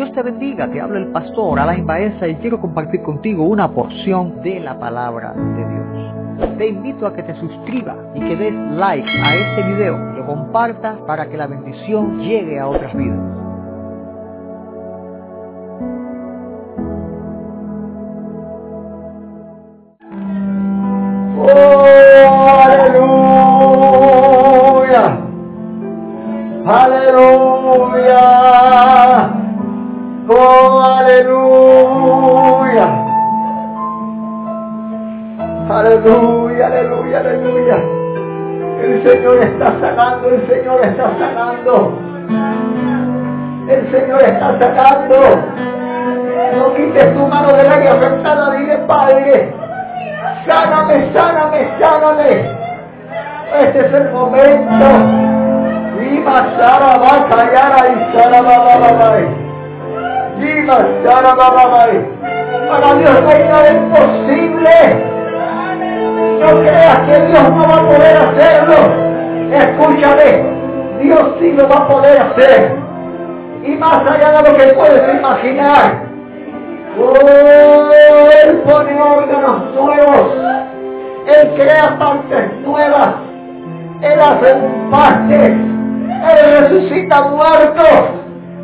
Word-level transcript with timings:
Dios 0.00 0.12
te 0.12 0.22
bendiga, 0.22 0.66
te 0.66 0.80
habla 0.80 0.98
el 0.98 1.08
pastor 1.08 1.60
Alain 1.60 1.84
Baeza 1.84 2.26
y 2.26 2.34
quiero 2.36 2.58
compartir 2.58 3.02
contigo 3.02 3.44
una 3.44 3.70
porción 3.70 4.40
de 4.40 4.58
la 4.58 4.78
palabra 4.78 5.34
de 5.34 5.68
Dios. 5.68 6.56
Te 6.56 6.68
invito 6.68 7.06
a 7.06 7.14
que 7.14 7.22
te 7.22 7.34
suscribas 7.34 7.98
y 8.14 8.20
que 8.20 8.34
des 8.34 8.54
like 8.78 9.06
a 9.22 9.34
este 9.34 9.62
video, 9.62 9.98
lo 10.16 10.24
compartas 10.24 10.98
para 11.06 11.28
que 11.28 11.36
la 11.36 11.46
bendición 11.46 12.18
llegue 12.18 12.58
a 12.58 12.68
otras 12.68 12.96
vidas. 12.96 13.39
El 40.00 40.46
Señor 40.48 40.82
está 40.82 41.10
sanando. 41.18 41.98
El 43.68 43.90
Señor 43.90 44.22
está 44.22 44.58
sanando. 44.58 45.16
No 46.56 46.74
quites 46.74 47.14
tu 47.14 47.26
mano 47.26 47.52
de 47.52 47.64
la 47.64 47.80
que 47.80 47.88
afectada, 47.88 48.50
dile 48.52 48.78
Padre. 48.78 49.54
Sáname, 50.46 51.12
sáname, 51.12 51.68
sáname. 51.78 52.60
Este 53.60 53.80
es 53.80 53.92
el 53.92 54.10
momento. 54.10 54.86
Viva 55.98 56.46
Sara 56.56 56.96
Bakayara 56.96 57.88
y 57.88 58.16
Sara 58.16 58.40
Bababai. 58.40 59.28
Viva 60.38 60.78
Sara 61.04 61.34
Bababai. 61.34 62.08
Para 62.70 62.94
Dios 62.94 63.22
no 63.22 63.28
hay 63.28 63.44
nada 63.44 63.70
imposible. 63.70 65.04
No 66.40 66.60
creas 66.62 66.98
que 67.00 67.26
Dios 67.26 67.50
no 67.50 67.68
va 67.68 67.74
a 67.74 67.86
poder 67.86 68.16
hacerlo. 68.16 68.99
Escúchame. 69.52 70.42
Dios 71.02 71.34
sí 71.40 71.52
lo 71.52 71.68
va 71.68 71.76
a 71.76 71.88
poder 71.88 72.18
hacer. 72.18 72.76
Y 73.64 73.70
más 73.72 74.06
allá 74.06 74.42
de 74.42 74.50
lo 74.50 74.56
que 74.56 74.66
puedes 74.74 75.14
imaginar. 75.18 76.02
Oh, 76.98 77.90
Él 78.44 78.56
pone 78.64 79.00
órganos 79.00 79.74
nuevos. 79.74 80.34
Él 81.26 81.50
crea 81.56 81.96
partes 81.98 82.52
nuevas. 82.64 83.14
Él 84.02 84.20
hace 84.20 84.54
partes. 84.90 85.52
Él 85.52 86.60
resucita 86.60 87.22
muertos. 87.22 88.20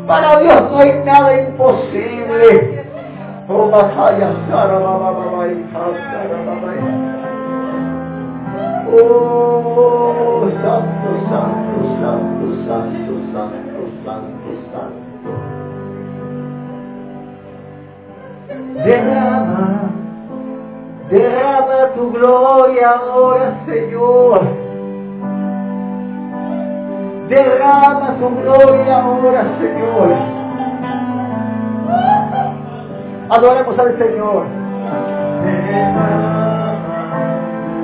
Para 0.07 0.39
Dios 0.39 0.71
no 0.71 0.79
hay 0.79 1.01
nada 1.05 1.41
imposible. 1.41 2.85
Oh, 3.49 3.71
Oh, 8.89 10.49
Santo, 10.61 11.09
Santo, 11.27 11.77
Santo, 11.99 12.45
Santo, 12.65 13.13
Santo, 13.33 13.81
Santo, 14.05 14.49
Santo. 14.71 15.31
Derrama, 18.85 19.91
derrama 21.09 21.79
tu 21.95 22.11
gloria 22.11 22.89
ahora, 22.91 23.47
Señor. 23.65 24.41
Derrama 27.27 28.15
tu 28.19 28.27
gloria 28.41 29.03
ahora, 29.03 29.43
Señor. 29.59 30.09
Adoremos 33.29 33.77
al 33.79 33.97
Señor. 33.97 34.45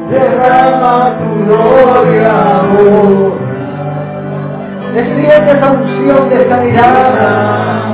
Derrama 0.10 1.18
tu 1.18 1.46
gloria 1.46 2.32
ahora. 2.56 3.54
Desciende 4.94 5.52
esa 5.52 5.72
unción 5.72 6.30
de 6.30 6.50
sanidad 6.50 7.94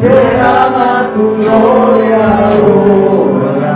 derrama 0.00 1.10
tu 1.14 1.36
gloria 1.36 2.22
ahora. 2.48 3.74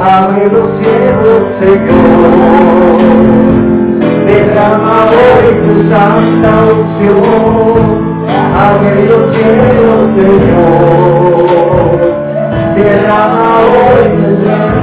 Abre 0.00 0.44
los 0.50 0.68
cielos, 0.78 1.42
Señor. 1.60 2.98
Derrama 4.26 4.94
hoy 5.06 5.46
tu 5.64 5.72
santa 5.90 6.50
unción. 6.76 7.82
Abre 8.54 8.92
los 9.08 9.22
cielos, 9.34 10.00
Señor. 10.16 11.90
Derrama 12.76 13.44
hoy 13.60 14.04
tu 14.18 14.28
santa. 14.44 14.77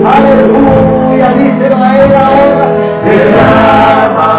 Aleluya, 0.00 1.28
díselo 1.34 1.76
a 1.76 1.96
él 1.98 2.14
ahora. 2.14 2.66
Derrama, 3.04 4.30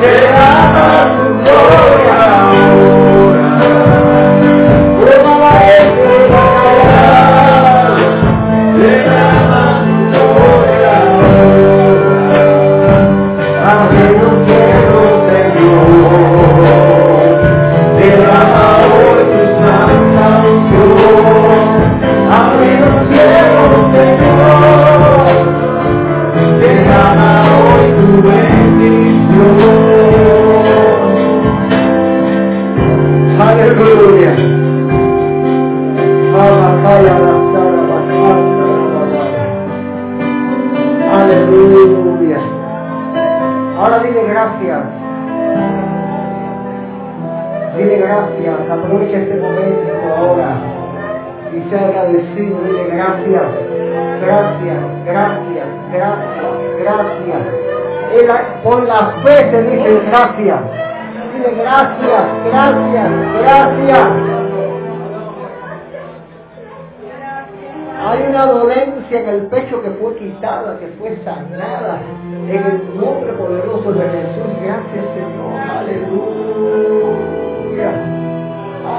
derrama 0.00 0.86
tu 1.14 1.24
gloria 1.44 2.23
la 58.94 59.06
fe 59.24 59.36
te 59.50 59.58
dice 59.62 59.90
gracias. 60.06 60.60
Dile 61.32 61.50
gracias, 61.56 62.24
gracias, 62.44 63.10
gracias. 63.40 64.08
Hay 68.06 68.18
una 68.28 68.46
dolencia 68.46 69.20
en 69.20 69.28
el 69.28 69.46
pecho 69.46 69.82
que 69.82 69.90
fue 69.90 70.14
quitada, 70.16 70.78
que 70.78 70.86
fue 70.98 71.18
sanada. 71.24 72.00
En 72.48 72.56
el 72.56 73.00
nombre 73.00 73.32
poderoso 73.32 73.92
de 73.94 74.04
Jesús. 74.04 74.44
Gracias, 74.62 75.04
Señor. 75.16 75.54
Aleluya. 75.78 76.70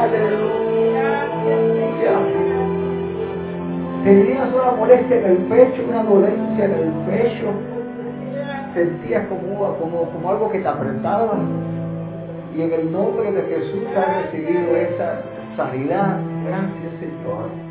Aleluya. 0.01 0.55
Tenías 4.03 4.49
una 4.53 4.71
molestia 4.71 5.15
en 5.17 5.25
el 5.25 5.37
pecho, 5.37 5.83
una 5.87 6.03
dolencia 6.03 6.65
en 6.65 6.71
el 6.73 6.91
pecho. 7.09 7.74
Sentías 8.75 9.27
como, 9.27 9.75
como, 9.79 10.11
como 10.11 10.29
algo 10.29 10.51
que 10.51 10.59
te 10.59 10.67
apretaba. 10.67 11.39
Y 12.55 12.61
en 12.61 12.71
el 12.71 12.91
nombre 12.91 13.31
de 13.31 13.41
Jesús 13.41 13.83
has 13.97 14.25
recibido 14.25 14.75
esa 14.75 15.23
sanidad. 15.57 16.19
Gracias, 16.45 16.93
Señor. 16.99 17.65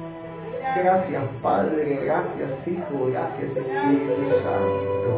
Gracias 0.76 1.22
Padre, 1.40 2.00
gracias 2.04 2.50
Hijo, 2.66 3.06
gracias 3.12 3.56
Espíritu 3.56 4.26
Santo. 4.42 5.12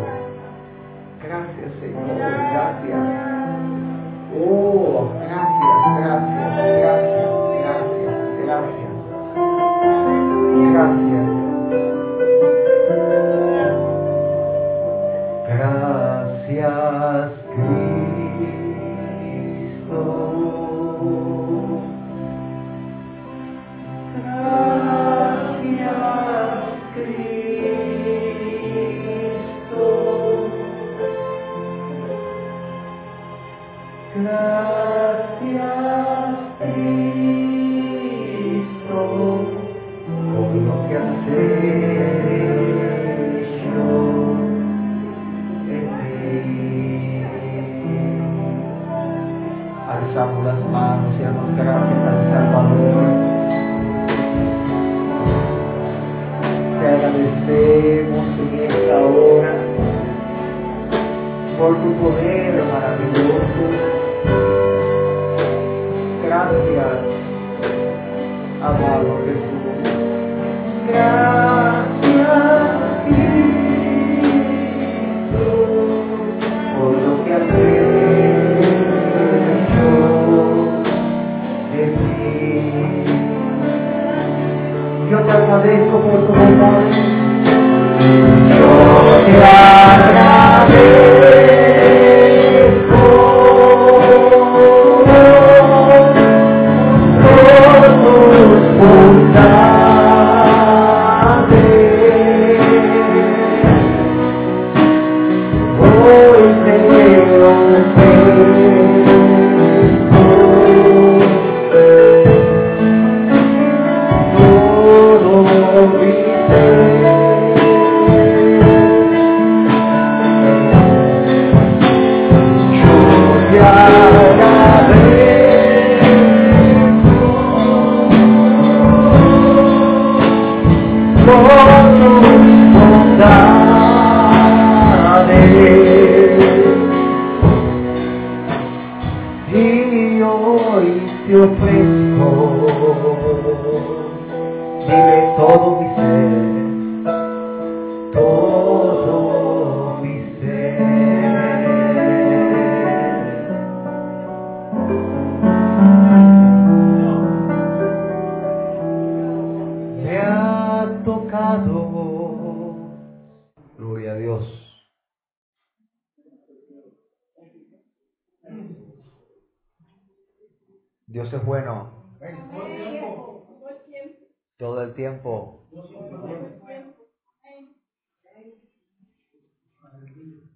Gracias 1.22 1.72
Señor, 1.80 2.18
gracias. 2.18 3.00
Oh, 4.38 5.08
gracias, 5.18 5.78
gracias, 5.98 6.50
gracias, 6.78 7.30
gracias, 7.62 8.14
gracias. 8.44 8.90
Gracias. 10.72 11.05
Gracias 16.56 17.35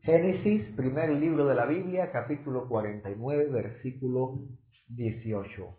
Génesis, 0.02 0.64
primer 0.76 1.10
libro 1.10 1.44
de 1.44 1.54
la 1.54 1.66
Biblia, 1.66 2.10
capítulo 2.10 2.66
49, 2.68 3.48
versículo 3.50 4.38
18. 4.88 5.76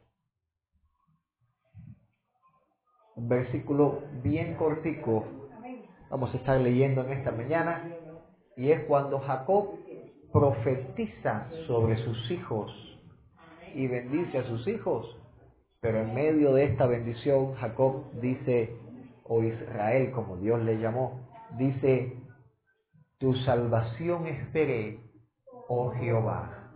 Un 3.15 3.27
versículo 3.27 4.03
bien 4.21 4.53
cortico. 4.57 5.25
Vamos 6.12 6.31
a 6.35 6.38
estar 6.38 6.62
leyendo 6.62 7.03
en 7.03 7.13
esta 7.13 7.31
mañana. 7.31 7.89
Y 8.57 8.69
es 8.69 8.83
cuando 8.83 9.18
Jacob 9.21 9.79
profetiza 10.31 11.50
sobre 11.65 11.97
sus 11.97 12.29
hijos 12.29 12.71
y 13.73 13.88
bendice 13.88 14.38
a 14.38 14.44
sus 14.44 14.68
hijos. 14.68 15.18
Pero 15.79 16.00
en 16.00 16.13
medio 16.13 16.53
de 16.53 16.65
esta 16.65 16.85
bendición, 16.85 17.56
Jacob 17.56 18.12
dice, 18.21 18.77
o 19.23 19.41
Israel, 19.41 20.12
como 20.12 20.38
Dios 20.38 20.62
le 20.62 20.77
llamó, 20.77 21.27
dice, 21.57 22.20
tu 23.21 23.35
salvación 23.35 24.25
esperé, 24.25 25.00
oh 25.68 25.91
Jehová. 25.91 26.71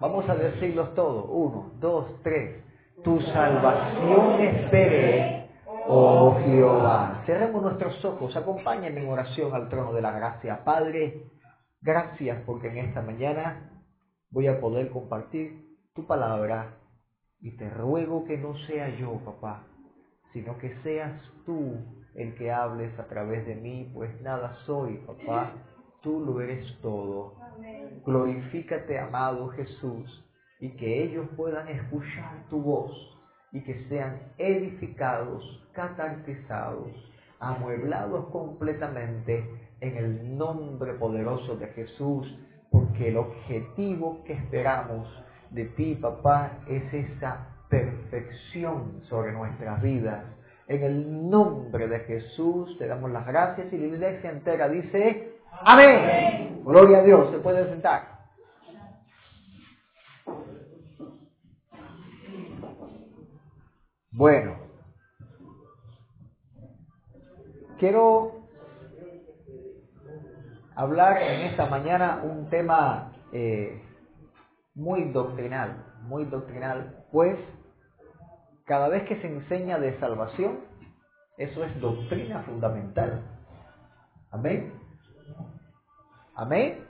Vamos 0.00 0.28
a 0.28 0.34
decirlos 0.34 0.92
todos. 0.96 1.24
Uno, 1.28 1.70
dos, 1.78 2.20
tres. 2.24 2.64
Tu 3.04 3.20
salvación 3.20 4.40
esperé, 4.40 5.50
oh 5.86 6.36
Jehová. 6.44 7.22
Cerremos 7.26 7.62
nuestros 7.62 8.04
ojos, 8.04 8.34
acompáñenme 8.34 9.02
en 9.02 9.08
oración 9.08 9.54
al 9.54 9.68
trono 9.68 9.92
de 9.92 10.02
la 10.02 10.10
gracia. 10.10 10.64
Padre, 10.64 11.30
gracias 11.80 12.42
porque 12.44 12.70
en 12.70 12.78
esta 12.78 13.00
mañana 13.00 13.70
voy 14.30 14.48
a 14.48 14.60
poder 14.60 14.90
compartir 14.90 15.78
tu 15.94 16.08
palabra 16.08 16.74
y 17.38 17.56
te 17.56 17.70
ruego 17.70 18.24
que 18.24 18.36
no 18.36 18.56
sea 18.66 18.88
yo, 18.96 19.20
papá, 19.24 19.62
sino 20.32 20.58
que 20.58 20.74
seas 20.82 21.22
tú 21.46 21.76
el 22.16 22.34
que 22.34 22.50
hables 22.50 22.98
a 22.98 23.06
través 23.06 23.46
de 23.46 23.54
mí, 23.54 23.92
pues 23.94 24.20
nada 24.22 24.56
soy, 24.66 24.96
papá, 24.98 25.52
tú 26.04 26.20
lo 26.20 26.40
eres 26.40 26.78
todo. 26.82 27.34
Glorifícate, 28.04 28.98
amado 28.98 29.48
Jesús, 29.48 30.30
y 30.60 30.70
que 30.76 31.02
ellos 31.02 31.26
puedan 31.36 31.66
escuchar 31.68 32.44
tu 32.50 32.60
voz 32.60 32.92
y 33.50 33.62
que 33.62 33.84
sean 33.88 34.20
edificados, 34.36 35.42
catartizados, 35.72 36.90
amueblados 37.40 38.26
completamente 38.26 39.44
en 39.80 39.96
el 39.96 40.36
nombre 40.36 40.94
poderoso 40.94 41.56
de 41.56 41.68
Jesús, 41.68 42.38
porque 42.70 43.08
el 43.08 43.16
objetivo 43.16 44.22
que 44.24 44.34
esperamos 44.34 45.08
de 45.50 45.64
ti, 45.66 45.94
papá, 45.94 46.58
es 46.68 46.92
esa 46.92 47.48
perfección 47.68 49.00
sobre 49.08 49.32
nuestras 49.32 49.80
vidas. 49.82 50.24
En 50.66 50.82
el 50.82 51.30
nombre 51.30 51.88
de 51.88 52.00
Jesús 52.00 52.76
te 52.78 52.86
damos 52.86 53.10
las 53.10 53.26
gracias 53.26 53.72
y 53.72 53.78
la 53.78 53.86
iglesia 53.86 54.30
entera 54.30 54.68
dice, 54.68 55.33
amén. 55.62 56.62
Gloria 56.64 56.98
a 56.98 57.02
Dios, 57.02 57.30
se 57.30 57.38
puede 57.38 57.68
sentar. 57.68 58.14
Bueno, 64.12 64.56
quiero 67.78 68.46
hablar 70.76 71.20
en 71.20 71.40
esta 71.48 71.66
mañana 71.66 72.22
un 72.22 72.48
tema 72.48 73.12
eh, 73.32 73.82
muy 74.74 75.10
doctrinal, 75.10 75.84
muy 76.02 76.24
doctrinal, 76.26 77.04
pues 77.10 77.38
cada 78.64 78.88
vez 78.88 79.02
que 79.08 79.20
se 79.20 79.26
enseña 79.26 79.78
de 79.78 79.98
salvación, 79.98 80.60
eso 81.36 81.64
es 81.64 81.80
doctrina 81.80 82.42
fundamental. 82.44 83.20
Amén. 84.30 84.83
Amén. 86.36 86.84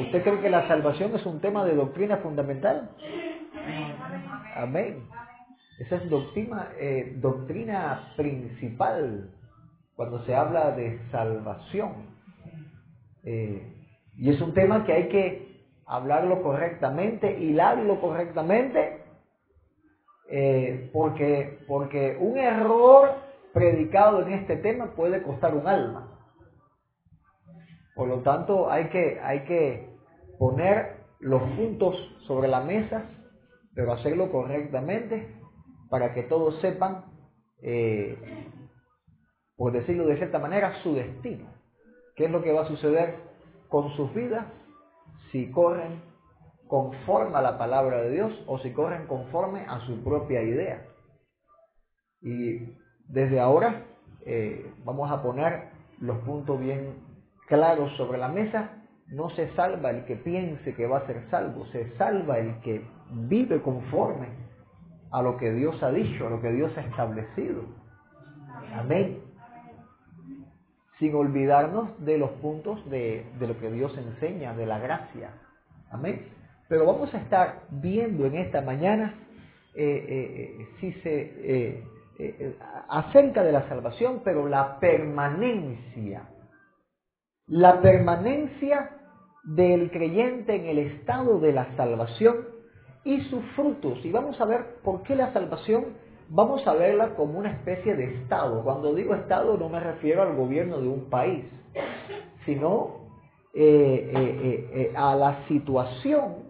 ¿Usted 0.00 0.22
cree 0.22 0.40
que 0.40 0.50
la 0.50 0.66
salvación 0.66 1.14
es 1.14 1.26
un 1.26 1.40
tema 1.40 1.64
de 1.64 1.74
doctrina 1.74 2.18
fundamental? 2.18 2.90
Amén. 4.54 5.06
Esa 5.78 5.96
es 5.96 6.08
doctrina, 6.08 6.70
eh, 6.78 7.20
principal 8.16 9.30
cuando 9.94 10.24
se 10.24 10.34
habla 10.34 10.70
de 10.70 10.98
salvación. 11.10 12.06
Eh, 13.24 13.74
y 14.16 14.30
es 14.30 14.40
un 14.40 14.54
tema 14.54 14.84
que 14.84 14.92
hay 14.94 15.08
que 15.08 15.66
hablarlo 15.84 16.42
correctamente, 16.42 17.38
hilarlo 17.38 18.00
correctamente, 18.00 19.02
eh, 20.30 20.90
porque, 20.94 21.58
porque 21.68 22.16
un 22.18 22.38
error 22.38 23.16
predicado 23.52 24.22
en 24.26 24.32
este 24.32 24.56
tema 24.56 24.92
puede 24.96 25.22
costar 25.22 25.54
un 25.54 25.66
alma. 25.66 26.15
Por 27.96 28.08
lo 28.08 28.20
tanto, 28.20 28.70
hay 28.70 28.90
que, 28.90 29.18
hay 29.20 29.44
que 29.44 29.88
poner 30.38 30.98
los 31.18 31.42
puntos 31.56 31.96
sobre 32.26 32.46
la 32.46 32.60
mesa, 32.60 33.04
pero 33.74 33.94
hacerlo 33.94 34.30
correctamente 34.30 35.34
para 35.88 36.12
que 36.12 36.22
todos 36.24 36.60
sepan, 36.60 37.06
eh, 37.62 38.18
por 39.56 39.72
decirlo 39.72 40.06
de 40.06 40.18
cierta 40.18 40.38
manera, 40.38 40.74
su 40.82 40.94
destino. 40.94 41.46
¿Qué 42.16 42.26
es 42.26 42.30
lo 42.30 42.42
que 42.42 42.52
va 42.52 42.62
a 42.62 42.68
suceder 42.68 43.16
con 43.70 43.90
sus 43.96 44.12
vidas 44.14 44.46
si 45.32 45.50
corren 45.50 46.02
conforme 46.68 47.38
a 47.38 47.42
la 47.42 47.56
palabra 47.56 48.02
de 48.02 48.10
Dios 48.10 48.32
o 48.46 48.58
si 48.58 48.72
corren 48.72 49.06
conforme 49.06 49.64
a 49.66 49.80
su 49.86 50.04
propia 50.04 50.42
idea? 50.42 50.86
Y 52.20 52.76
desde 53.08 53.40
ahora 53.40 53.86
eh, 54.26 54.70
vamos 54.84 55.10
a 55.10 55.22
poner 55.22 55.70
los 55.98 56.18
puntos 56.18 56.60
bien 56.60 57.05
claros 57.46 57.96
sobre 57.96 58.18
la 58.18 58.28
mesa. 58.28 58.70
No 59.08 59.30
se 59.30 59.54
salva 59.54 59.90
el 59.90 60.04
que 60.04 60.16
piense 60.16 60.74
que 60.74 60.86
va 60.86 60.98
a 60.98 61.06
ser 61.06 61.28
salvo, 61.30 61.66
se 61.66 61.96
salva 61.96 62.38
el 62.38 62.60
que 62.60 62.84
vive 63.10 63.62
conforme 63.62 64.28
a 65.12 65.22
lo 65.22 65.36
que 65.36 65.52
Dios 65.52 65.80
ha 65.82 65.90
dicho, 65.90 66.26
a 66.26 66.30
lo 66.30 66.40
que 66.40 66.50
Dios 66.50 66.76
ha 66.76 66.80
establecido. 66.80 67.62
Amén. 68.74 69.20
Sin 70.98 71.14
olvidarnos 71.14 72.04
de 72.04 72.18
los 72.18 72.30
puntos 72.32 72.88
de, 72.90 73.26
de 73.38 73.46
lo 73.46 73.58
que 73.58 73.70
Dios 73.70 73.96
enseña, 73.96 74.54
de 74.54 74.66
la 74.66 74.78
gracia. 74.78 75.30
Amén. 75.90 76.26
Pero 76.68 76.84
vamos 76.86 77.14
a 77.14 77.18
estar 77.18 77.62
viendo 77.70 78.26
en 78.26 78.36
esta 78.36 78.60
mañana 78.60 79.14
eh, 79.78 80.56
eh, 80.58 80.66
si 80.80 80.92
se, 81.02 81.32
eh, 82.18 82.56
acerca 82.88 83.44
de 83.44 83.52
la 83.52 83.68
salvación, 83.68 84.22
pero 84.24 84.48
la 84.48 84.80
permanencia. 84.80 86.22
La 87.48 87.80
permanencia 87.80 88.90
del 89.44 89.90
creyente 89.92 90.56
en 90.56 90.66
el 90.66 90.78
estado 90.78 91.38
de 91.38 91.52
la 91.52 91.76
salvación 91.76 92.36
y 93.04 93.20
sus 93.22 93.44
frutos. 93.54 94.04
Y 94.04 94.10
vamos 94.10 94.40
a 94.40 94.44
ver 94.46 94.80
por 94.82 95.02
qué 95.02 95.14
la 95.14 95.32
salvación, 95.32 95.84
vamos 96.28 96.66
a 96.66 96.74
verla 96.74 97.14
como 97.14 97.38
una 97.38 97.52
especie 97.52 97.94
de 97.94 98.16
estado. 98.16 98.64
Cuando 98.64 98.94
digo 98.94 99.14
estado 99.14 99.56
no 99.56 99.68
me 99.68 99.78
refiero 99.78 100.22
al 100.22 100.34
gobierno 100.34 100.80
de 100.80 100.88
un 100.88 101.08
país, 101.08 101.44
sino 102.44 103.06
a 104.96 105.14
la 105.14 105.46
situación 105.46 106.46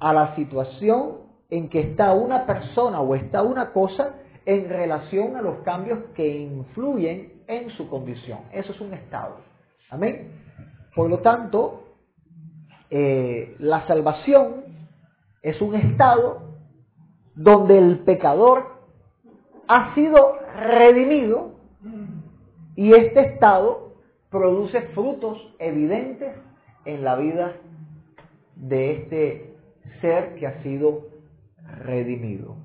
a 0.00 0.12
la 0.12 0.34
situación 0.36 1.18
en 1.50 1.68
que 1.68 1.80
está 1.80 2.12
una 2.12 2.46
persona 2.46 3.00
o 3.00 3.14
está 3.14 3.42
una 3.42 3.72
cosa 3.72 4.14
en 4.44 4.68
relación 4.68 5.36
a 5.36 5.42
los 5.42 5.58
cambios 5.58 5.98
que 6.14 6.26
influyen 6.26 7.42
en 7.46 7.70
su 7.70 7.88
condición. 7.88 8.40
Eso 8.52 8.72
es 8.72 8.80
un 8.80 8.94
estado. 8.94 9.55
Amén. 9.90 10.32
Por 10.94 11.08
lo 11.08 11.18
tanto, 11.18 11.84
eh, 12.90 13.54
la 13.58 13.86
salvación 13.86 14.64
es 15.42 15.60
un 15.60 15.74
estado 15.74 16.56
donde 17.34 17.78
el 17.78 18.00
pecador 18.00 18.76
ha 19.68 19.94
sido 19.94 20.38
redimido 20.56 21.54
y 22.74 22.92
este 22.92 23.20
estado 23.20 23.94
produce 24.30 24.82
frutos 24.88 25.54
evidentes 25.58 26.34
en 26.84 27.04
la 27.04 27.16
vida 27.16 27.56
de 28.56 28.92
este 28.92 29.54
ser 30.00 30.34
que 30.36 30.46
ha 30.46 30.62
sido 30.62 31.08
redimido. 31.84 32.56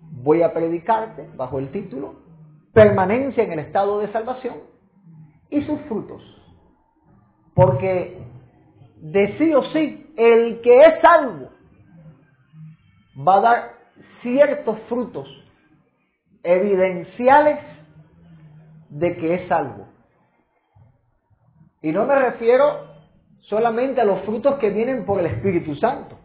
Voy 0.00 0.42
a 0.42 0.52
predicarte 0.52 1.28
bajo 1.36 1.58
el 1.58 1.70
título 1.70 2.14
Permanencia 2.72 3.44
en 3.44 3.52
el 3.52 3.58
estado 3.60 4.00
de 4.00 4.12
salvación 4.12 4.75
y 5.50 5.62
sus 5.62 5.80
frutos. 5.82 6.22
Porque 7.54 8.22
de 8.96 9.38
sí 9.38 9.54
o 9.54 9.62
sí, 9.72 10.12
el 10.16 10.60
que 10.60 10.80
es 10.80 11.00
salvo 11.00 11.50
va 13.26 13.36
a 13.36 13.40
dar 13.40 13.74
ciertos 14.22 14.78
frutos 14.88 15.28
evidenciales 16.42 17.58
de 18.90 19.16
que 19.16 19.34
es 19.34 19.48
salvo. 19.48 19.88
Y 21.82 21.92
no 21.92 22.04
me 22.04 22.14
refiero 22.14 22.96
solamente 23.42 24.00
a 24.00 24.04
los 24.04 24.22
frutos 24.22 24.56
que 24.56 24.70
vienen 24.70 25.04
por 25.04 25.20
el 25.20 25.26
Espíritu 25.26 25.74
Santo, 25.76 26.18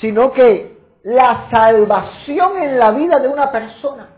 sino 0.00 0.32
que 0.32 0.76
la 1.04 1.48
salvación 1.50 2.62
en 2.62 2.78
la 2.78 2.90
vida 2.90 3.20
de 3.20 3.28
una 3.28 3.52
persona 3.52 4.08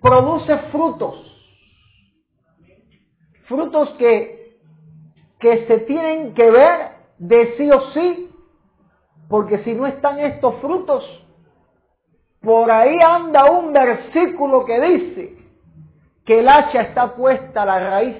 produce 0.00 0.58
frutos, 0.72 1.31
frutos 3.52 3.90
que, 3.98 4.56
que 5.38 5.66
se 5.66 5.78
tienen 5.80 6.32
que 6.32 6.50
ver 6.50 6.92
de 7.18 7.54
sí 7.58 7.70
o 7.70 7.92
sí, 7.92 8.30
porque 9.28 9.58
si 9.58 9.74
no 9.74 9.86
están 9.86 10.18
estos 10.20 10.54
frutos, 10.62 11.04
por 12.40 12.70
ahí 12.70 12.96
anda 13.04 13.50
un 13.50 13.74
versículo 13.74 14.64
que 14.64 14.80
dice 14.80 15.36
que 16.24 16.40
el 16.40 16.48
hacha 16.48 16.80
está 16.80 17.14
puesta 17.14 17.62
a 17.62 17.66
la 17.66 17.78
raíz. 17.90 18.16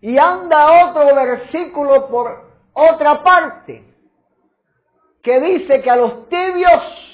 Y 0.00 0.18
anda 0.18 0.88
otro 0.88 1.14
versículo 1.14 2.08
por 2.08 2.50
otra 2.72 3.22
parte 3.22 3.84
que 5.22 5.40
dice 5.40 5.80
que 5.80 5.90
a 5.90 5.96
los 5.96 6.28
tibios 6.28 7.09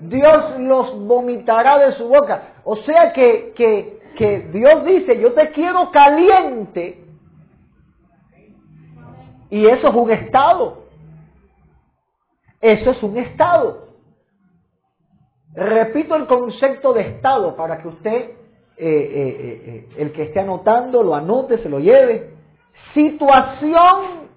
Dios 0.00 0.58
los 0.58 1.06
vomitará 1.06 1.78
de 1.78 1.92
su 1.92 2.08
boca. 2.08 2.54
O 2.64 2.76
sea 2.76 3.12
que, 3.12 3.52
que, 3.56 4.00
que 4.16 4.40
Dios 4.52 4.84
dice, 4.84 5.20
yo 5.20 5.32
te 5.32 5.50
quiero 5.52 5.90
caliente. 5.90 7.02
Y 9.50 9.66
eso 9.66 9.88
es 9.88 9.94
un 9.94 10.10
estado. 10.10 10.84
Eso 12.60 12.90
es 12.90 13.02
un 13.02 13.16
estado. 13.18 13.86
Repito 15.54 16.14
el 16.16 16.26
concepto 16.26 16.92
de 16.92 17.02
estado 17.02 17.56
para 17.56 17.78
que 17.78 17.88
usted 17.88 18.30
eh, 18.78 18.86
eh, 18.86 19.62
eh, 19.66 19.88
el 19.96 20.12
que 20.12 20.24
esté 20.24 20.40
anotando 20.40 21.02
lo 21.02 21.14
anote, 21.14 21.58
se 21.58 21.68
lo 21.68 21.78
lleve. 21.78 22.34
Situación 22.92 24.28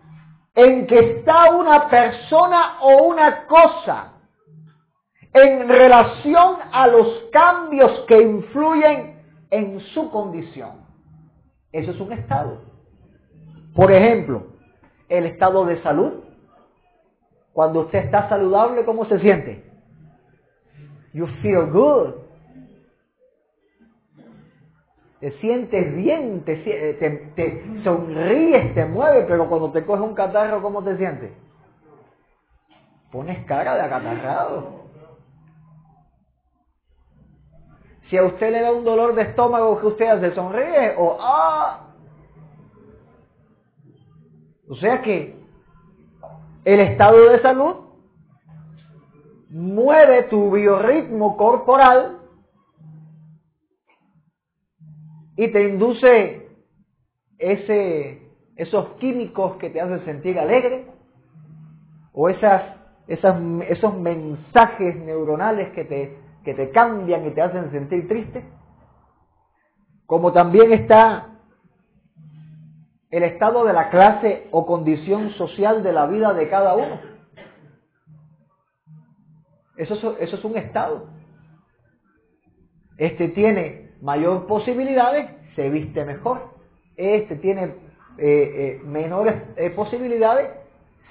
en 0.55 0.87
que 0.87 0.99
está 0.99 1.51
una 1.53 1.89
persona 1.89 2.77
o 2.81 3.03
una 3.03 3.45
cosa 3.47 4.18
en 5.33 5.67
relación 5.67 6.57
a 6.71 6.87
los 6.87 7.25
cambios 7.31 8.05
que 8.07 8.21
influyen 8.21 9.21
en 9.51 9.79
su 9.79 10.09
condición. 10.09 10.71
Eso 11.71 11.91
es 11.91 11.99
un 11.99 12.13
estado. 12.13 12.61
Por 13.75 13.91
ejemplo, 13.91 14.47
el 15.07 15.25
estado 15.25 15.65
de 15.65 15.81
salud. 15.81 16.23
Cuando 17.53 17.81
usted 17.81 18.05
está 18.05 18.29
saludable, 18.29 18.85
¿cómo 18.85 19.05
se 19.05 19.19
siente? 19.19 19.63
You 21.13 21.27
feel 21.41 21.71
good 21.71 22.29
te 25.19 25.31
sientes 25.39 25.95
bien, 25.95 26.45
te, 26.45 26.55
te, 26.55 27.83
sonríes, 27.83 28.73
te 28.73 28.85
mueves, 28.85 29.25
pero 29.27 29.49
cuando 29.49 29.71
te 29.71 29.85
coge 29.85 30.01
un 30.01 30.15
catarro, 30.15 30.61
¿cómo 30.61 30.81
te 30.81 30.95
sientes? 30.95 31.31
Pones 33.11 33.45
cara 33.45 33.75
de 33.75 33.81
acatarrado. 33.81 34.78
Si 38.09 38.17
a 38.17 38.23
usted 38.23 38.51
le 38.51 38.61
da 38.61 38.71
un 38.71 38.83
dolor 38.83 39.13
de 39.13 39.21
estómago, 39.21 39.79
¿qué 39.79 39.87
usted 39.87 40.07
hace? 40.07 40.33
¿Sonríe 40.33 40.95
o 40.97 41.17
ah? 41.19 41.93
O 44.67 44.75
sea 44.75 45.01
que 45.01 45.35
el 46.65 46.79
estado 46.79 47.29
de 47.29 47.41
salud 47.41 47.75
mueve 49.49 50.23
tu 50.23 50.51
biorritmo 50.51 51.37
corporal 51.37 52.19
y 55.35 55.47
te 55.51 55.69
induce 55.69 56.49
ese, 57.37 58.21
esos 58.55 58.89
químicos 58.99 59.55
que 59.57 59.69
te 59.69 59.81
hacen 59.81 60.03
sentir 60.05 60.37
alegre 60.37 60.85
o 62.11 62.29
esas, 62.29 62.75
esas, 63.07 63.41
esos 63.69 63.95
mensajes 63.97 64.95
neuronales 64.97 65.73
que 65.73 65.85
te, 65.85 66.28
que 66.49 66.55
te 66.55 66.71
cambian 66.71 67.27
y 67.27 67.29
te 67.29 67.43
hacen 67.43 67.69
sentir 67.69 68.07
triste, 68.07 68.43
como 70.07 70.33
también 70.33 70.73
está 70.73 71.27
el 73.11 73.21
estado 73.21 73.65
de 73.65 73.73
la 73.73 73.91
clase 73.91 74.47
o 74.49 74.65
condición 74.65 75.29
social 75.33 75.83
de 75.83 75.93
la 75.93 76.07
vida 76.07 76.33
de 76.33 76.49
cada 76.49 76.73
uno. 76.73 77.01
Eso, 79.77 80.17
es 80.19 80.43
un 80.43 80.57
estado. 80.57 81.09
Este 82.97 83.27
tiene 83.27 83.91
mayor 84.01 84.47
posibilidades, 84.47 85.29
se 85.55 85.69
viste 85.69 86.03
mejor. 86.03 86.49
Este 86.97 87.35
tiene 87.35 87.65
eh, 87.65 87.75
eh, 88.17 88.81
menores 88.85 89.35
eh, 89.55 89.69
posibilidades, 89.69 90.49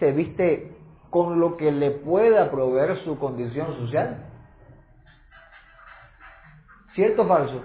se 0.00 0.10
viste 0.10 0.72
con 1.10 1.38
lo 1.38 1.56
que 1.56 1.70
le 1.70 1.92
pueda 1.92 2.50
proveer 2.50 2.96
su 3.04 3.20
condición 3.20 3.76
social. 3.76 4.24
¿Cierto 6.98 7.22
o 7.22 7.26
falso? 7.26 7.62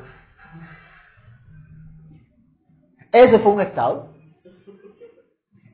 Ese 3.11 3.39
fue 3.39 3.51
un 3.51 3.61
estado 3.61 4.09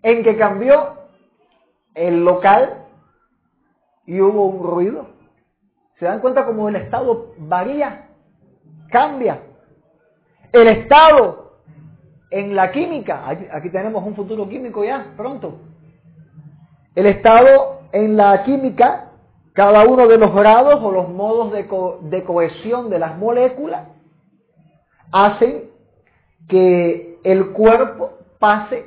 en 0.02 0.24
que 0.24 0.38
cambió 0.38 0.94
el 1.94 2.24
local 2.24 2.86
y 4.06 4.22
hubo 4.22 4.46
un 4.46 4.66
ruido. 4.66 5.08
¿Se 5.98 6.06
dan 6.06 6.22
cuenta 6.22 6.46
cómo 6.46 6.70
el 6.70 6.78
estado 6.78 7.34
varía? 7.38 8.08
cambia. 8.90 9.42
El 10.54 10.70
estado 10.70 11.60
en 12.32 12.56
la 12.56 12.72
química, 12.72 13.28
aquí, 13.28 13.70
tenemos 13.72 14.06
un 14.06 14.16
futuro 14.16 14.48
químico 14.48 14.86
ya, 14.86 15.06
pronto. 15.18 15.60
El 16.96 17.08
estado 17.08 17.82
en 17.92 18.16
la 18.16 18.42
química 18.46 19.09
Cada 19.60 19.84
uno 19.84 20.08
de 20.08 20.18
los 20.18 20.34
grados 20.34 20.82
o 20.82 20.90
los 20.90 21.10
modos 21.10 21.52
de, 21.52 22.24
cohesión 22.24 22.90
de 22.90 22.98
las 22.98 23.18
moléculas 23.18 23.90
hacen 25.12 25.70
que 26.48 27.20
el 27.26 27.50
cuerpo 27.52 28.14
pase 28.40 28.86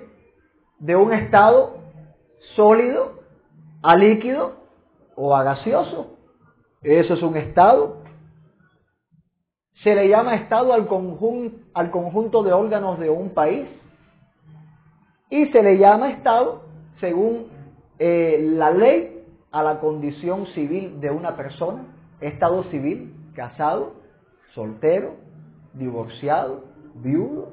de 0.79 0.97
un 0.97 1.13
estado 1.13 1.77
sólido 2.57 3.21
a 3.83 3.97
líquido 3.97 4.53
o 5.15 5.37
a 5.37 5.43
gaseoso. 5.43 6.17
Eso 6.81 7.13
es 7.13 7.23
un 7.23 7.37
estado. 7.37 7.99
Se 9.83 9.95
le 9.95 10.09
llama 10.09 10.37
estado 10.37 10.73
al, 10.73 10.89
al 11.75 11.91
conjunto 11.91 12.43
de 12.43 12.53
órganos 12.55 12.99
de 12.99 13.11
un 13.11 13.35
país 13.35 13.69
y 15.29 15.45
se 15.49 15.63
le 15.63 15.77
llama 15.77 16.13
estado, 16.13 16.63
según 16.99 17.49
eh, 17.99 18.39
la 18.55 18.71
ley, 18.71 19.12
a 19.53 19.63
la 19.63 19.81
condición 19.81 20.47
civil 20.49 21.01
de 21.01 21.11
una 21.11 21.37
persona, 21.37 21.85
estado 22.21 22.65
civil, 22.65 23.15
casado, 23.35 23.95
soltero, 24.55 25.17
divorciado, 25.75 26.65
viudo. 26.95 27.53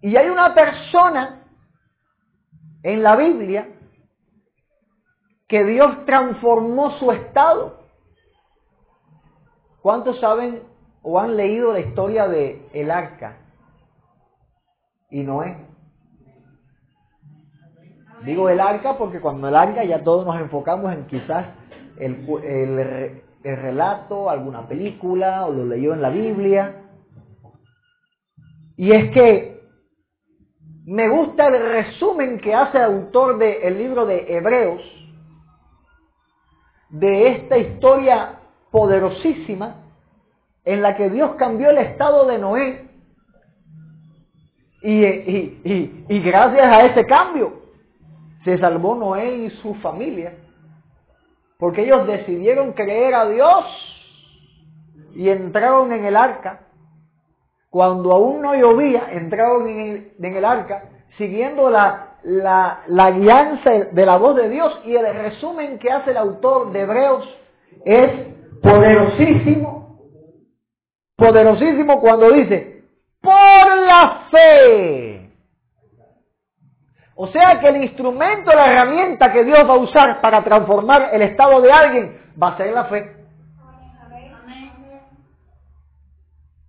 Y 0.00 0.16
hay 0.16 0.28
una 0.28 0.54
persona 0.54 1.42
en 2.82 3.02
la 3.02 3.16
Biblia 3.16 3.68
que 5.48 5.64
Dios 5.64 6.04
transformó 6.04 6.98
su 6.98 7.10
estado. 7.12 7.78
¿Cuántos 9.80 10.20
saben 10.20 10.62
o 11.02 11.18
han 11.18 11.36
leído 11.36 11.72
la 11.72 11.80
historia 11.80 12.28
de 12.28 12.68
el 12.72 12.90
arca 12.90 13.38
y 15.10 15.22
Noé? 15.22 15.67
Digo 18.24 18.48
el 18.48 18.60
arca 18.60 18.96
porque 18.98 19.20
cuando 19.20 19.48
el 19.48 19.54
arca 19.54 19.84
ya 19.84 20.02
todos 20.02 20.26
nos 20.26 20.40
enfocamos 20.40 20.92
en 20.92 21.06
quizás 21.06 21.46
el, 21.98 22.26
el, 22.44 23.22
el 23.44 23.56
relato, 23.56 24.28
alguna 24.28 24.66
película 24.66 25.46
o 25.46 25.52
lo 25.52 25.66
leyó 25.66 25.94
en 25.94 26.02
la 26.02 26.10
Biblia. 26.10 26.82
Y 28.76 28.92
es 28.92 29.10
que 29.12 29.60
me 30.86 31.08
gusta 31.08 31.48
el 31.48 31.60
resumen 31.70 32.38
que 32.40 32.54
hace 32.54 32.78
el 32.78 32.84
autor 32.84 33.38
del 33.38 33.76
libro 33.76 34.06
de 34.06 34.36
Hebreos 34.36 34.80
de 36.88 37.28
esta 37.28 37.58
historia 37.58 38.40
poderosísima 38.70 39.76
en 40.64 40.82
la 40.82 40.96
que 40.96 41.10
Dios 41.10 41.34
cambió 41.36 41.70
el 41.70 41.78
estado 41.78 42.26
de 42.26 42.38
Noé 42.38 42.88
y, 44.82 45.04
y, 45.04 46.04
y, 46.08 46.20
gracias 46.20 46.64
a 46.64 46.86
ese 46.86 47.04
cambio 47.04 47.57
se 48.44 48.58
salvó 48.58 48.94
Noé 48.94 49.34
y 49.36 49.50
su 49.50 49.74
familia 49.76 50.32
porque 51.58 51.82
ellos 51.82 52.06
decidieron 52.06 52.72
creer 52.72 53.14
a 53.14 53.28
Dios 53.28 53.64
y 55.14 55.28
entraron 55.28 55.92
en 55.92 56.04
el 56.04 56.16
arca. 56.16 56.60
Cuando 57.68 58.12
aún 58.12 58.40
no 58.40 58.54
llovía, 58.54 59.08
entraron 59.10 59.68
en 59.68 60.34
el, 60.34 60.44
arca 60.44 60.84
siguiendo 61.18 61.68
la, 61.68 62.14
la, 62.22 62.82
la 62.86 63.10
guianza 63.10 63.70
de 63.70 64.06
la 64.06 64.16
voz 64.16 64.36
de 64.36 64.48
Dios 64.48 64.80
y 64.84 64.94
el 64.94 65.12
resumen 65.12 65.78
que 65.80 65.90
hace 65.90 66.12
el 66.12 66.16
autor 66.16 66.70
de 66.70 66.80
Hebreos 66.80 67.38
es 67.84 68.10
poderosísimo, 68.62 69.98
poderosísimo 71.16 72.00
cuando 72.00 72.30
dice, 72.30 72.84
por 73.20 73.76
la 73.84 74.28
fe. 74.30 75.17
O 77.20 77.26
sea 77.26 77.58
que 77.58 77.66
el 77.66 77.82
instrumento, 77.82 78.52
la 78.54 78.72
herramienta 78.72 79.32
que 79.32 79.42
Dios 79.42 79.68
va 79.68 79.74
a 79.74 79.78
usar 79.78 80.20
para 80.20 80.44
transformar 80.44 81.10
el 81.12 81.22
estado 81.22 81.60
de 81.60 81.72
alguien 81.72 82.16
va 82.40 82.50
a 82.50 82.56
ser 82.56 82.72
la 82.72 82.84
fe. 82.84 83.12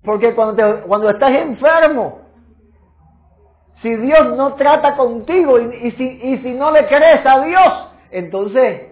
Porque 0.04 0.34
cuando, 0.34 0.82
cuando 0.88 1.12
estás 1.12 1.30
enfermo, 1.34 2.22
si 3.84 3.96
Dios 3.96 4.36
no 4.36 4.56
trata 4.56 4.96
contigo 4.96 5.60
y, 5.60 5.92
si, 5.92 6.04
y 6.04 6.40
si 6.40 6.52
no 6.54 6.72
le 6.72 6.88
crees 6.88 7.24
a 7.24 7.42
Dios, 7.42 7.88
entonces... 8.10 8.92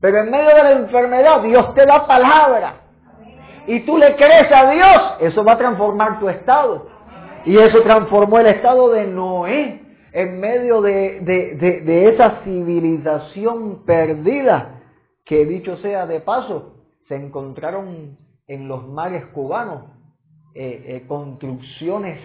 Pero 0.00 0.18
en 0.18 0.30
medio 0.32 0.56
de 0.56 0.62
la 0.64 0.72
enfermedad 0.72 1.42
Dios 1.42 1.74
te 1.74 1.86
da 1.86 2.08
palabra. 2.08 2.74
Y 3.68 3.86
tú 3.86 3.98
le 3.98 4.16
crees 4.16 4.50
a 4.50 4.68
Dios, 4.68 5.16
eso 5.20 5.44
va 5.44 5.52
a 5.52 5.58
transformar 5.58 6.18
tu 6.18 6.28
estado. 6.28 6.97
Y 7.44 7.56
eso 7.56 7.82
transformó 7.82 8.38
el 8.40 8.46
estado 8.46 8.90
de 8.90 9.06
Noé 9.06 9.80
en 10.12 10.40
medio 10.40 10.80
de, 10.80 11.20
de, 11.20 12.08
esa 12.08 12.42
civilización 12.44 13.84
perdida 13.84 14.80
que 15.24 15.44
dicho 15.44 15.76
sea 15.78 16.06
de 16.06 16.20
paso, 16.20 16.74
se 17.06 17.16
encontraron 17.16 18.16
en 18.46 18.68
los 18.68 18.88
mares 18.88 19.26
cubanos 19.26 19.84
eh, 20.54 20.84
eh, 20.86 21.04
construcciones 21.06 22.20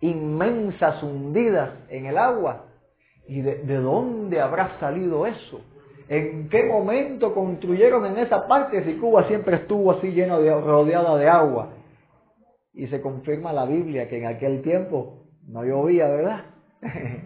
inmensas 0.00 1.02
hundidas 1.02 1.70
en 1.88 2.06
el 2.06 2.18
agua. 2.18 2.66
¿Y 3.26 3.40
de, 3.40 3.58
de, 3.58 3.76
dónde 3.76 4.40
habrá 4.40 4.78
salido 4.80 5.26
eso? 5.26 5.60
¿En 6.08 6.48
qué 6.50 6.64
momento 6.64 7.34
construyeron 7.34 8.04
en 8.04 8.18
esa 8.18 8.46
parte 8.46 8.84
si 8.84 8.94
Cuba 8.98 9.26
siempre 9.28 9.56
estuvo 9.56 9.92
así 9.92 10.08
llena 10.08 10.38
de, 10.38 10.50
rodeada 10.60 11.16
de 11.16 11.28
agua? 11.28 11.70
Y 12.74 12.86
se 12.88 13.00
confirma 13.00 13.52
la 13.52 13.66
Biblia 13.66 14.08
que 14.08 14.18
en 14.18 14.26
aquel 14.26 14.62
tiempo 14.62 15.28
no 15.46 15.64
llovía, 15.64 16.08
¿verdad? 16.08 16.44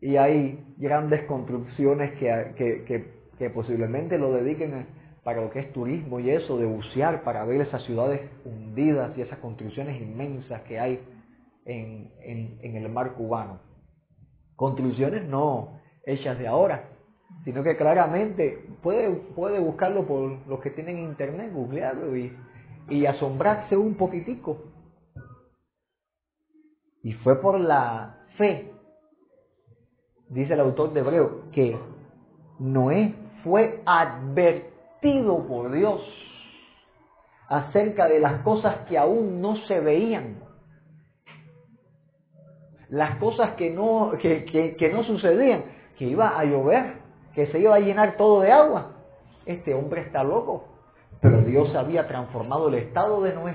y 0.00 0.16
hay 0.16 0.64
grandes 0.76 1.24
construcciones 1.24 2.12
que, 2.18 3.14
que, 3.38 3.50
posiblemente 3.50 4.18
lo 4.18 4.32
dediquen 4.32 4.86
para 5.22 5.40
lo 5.40 5.50
que 5.50 5.60
es 5.60 5.72
turismo 5.72 6.20
y 6.20 6.30
eso, 6.30 6.58
de 6.58 6.66
bucear 6.66 7.22
para 7.22 7.44
ver 7.44 7.60
esas 7.60 7.82
ciudades 7.84 8.20
hundidas 8.44 9.16
y 9.16 9.22
esas 9.22 9.38
construcciones 9.38 10.00
inmensas 10.00 10.62
que 10.62 10.78
hay 10.78 11.00
en, 11.64 12.10
en 12.22 12.76
el 12.76 12.88
mar 12.88 13.14
cubano. 13.14 13.60
Construcciones 14.56 15.24
no 15.28 15.78
hechas 16.04 16.38
de 16.38 16.48
ahora, 16.48 16.88
sino 17.44 17.62
que 17.62 17.76
claramente 17.76 18.58
puede, 18.82 19.10
puede 19.34 19.58
buscarlo 19.58 20.06
por 20.06 20.46
los 20.46 20.60
que 20.60 20.70
tienen 20.70 20.98
internet, 20.98 21.52
googlearlo 21.52 22.16
y 22.16 22.32
y 22.88 23.06
asombrarse 23.06 23.76
un 23.76 23.94
poquitico. 23.94 24.58
Y 27.02 27.12
fue 27.14 27.40
por 27.40 27.60
la 27.60 28.16
fe, 28.36 28.72
dice 30.28 30.54
el 30.54 30.60
autor 30.60 30.92
de 30.92 31.00
Hebreo, 31.00 31.50
que 31.52 31.78
Noé 32.58 33.14
fue 33.44 33.82
advertido 33.86 35.46
por 35.46 35.72
Dios 35.72 36.02
acerca 37.48 38.08
de 38.08 38.20
las 38.20 38.42
cosas 38.42 38.86
que 38.88 38.98
aún 38.98 39.40
no 39.40 39.56
se 39.66 39.80
veían, 39.80 40.42
las 42.88 43.18
cosas 43.18 43.52
que 43.54 43.70
no, 43.70 44.12
que, 44.20 44.76
que 44.78 44.88
no 44.90 45.02
sucedían, 45.04 45.64
que 45.96 46.06
iba 46.06 46.38
a 46.38 46.44
llover, 46.44 46.94
que 47.34 47.46
se 47.46 47.58
iba 47.58 47.74
a 47.74 47.80
llenar 47.80 48.16
todo 48.16 48.40
de 48.40 48.50
agua. 48.50 48.92
Este 49.46 49.74
hombre 49.74 50.02
está 50.02 50.22
loco. 50.24 50.77
Pero 51.20 51.42
Dios 51.42 51.74
había 51.74 52.06
transformado 52.06 52.68
el 52.68 52.74
estado 52.74 53.22
de 53.22 53.34
Noé. 53.34 53.54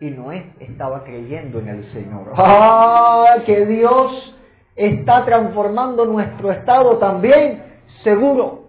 Y 0.00 0.10
Noé 0.10 0.52
estaba 0.60 1.04
creyendo 1.04 1.58
en 1.60 1.68
el 1.68 1.92
Señor. 1.92 2.32
¡Ah! 2.36 3.36
Que 3.44 3.66
Dios 3.66 4.34
está 4.76 5.24
transformando 5.24 6.04
nuestro 6.04 6.52
estado 6.52 6.98
también, 6.98 7.62
seguro. 8.04 8.68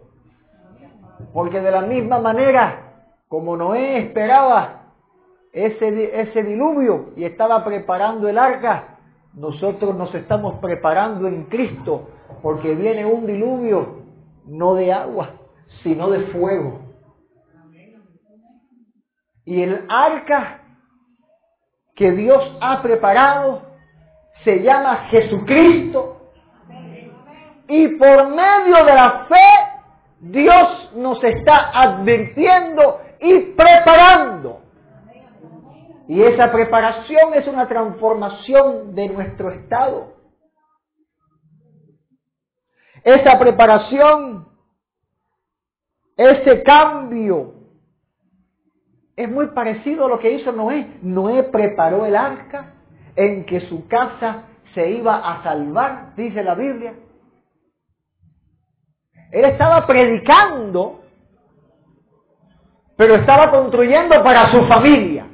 Porque 1.34 1.62
de 1.62 1.72
la 1.72 1.82
misma 1.82 2.20
manera 2.20 2.90
como 3.28 3.56
Noé 3.56 4.00
esperaba 4.00 4.94
ese, 5.54 6.20
ese 6.20 6.44
diluvio 6.44 7.12
y 7.16 7.26
estaba 7.26 7.64
preparando 7.64 8.28
el 8.28 8.40
arca, 8.40 8.98
nosotros 9.34 9.96
nos 9.96 10.14
estamos 10.16 10.56
preparando 10.56 11.28
en 11.28 11.44
Cristo 11.44 12.10
porque 12.42 12.74
viene 12.74 13.06
un 13.06 13.28
diluvio 13.28 14.00
no 14.48 14.74
de 14.74 14.92
agua, 14.92 15.36
sino 15.84 16.10
de 16.10 16.22
fuego. 16.32 16.89
Y 19.50 19.64
el 19.64 19.84
arca 19.90 20.62
que 21.96 22.12
Dios 22.12 22.56
ha 22.62 22.84
preparado 22.84 23.64
se 24.44 24.62
llama 24.62 25.08
Jesucristo. 25.10 26.22
Y 27.68 27.88
por 27.98 28.28
medio 28.28 28.86
de 28.86 28.94
la 28.94 29.26
fe, 29.28 29.50
Dios 30.20 30.92
nos 30.94 31.24
está 31.24 31.72
advirtiendo 31.74 33.02
y 33.20 33.40
preparando. 33.54 34.62
Y 36.08 36.22
esa 36.22 36.52
preparación 36.52 37.34
es 37.34 37.48
una 37.48 37.68
transformación 37.68 38.94
de 38.94 39.10
nuestro 39.10 39.50
estado. 39.50 40.14
Esa 43.04 43.40
preparación, 43.40 44.48
ese 46.18 46.62
cambio 46.62 47.59
es 49.20 49.30
muy 49.30 49.48
parecido 49.48 50.06
a 50.06 50.08
lo 50.08 50.18
que 50.18 50.32
hizo 50.32 50.54
Noé. 50.54 50.98
Noé 51.02 51.44
preparó 51.44 52.06
el 52.06 52.16
arca 52.16 52.72
en 53.18 53.46
que 53.46 53.60
su 53.68 53.86
casa 53.90 54.44
se 54.74 54.92
iba 54.92 55.18
a 55.18 55.44
salvar, 55.44 56.16
dice 56.16 56.42
la 56.42 56.56
Biblia. 56.56 56.94
Él 59.34 59.44
estaba 59.44 59.86
predicando, 59.86 61.02
pero 62.96 63.16
estaba 63.16 63.52
construyendo 63.52 64.24
para 64.24 64.52
su 64.52 64.66
familia. 64.68 65.28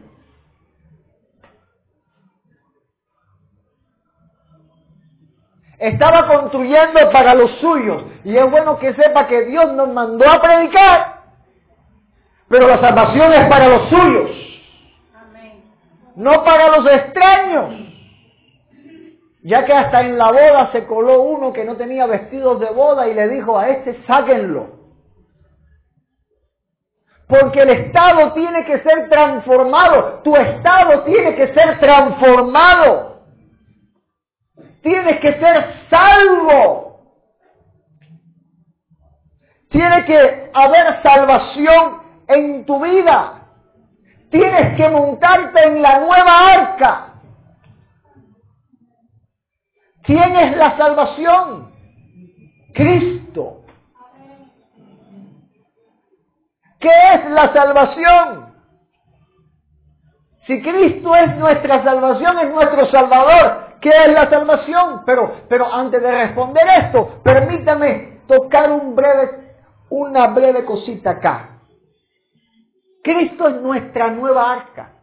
Estaba 5.78 6.26
construyendo 6.26 7.12
para 7.12 7.36
los 7.36 7.52
suyos. 7.60 8.04
Y 8.24 8.36
es 8.36 8.50
bueno 8.50 8.80
que 8.80 8.96
sepa 8.96 9.28
que 9.28 9.46
Dios 9.46 9.74
nos 9.74 9.90
mandó 9.90 10.28
a 10.28 10.42
predicar, 10.42 11.15
pero 12.48 12.68
la 12.68 12.80
salvación 12.80 13.34
es 13.34 13.50
para 13.50 13.68
los 13.68 13.90
suyos, 13.90 14.32
no 16.16 16.44
para 16.44 16.78
los 16.78 16.88
extraños. 16.92 17.86
Ya 19.44 19.64
que 19.64 19.74
hasta 19.74 20.02
en 20.02 20.18
la 20.18 20.32
boda 20.32 20.72
se 20.72 20.88
coló 20.88 21.22
uno 21.22 21.54
que 21.54 21.64
no 21.64 21.76
tenía 21.76 22.08
vestidos 22.08 22.60
de 22.60 22.72
boda 22.72 23.08
y 23.08 23.14
le 23.14 23.30
dijo 23.30 23.60
a 23.60 23.70
este, 23.70 24.04
sáquenlo. 24.08 24.76
Porque 27.28 27.62
el 27.62 27.70
Estado 27.70 28.34
tiene 28.34 28.66
que 28.66 28.80
ser 28.80 29.10
transformado. 29.10 30.22
Tu 30.24 30.36
Estado 30.36 31.04
tiene 31.04 31.36
que 31.36 31.54
ser 31.54 31.80
transformado. 31.80 33.22
Tienes 34.82 35.20
que 35.20 35.34
ser 35.34 35.74
salvo. 35.90 37.16
Tiene 39.70 40.06
que 40.06 40.52
haber 40.54 41.02
salvación 41.04 42.05
en 42.28 42.66
tu 42.66 42.80
vida. 42.80 43.42
Tienes 44.30 44.76
que 44.76 44.90
montarte 44.90 45.64
en 45.64 45.82
la 45.82 46.00
nueva 46.00 46.54
arca. 46.54 47.08
¿Quién 50.04 50.36
es 50.36 50.58
la 50.58 50.78
salvación? 50.78 51.72
Cristo. 52.74 53.62
¿Qué 56.80 56.92
es 57.14 57.32
la 57.32 57.54
salvación? 57.54 58.54
Si 60.46 60.62
Cristo 60.62 61.16
es 61.16 61.36
nuestra 61.38 61.84
salvación, 61.84 62.38
es 62.38 62.54
nuestro 62.54 62.86
Salvador, 62.92 63.78
¿qué 63.82 63.90
es 63.90 64.10
la 64.10 64.30
salvación? 64.30 65.02
Pero, 65.04 65.32
pero 65.50 65.74
antes 65.74 66.00
de 66.02 66.12
responder 66.12 66.64
esto, 66.84 67.20
permítame 67.24 68.20
tocar 68.28 68.72
un 68.72 68.96
breve, 68.96 69.56
una 69.90 70.28
breve 70.28 70.64
cosita 70.64 71.12
acá. 71.12 71.55
Cristo 73.06 73.48
es 73.48 73.62
nuestra 73.62 74.10
nueva 74.10 74.52
arca. 74.52 74.94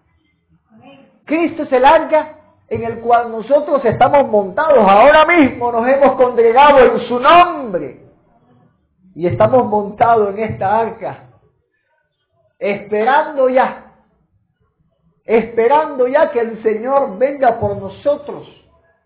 Cristo 1.25 1.63
es 1.63 1.73
el 1.73 1.85
arca 1.85 2.37
en 2.67 2.83
el 2.83 2.99
cual 2.99 3.31
nosotros 3.31 3.85
estamos 3.85 4.29
montados. 4.29 4.79
Ahora 4.79 5.25
mismo 5.25 5.71
nos 5.71 5.87
hemos 5.87 6.17
congregado 6.17 6.81
en 6.81 7.01
su 7.07 7.21
nombre. 7.21 8.01
Y 9.15 9.29
estamos 9.29 9.67
montados 9.67 10.31
en 10.31 10.41
esta 10.41 10.81
arca. 10.81 11.29
Esperando 12.59 13.49
ya. 13.49 13.93
Esperando 15.25 16.09
ya 16.09 16.33
que 16.33 16.41
el 16.41 16.61
Señor 16.65 17.17
venga 17.19 17.61
por 17.61 17.77
nosotros. 17.77 18.49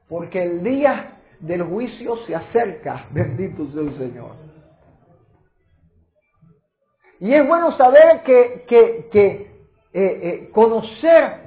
Porque 0.08 0.42
el 0.42 0.62
día 0.64 1.18
del 1.40 1.64
juicio 1.64 2.16
se 2.26 2.34
acerca. 2.34 3.04
Bendito 3.10 3.66
sea 3.72 3.82
el 3.82 3.98
Señor. 3.98 4.45
Y 7.20 7.32
es 7.32 7.46
bueno 7.46 7.72
saber 7.76 8.22
que, 8.22 8.64
que, 8.68 9.08
que 9.10 9.28
eh, 9.92 10.20
eh, 10.22 10.50
conocer 10.52 11.46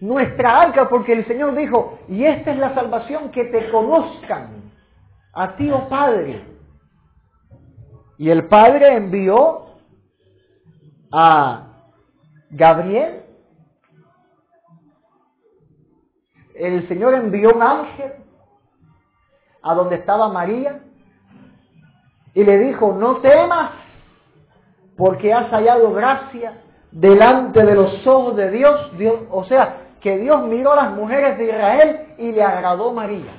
nuestra 0.00 0.62
arca, 0.62 0.88
porque 0.88 1.12
el 1.12 1.26
Señor 1.26 1.54
dijo, 1.54 1.98
y 2.08 2.24
esta 2.24 2.50
es 2.50 2.58
la 2.58 2.74
salvación, 2.74 3.30
que 3.30 3.44
te 3.44 3.70
conozcan 3.70 4.72
a 5.32 5.56
ti, 5.56 5.70
oh 5.70 5.88
Padre. 5.88 6.42
Y 8.18 8.30
el 8.30 8.46
Padre 8.46 8.96
envió 8.96 9.66
a 11.12 11.66
Gabriel. 12.50 13.22
El 16.54 16.88
Señor 16.88 17.14
envió 17.14 17.54
un 17.54 17.62
ángel 17.62 18.12
a 19.62 19.74
donde 19.74 19.96
estaba 19.96 20.28
María 20.28 20.80
y 22.34 22.44
le 22.44 22.58
dijo, 22.58 22.92
no 22.92 23.16
temas, 23.18 23.72
porque 24.96 25.32
has 25.32 25.50
hallado 25.50 25.92
gracia 25.92 26.60
delante 26.90 27.64
de 27.64 27.74
los 27.74 28.06
ojos 28.06 28.36
de 28.36 28.50
Dios. 28.50 28.92
O 29.30 29.44
sea, 29.44 29.86
que 30.00 30.18
Dios 30.18 30.42
miró 30.44 30.72
a 30.72 30.76
las 30.76 30.92
mujeres 30.92 31.36
de 31.38 31.44
Israel 31.44 32.00
y 32.18 32.32
le 32.32 32.42
agradó 32.42 32.92
María. 32.92 33.32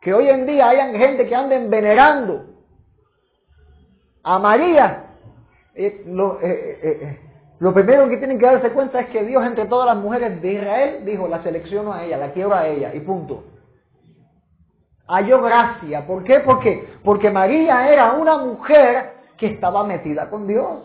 Que 0.00 0.14
hoy 0.14 0.28
en 0.28 0.46
día 0.46 0.68
hayan 0.68 0.94
gente 0.94 1.26
que 1.26 1.34
anden 1.34 1.70
venerando 1.70 2.44
a 4.22 4.38
María. 4.38 5.04
Eh, 5.74 6.02
lo, 6.06 6.40
eh, 6.40 6.78
eh, 6.82 7.20
lo, 7.60 7.72
primero 7.72 8.08
que 8.08 8.16
tienen 8.16 8.38
que 8.38 8.46
darse 8.46 8.70
cuenta 8.70 9.00
es 9.00 9.08
que 9.10 9.24
Dios 9.24 9.44
entre 9.44 9.66
todas 9.66 9.86
las 9.86 9.96
mujeres 9.96 10.40
de 10.42 10.52
Israel 10.52 11.04
dijo, 11.04 11.28
la 11.28 11.42
selecciono 11.42 11.92
a 11.92 12.04
ella, 12.04 12.16
la 12.16 12.32
quiero 12.32 12.54
a 12.54 12.66
ella 12.66 12.94
y 12.94 13.00
punto. 13.00 13.44
Halló 15.08 15.40
gracia. 15.42 16.06
¿Por 16.06 16.22
qué? 16.22 16.40
Porque, 16.40 16.98
porque 17.02 17.30
María 17.30 17.90
era 17.90 18.12
una 18.12 18.38
mujer 18.38 19.14
que 19.38 19.46
estaba 19.46 19.82
metida 19.84 20.28
con 20.28 20.46
Dios. 20.46 20.84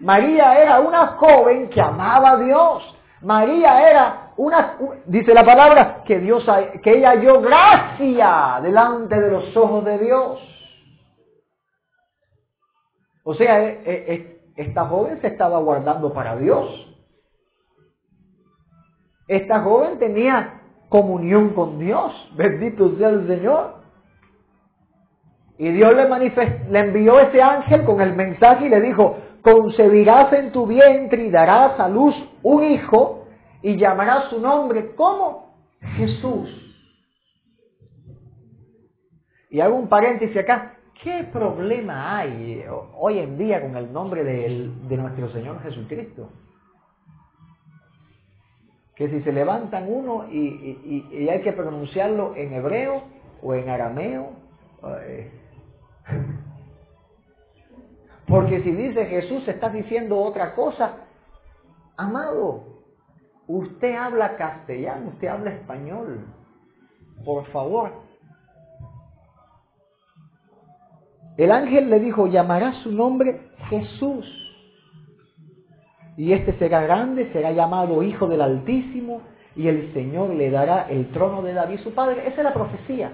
María 0.00 0.60
era 0.60 0.80
una 0.80 1.08
joven 1.08 1.68
que 1.68 1.80
amaba 1.80 2.32
a 2.32 2.36
Dios. 2.38 2.96
María 3.20 3.90
era 3.90 4.32
una, 4.36 4.76
dice 5.06 5.34
la 5.34 5.44
palabra, 5.44 6.02
que 6.04 6.18
Dios, 6.18 6.46
que 6.82 6.98
ella 6.98 7.10
halló 7.10 7.40
gracia 7.40 8.60
delante 8.62 9.20
de 9.20 9.30
los 9.30 9.56
ojos 9.56 9.84
de 9.84 9.98
Dios. 9.98 10.40
O 13.22 13.34
sea, 13.34 13.62
e, 13.62 13.82
e, 13.84 14.14
e, 14.14 14.40
esta 14.56 14.86
joven 14.86 15.20
se 15.20 15.28
estaba 15.28 15.58
guardando 15.58 16.12
para 16.12 16.36
Dios. 16.36 16.68
Esta 19.26 19.60
joven 19.60 19.98
tenía 19.98 20.60
comunión 20.94 21.54
con 21.54 21.80
Dios. 21.80 22.12
Bendito 22.36 22.96
sea 22.96 23.08
el 23.08 23.26
Señor. 23.26 23.78
Y 25.58 25.72
Dios 25.72 25.92
le, 25.92 26.70
le 26.70 26.78
envió 26.78 27.18
ese 27.18 27.42
ángel 27.42 27.84
con 27.84 28.00
el 28.00 28.14
mensaje 28.14 28.66
y 28.66 28.68
le 28.68 28.80
dijo, 28.80 29.16
concebirás 29.42 30.32
en 30.32 30.52
tu 30.52 30.68
vientre 30.68 31.24
y 31.24 31.30
darás 31.30 31.80
a 31.80 31.88
luz 31.88 32.14
un 32.44 32.62
hijo 32.62 33.26
y 33.60 33.76
llamarás 33.76 34.26
su 34.30 34.40
nombre 34.40 34.94
como 34.94 35.56
Jesús. 35.96 36.48
Y 39.50 39.60
hago 39.60 39.74
un 39.74 39.88
paréntesis 39.88 40.36
acá. 40.36 40.76
¿Qué 41.02 41.28
problema 41.32 42.18
hay 42.18 42.64
hoy 42.96 43.18
en 43.18 43.36
día 43.36 43.60
con 43.60 43.76
el 43.76 43.92
nombre 43.92 44.22
de 44.22 44.96
nuestro 44.96 45.28
Señor 45.32 45.60
Jesucristo? 45.60 46.30
Que 48.96 49.08
si 49.08 49.22
se 49.22 49.32
levantan 49.32 49.92
uno 49.92 50.26
y, 50.30 51.08
y, 51.12 51.28
hay 51.28 51.42
que 51.42 51.52
pronunciarlo 51.52 52.36
en 52.36 52.52
hebreo 52.52 53.02
o 53.42 53.54
en 53.54 53.68
arameo, 53.68 54.30
eh, 55.02 55.32
porque 58.28 58.62
si 58.62 58.70
dice 58.70 59.06
Jesús, 59.06 59.46
está 59.48 59.68
diciendo 59.68 60.18
otra 60.18 60.54
cosa. 60.54 60.96
Amado, 61.96 62.64
usted 63.48 63.94
habla 63.96 64.36
castellano, 64.36 65.08
usted 65.08 65.28
habla 65.28 65.50
español. 65.50 66.26
Por 67.24 67.46
favor. 67.46 67.90
El 71.36 71.50
ángel 71.50 71.90
le 71.90 71.98
dijo, 71.98 72.28
llamará 72.28 72.72
su 72.82 72.92
nombre 72.92 73.40
Jesús. 73.68 74.43
Y 76.16 76.32
este 76.32 76.56
será 76.58 76.82
grande, 76.82 77.32
será 77.32 77.52
llamado 77.52 78.02
Hijo 78.02 78.28
del 78.28 78.40
Altísimo, 78.40 79.22
y 79.56 79.68
el 79.68 79.92
Señor 79.92 80.30
le 80.30 80.50
dará 80.50 80.88
el 80.88 81.10
trono 81.12 81.42
de 81.42 81.52
David, 81.52 81.80
su 81.80 81.94
padre. 81.94 82.26
Esa 82.26 82.38
es 82.38 82.44
la 82.44 82.54
profecía 82.54 83.12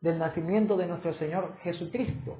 del 0.00 0.18
nacimiento 0.18 0.76
de 0.76 0.86
nuestro 0.86 1.14
Señor 1.14 1.56
Jesucristo. 1.62 2.36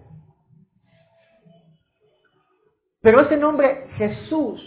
Pero 3.01 3.20
ese 3.20 3.37
nombre 3.37 3.88
Jesús, 3.96 4.61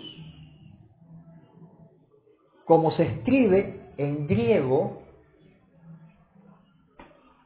como 2.65 2.91
se 2.91 3.03
escribe 3.03 3.93
en 3.97 4.27
griego, 4.27 5.01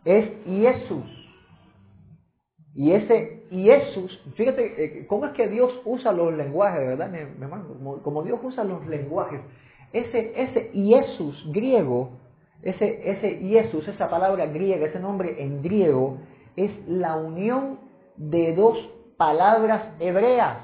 es 0.05 0.29
Jesús. 0.45 1.05
Y 2.75 2.91
ese 2.91 3.32
Jesús, 3.61 4.19
fíjate 4.35 4.83
eh, 4.83 5.07
cómo 5.07 5.25
es 5.27 5.33
que 5.33 5.47
Dios 5.47 5.71
usa 5.85 6.11
los 6.11 6.33
lenguajes, 6.33 6.97
¿verdad? 6.97 7.11
Como, 8.03 8.23
Dios 8.23 8.39
usa 8.41 8.63
los 8.63 8.85
lenguajes. 8.87 9.41
Ese, 9.91 10.33
ese 10.41 10.71
Jesús 10.73 11.45
griego, 11.51 12.17
ese, 12.63 13.11
ese 13.11 13.37
Jesús, 13.37 13.87
esa 13.87 14.09
palabra 14.09 14.47
griega, 14.47 14.87
ese 14.87 14.99
nombre 14.99 15.43
en 15.43 15.61
griego, 15.61 16.17
es 16.55 16.71
la 16.87 17.15
unión 17.15 17.79
de 18.15 18.55
dos 18.55 18.77
palabras 19.17 19.93
hebreas. 19.99 20.57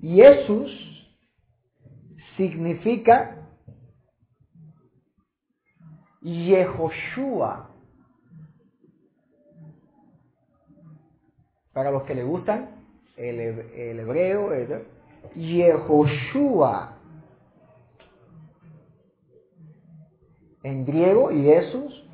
Jesús 0.00 0.70
significa 2.36 3.46
Yehoshua. 6.22 7.71
Para 11.72 11.90
los 11.90 12.02
que 12.02 12.14
le 12.14 12.22
gustan 12.22 12.70
el, 13.16 13.40
el 13.40 14.00
hebreo, 14.00 14.50
Yehoshua. 15.34 16.98
En 20.62 20.84
griego, 20.84 21.28
Jesús. 21.30 22.04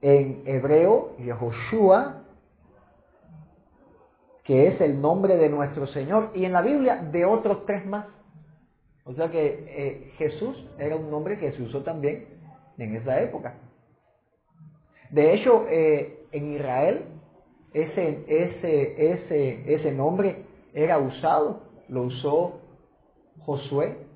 En 0.00 0.42
hebreo, 0.46 1.16
Yehoshua. 1.18 2.22
Que 4.44 4.68
es 4.68 4.80
el 4.80 5.00
nombre 5.00 5.36
de 5.36 5.48
nuestro 5.48 5.86
Señor. 5.88 6.30
Y 6.34 6.44
en 6.44 6.52
la 6.52 6.62
Biblia, 6.62 6.96
de 6.96 7.24
otros 7.24 7.66
tres 7.66 7.84
más. 7.84 8.06
O 9.04 9.14
sea 9.14 9.30
que 9.30 9.64
eh, 9.68 10.12
Jesús 10.18 10.56
era 10.78 10.96
un 10.96 11.10
nombre 11.10 11.38
que 11.38 11.52
se 11.52 11.62
usó 11.62 11.82
también 11.82 12.26
en 12.76 12.96
esa 12.96 13.20
época. 13.20 13.54
De 15.10 15.34
hecho, 15.34 15.66
eh, 15.68 16.26
en 16.32 16.54
Israel 16.54 17.04
ese, 17.72 18.24
ese, 18.26 19.12
ese, 19.12 19.74
ese 19.74 19.92
nombre 19.92 20.44
era 20.72 20.98
usado, 20.98 21.62
lo 21.88 22.02
usó 22.02 22.60
Josué, 23.40 24.06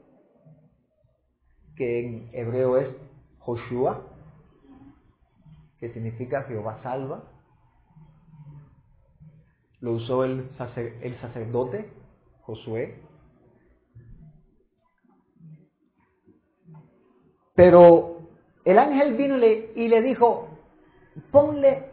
que 1.76 2.00
en 2.00 2.30
hebreo 2.32 2.76
es 2.78 2.88
Joshua, 3.38 4.06
que 5.78 5.92
significa 5.92 6.42
Jehová 6.44 6.80
salva. 6.82 7.24
Lo 9.80 9.92
usó 9.94 10.24
el, 10.24 10.48
el 11.02 11.20
sacerdote 11.20 11.90
Josué. 12.42 13.00
Pero 17.54 18.28
el 18.64 18.78
ángel 18.78 19.16
vino 19.16 19.36
y 19.38 19.88
le, 19.88 20.02
dijo, 20.02 20.48
ponle 21.30 21.90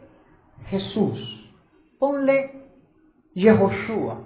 Jesús, 0.66 1.39
ponle 2.00 2.50
Yehoshua, 3.34 4.22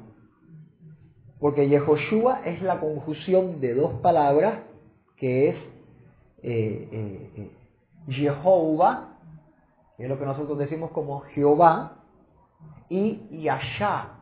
porque 1.41 1.69
Yehoshua 1.69 2.47
es 2.47 2.63
la 2.63 2.81
conjunción 2.81 3.61
de 3.61 3.75
dos 3.75 4.01
palabras 4.01 4.63
que 5.17 5.49
es 5.51 5.57
eh, 6.43 6.89
eh, 6.93 7.31
eh, 7.37 7.51
Jehová, 8.09 9.19
que 9.97 10.05
es 10.05 10.09
lo 10.09 10.19
que 10.19 10.25
nosotros 10.25 10.57
decimos 10.57 10.93
como 10.93 11.21
Jehová, 11.35 12.05
y 12.89 13.43
Yasha. 13.43 14.21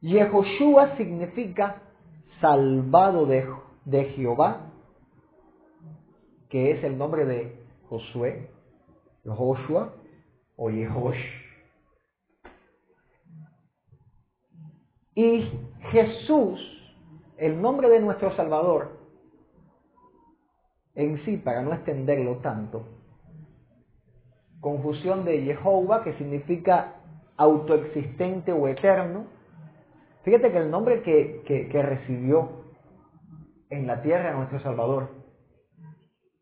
Yehoshua 0.00 0.96
significa 0.96 1.82
salvado 2.40 3.26
de, 3.26 3.46
de 3.84 4.04
Jehová, 4.12 4.70
que 6.48 6.70
es 6.70 6.84
el 6.84 6.96
nombre 6.96 7.26
de 7.26 7.57
Josué, 7.88 8.48
Joshua 9.24 9.92
o 10.56 10.70
Yehosh. 10.70 11.16
Y 15.14 15.50
Jesús, 15.90 16.60
el 17.36 17.60
nombre 17.60 17.88
de 17.88 18.00
nuestro 18.00 18.34
Salvador, 18.36 18.98
en 20.94 21.24
sí, 21.24 21.36
para 21.36 21.62
no 21.62 21.72
extenderlo 21.74 22.36
tanto, 22.38 22.86
confusión 24.60 25.24
de 25.24 25.40
Jehová, 25.42 26.02
que 26.04 26.14
significa 26.14 26.94
autoexistente 27.36 28.52
o 28.52 28.66
eterno, 28.68 29.26
Fíjate 30.28 30.52
que 30.52 30.58
el 30.58 30.70
nombre 30.70 31.00
que, 31.00 31.82
recibió 31.82 32.50
en 33.70 33.86
la 33.86 34.02
tierra 34.02 34.34
nuestro 34.34 34.60
Salvador, 34.60 35.08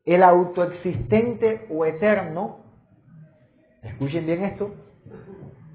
el 0.07 0.23
autoexistente 0.23 1.66
o 1.69 1.85
eterno, 1.85 2.61
escuchen 3.83 4.25
bien 4.25 4.45
esto, 4.45 4.73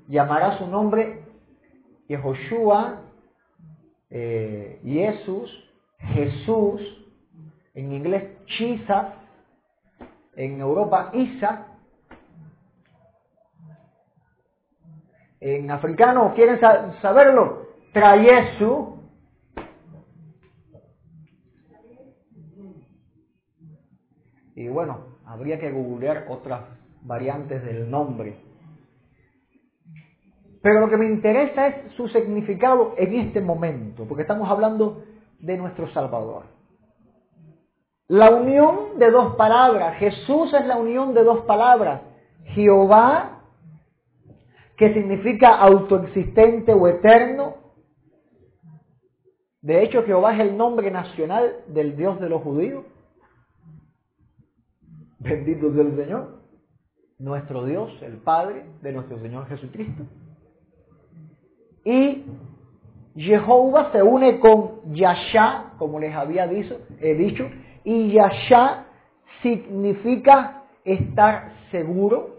llamará 0.08 0.58
su 0.58 0.68
nombre 0.68 1.22
Yehoshua, 2.08 3.02
eh, 4.10 4.80
Jesús, 4.84 5.72
Jesús, 6.00 6.82
en 7.74 7.92
inglés 7.92 8.24
Jesus, 8.48 9.06
en 10.36 10.60
Europa 10.60 11.12
Isa, 11.14 11.68
en 15.42 15.72
africano, 15.72 16.34
¿quieren 16.36 16.60
saberlo? 17.02 17.68
Trayesu. 17.94 19.01
Y 24.62 24.68
bueno, 24.70 25.18
habría 25.26 25.60
que 25.60 25.72
googlear 25.72 26.26
otras 26.30 26.62
variantes 27.02 27.64
del 27.64 27.90
nombre. 27.90 28.38
Pero 30.62 30.80
lo 30.80 30.90
que 30.90 30.98
me 30.98 31.08
interesa 31.08 31.68
es 31.68 31.94
su 31.94 32.08
significado 32.08 32.94
en 32.98 33.16
este 33.16 33.42
momento, 33.42 34.06
porque 34.08 34.22
estamos 34.22 34.50
hablando 34.50 35.04
de 35.40 35.58
nuestro 35.58 35.92
Salvador. 35.92 36.44
La 38.08 38.30
unión 38.30 39.00
de 39.00 39.10
dos 39.10 39.36
palabras, 39.36 39.98
Jesús 39.98 40.54
es 40.54 40.66
la 40.68 40.78
unión 40.78 41.14
de 41.14 41.24
dos 41.24 41.42
palabras, 41.46 42.02
Jehová, 42.54 43.42
que 44.78 44.94
significa 44.94 45.58
autoexistente 45.58 46.74
o 46.74 46.88
eterno, 46.88 47.62
de 49.62 49.84
hecho, 49.84 50.04
Jehová 50.04 50.34
es 50.34 50.40
el 50.40 50.58
nombre 50.58 50.90
nacional 50.90 51.58
del 51.68 51.96
Dios 51.96 52.20
de 52.20 52.30
los 52.30 52.42
judíos. 52.42 52.84
Bendito 55.22 55.72
sea 55.74 55.84
el 55.84 55.96
Señor. 55.96 56.42
Nuestro 57.20 57.66
Dios, 57.66 57.92
el 58.02 58.18
Padre 58.18 58.66
de 58.82 58.92
nuestro 58.92 59.20
Señor 59.20 59.48
Jesucristo. 59.48 60.04
Y 61.86 62.26
Jehová 63.16 63.92
se 63.92 64.02
une 64.02 64.40
con 64.40 64.94
Yasha, 64.94 65.74
como 65.78 66.00
les 66.00 66.16
había 66.16 66.48
dicho, 66.48 66.80
he 67.00 67.14
dicho, 67.14 67.48
y 67.84 68.14
Yasha 68.14 68.86
significa 69.42 70.64
estar 70.84 71.54
seguro, 71.72 72.38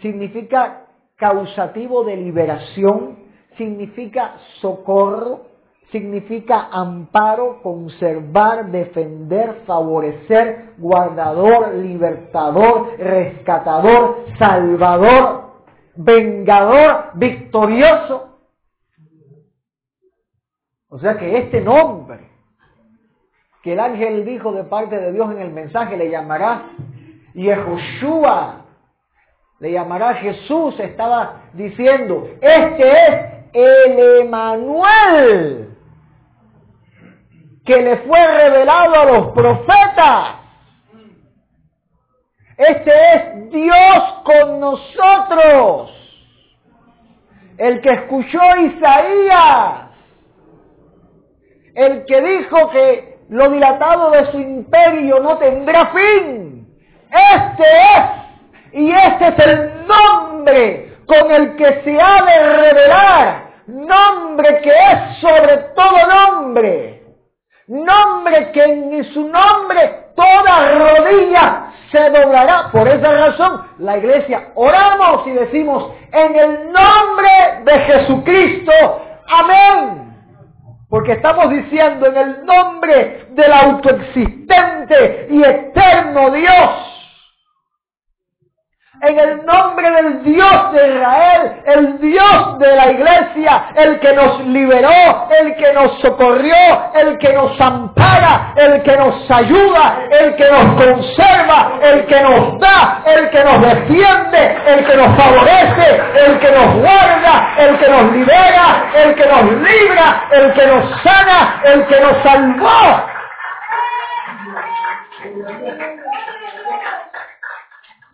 significa 0.00 0.86
causativo 1.16 2.04
de 2.04 2.16
liberación, 2.16 3.18
significa 3.56 4.36
socorro, 4.60 5.46
significa 5.90 6.68
amparo, 6.72 7.62
conservar, 7.62 8.70
defender, 8.70 9.62
favorecer, 9.66 10.74
guardador, 10.78 11.74
libertador, 11.74 12.98
rescatador, 12.98 14.24
salvador, 14.38 15.52
vengador, 15.96 17.10
victorioso. 17.14 18.38
O 20.88 20.98
sea 20.98 21.16
que 21.16 21.38
este 21.38 21.60
nombre 21.60 22.34
que 23.64 23.72
el 23.72 23.80
ángel 23.80 24.26
dijo 24.26 24.52
de 24.52 24.64
parte 24.64 24.98
de 24.98 25.10
Dios 25.12 25.32
en 25.32 25.40
el 25.40 25.50
mensaje 25.50 25.96
le 25.96 26.10
llamará 26.10 26.66
Yehoshua, 27.32 28.66
le 29.58 29.72
llamará 29.72 30.14
Jesús, 30.16 30.78
estaba 30.78 31.44
diciendo, 31.54 32.28
este 32.42 32.90
es 32.90 33.34
el 33.54 34.20
Emanuel, 34.26 35.73
que 37.64 37.80
le 37.80 37.96
fue 37.98 38.26
revelado 38.26 38.94
a 38.94 39.04
los 39.04 39.32
profetas. 39.32 40.34
Este 42.56 42.92
es 43.14 43.50
Dios 43.50 44.14
con 44.24 44.60
nosotros, 44.60 45.90
el 47.58 47.80
que 47.80 47.90
escuchó 47.90 48.38
Isaías, 48.56 49.88
el 51.74 52.04
que 52.04 52.20
dijo 52.20 52.70
que 52.70 53.18
lo 53.30 53.50
dilatado 53.50 54.10
de 54.10 54.30
su 54.30 54.38
imperio 54.38 55.18
no 55.20 55.38
tendrá 55.38 55.86
fin. 55.86 56.68
Este 57.10 57.64
es, 57.96 58.74
y 58.74 58.90
este 58.90 59.28
es 59.28 59.38
el 59.38 59.86
nombre 59.86 60.98
con 61.06 61.32
el 61.32 61.56
que 61.56 61.82
se 61.82 62.00
ha 62.00 62.22
de 62.24 62.56
revelar, 62.56 63.50
nombre 63.66 64.60
que 64.60 64.70
es 64.70 65.18
sobre 65.20 65.56
todo 65.74 66.06
nombre 66.08 67.03
Nombre 67.66 68.52
que 68.52 68.62
en 68.62 69.04
su 69.14 69.26
nombre 69.26 70.10
toda 70.14 70.72
rodilla 70.72 71.72
se 71.90 72.10
doblará. 72.10 72.70
Por 72.70 72.86
esa 72.86 73.10
razón, 73.10 73.62
la 73.78 73.96
iglesia 73.96 74.48
oramos 74.54 75.26
y 75.26 75.30
decimos, 75.30 75.92
en 76.12 76.36
el 76.36 76.72
nombre 76.72 77.62
de 77.64 77.78
Jesucristo, 77.80 78.72
amén. 79.28 80.14
Porque 80.90 81.12
estamos 81.12 81.50
diciendo 81.50 82.06
en 82.06 82.16
el 82.16 82.44
nombre 82.44 83.28
del 83.30 83.52
autoexistente 83.52 85.28
y 85.30 85.42
eterno 85.42 86.30
Dios. 86.32 86.93
En 89.00 89.18
el 89.18 89.44
nombre 89.44 89.90
del 89.90 90.22
Dios 90.22 90.72
de 90.72 90.88
Israel, 90.88 91.62
el 91.66 91.98
Dios 91.98 92.58
de 92.58 92.76
la 92.76 92.90
iglesia, 92.90 93.66
el 93.74 94.00
que 94.00 94.12
nos 94.14 94.40
liberó, 94.46 95.28
el 95.40 95.54
que 95.56 95.72
nos 95.72 96.00
socorrió, 96.00 96.54
el 96.94 97.18
que 97.18 97.32
nos 97.32 97.60
ampara, 97.60 98.54
el 98.56 98.82
que 98.82 98.96
nos 98.96 99.30
ayuda, 99.30 99.98
el 100.10 100.36
que 100.36 100.50
nos 100.50 100.82
conserva, 100.82 101.72
el 101.82 102.06
que 102.06 102.20
nos 102.20 102.58
da, 102.60 103.02
el 103.06 103.30
que 103.30 103.44
nos 103.44 103.60
defiende, 103.60 104.56
el 104.66 104.86
que 104.86 104.96
nos 104.96 105.16
favorece, 105.16 106.02
el 106.26 106.38
que 106.38 106.50
nos 106.50 106.74
guarda, 106.76 107.54
el 107.58 107.78
que 107.78 107.88
nos 107.88 108.12
libera, 108.12 108.90
el 108.94 109.14
que 109.14 109.26
nos 109.26 109.44
libra, 109.44 110.28
el 110.32 110.52
que 110.54 110.66
nos 110.66 111.02
sana, 111.02 111.60
el 111.64 111.86
que 111.86 112.00
nos 112.00 112.22
salvó. 112.22 113.14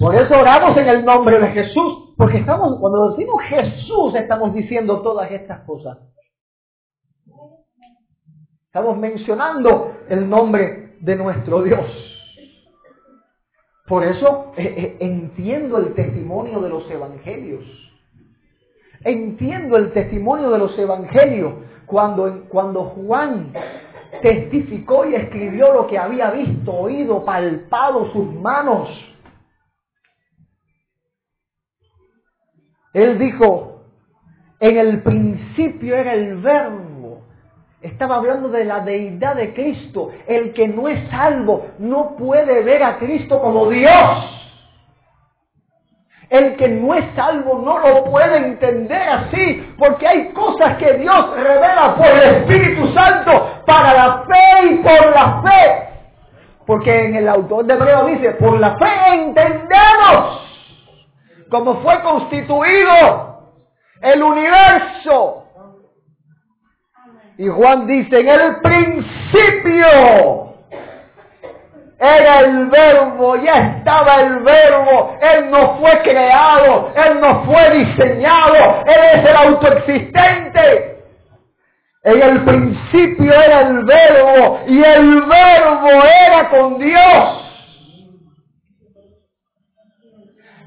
Por 0.00 0.14
eso 0.14 0.32
oramos 0.32 0.78
en 0.78 0.88
el 0.88 1.04
nombre 1.04 1.38
de 1.38 1.48
Jesús, 1.48 2.14
porque 2.16 2.38
estamos, 2.38 2.78
cuando 2.80 3.10
decimos 3.10 3.42
Jesús, 3.42 4.14
estamos 4.14 4.54
diciendo 4.54 5.02
todas 5.02 5.30
estas 5.30 5.60
cosas. 5.66 5.98
Estamos 8.64 8.96
mencionando 8.96 9.92
el 10.08 10.26
nombre 10.26 10.96
de 11.00 11.16
nuestro 11.16 11.62
Dios. 11.62 11.84
Por 13.86 14.02
eso 14.04 14.52
eh, 14.56 14.74
eh, 14.74 14.96
entiendo 15.00 15.76
el 15.76 15.92
testimonio 15.92 16.62
de 16.62 16.70
los 16.70 16.90
evangelios. 16.90 17.64
Entiendo 19.04 19.76
el 19.76 19.92
testimonio 19.92 20.48
de 20.50 20.58
los 20.60 20.78
evangelios 20.78 21.52
cuando, 21.84 22.46
cuando 22.48 22.84
Juan 22.84 23.52
testificó 24.22 25.04
y 25.04 25.16
escribió 25.16 25.74
lo 25.74 25.86
que 25.86 25.98
había 25.98 26.30
visto, 26.30 26.72
oído, 26.72 27.22
palpado 27.22 28.10
sus 28.12 28.32
manos 28.32 28.88
Él 32.92 33.18
dijo, 33.18 33.82
en 34.58 34.76
el 34.76 35.02
principio 35.02 35.96
era 35.96 36.12
el 36.12 36.36
verbo. 36.36 37.22
Estaba 37.80 38.16
hablando 38.16 38.48
de 38.48 38.64
la 38.64 38.80
deidad 38.80 39.36
de 39.36 39.54
Cristo. 39.54 40.10
El 40.26 40.52
que 40.52 40.68
no 40.68 40.88
es 40.88 41.08
salvo 41.08 41.68
no 41.78 42.14
puede 42.16 42.62
ver 42.62 42.82
a 42.82 42.98
Cristo 42.98 43.40
como 43.40 43.70
Dios. 43.70 44.36
El 46.28 46.56
que 46.56 46.68
no 46.68 46.94
es 46.94 47.04
salvo 47.16 47.60
no 47.64 47.78
lo 47.78 48.04
puede 48.04 48.36
entender 48.36 49.02
así, 49.08 49.74
porque 49.76 50.06
hay 50.06 50.28
cosas 50.28 50.76
que 50.76 50.92
Dios 50.92 51.34
revela 51.34 51.96
por 51.96 52.06
el 52.06 52.36
Espíritu 52.36 52.86
Santo 52.92 53.62
para 53.66 53.94
la 53.94 54.24
fe 54.28 54.66
y 54.66 54.74
por 54.76 55.10
la 55.12 55.42
fe. 55.42 55.88
Porque 56.66 57.06
en 57.06 57.16
el 57.16 57.28
autor 57.28 57.64
de 57.64 57.74
Hebreo 57.74 58.06
dice, 58.06 58.30
por 58.32 58.60
la 58.60 58.76
fe 58.76 59.14
entendemos 59.14 60.49
como 61.50 61.82
fue 61.82 62.00
constituido 62.02 63.40
el 64.02 64.22
universo. 64.22 65.44
Y 67.36 67.48
Juan 67.48 67.86
dice, 67.86 68.20
en 68.20 68.28
el 68.28 68.60
principio 68.60 69.86
era 71.98 72.40
el 72.40 72.66
verbo, 72.66 73.36
ya 73.36 73.76
estaba 73.78 74.16
el 74.16 74.38
verbo, 74.40 75.16
Él 75.20 75.50
no 75.50 75.78
fue 75.78 76.00
creado, 76.02 76.92
Él 76.94 77.20
no 77.20 77.44
fue 77.44 77.70
diseñado, 77.70 78.82
Él 78.86 79.00
es 79.14 79.30
el 79.30 79.36
autoexistente. 79.36 80.96
En 82.02 82.22
el 82.22 82.44
principio 82.44 83.32
era 83.32 83.60
el 83.60 83.84
verbo 83.84 84.60
y 84.66 84.82
el 84.82 85.22
verbo 85.22 85.88
era 86.26 86.48
con 86.48 86.78
Dios 86.78 87.39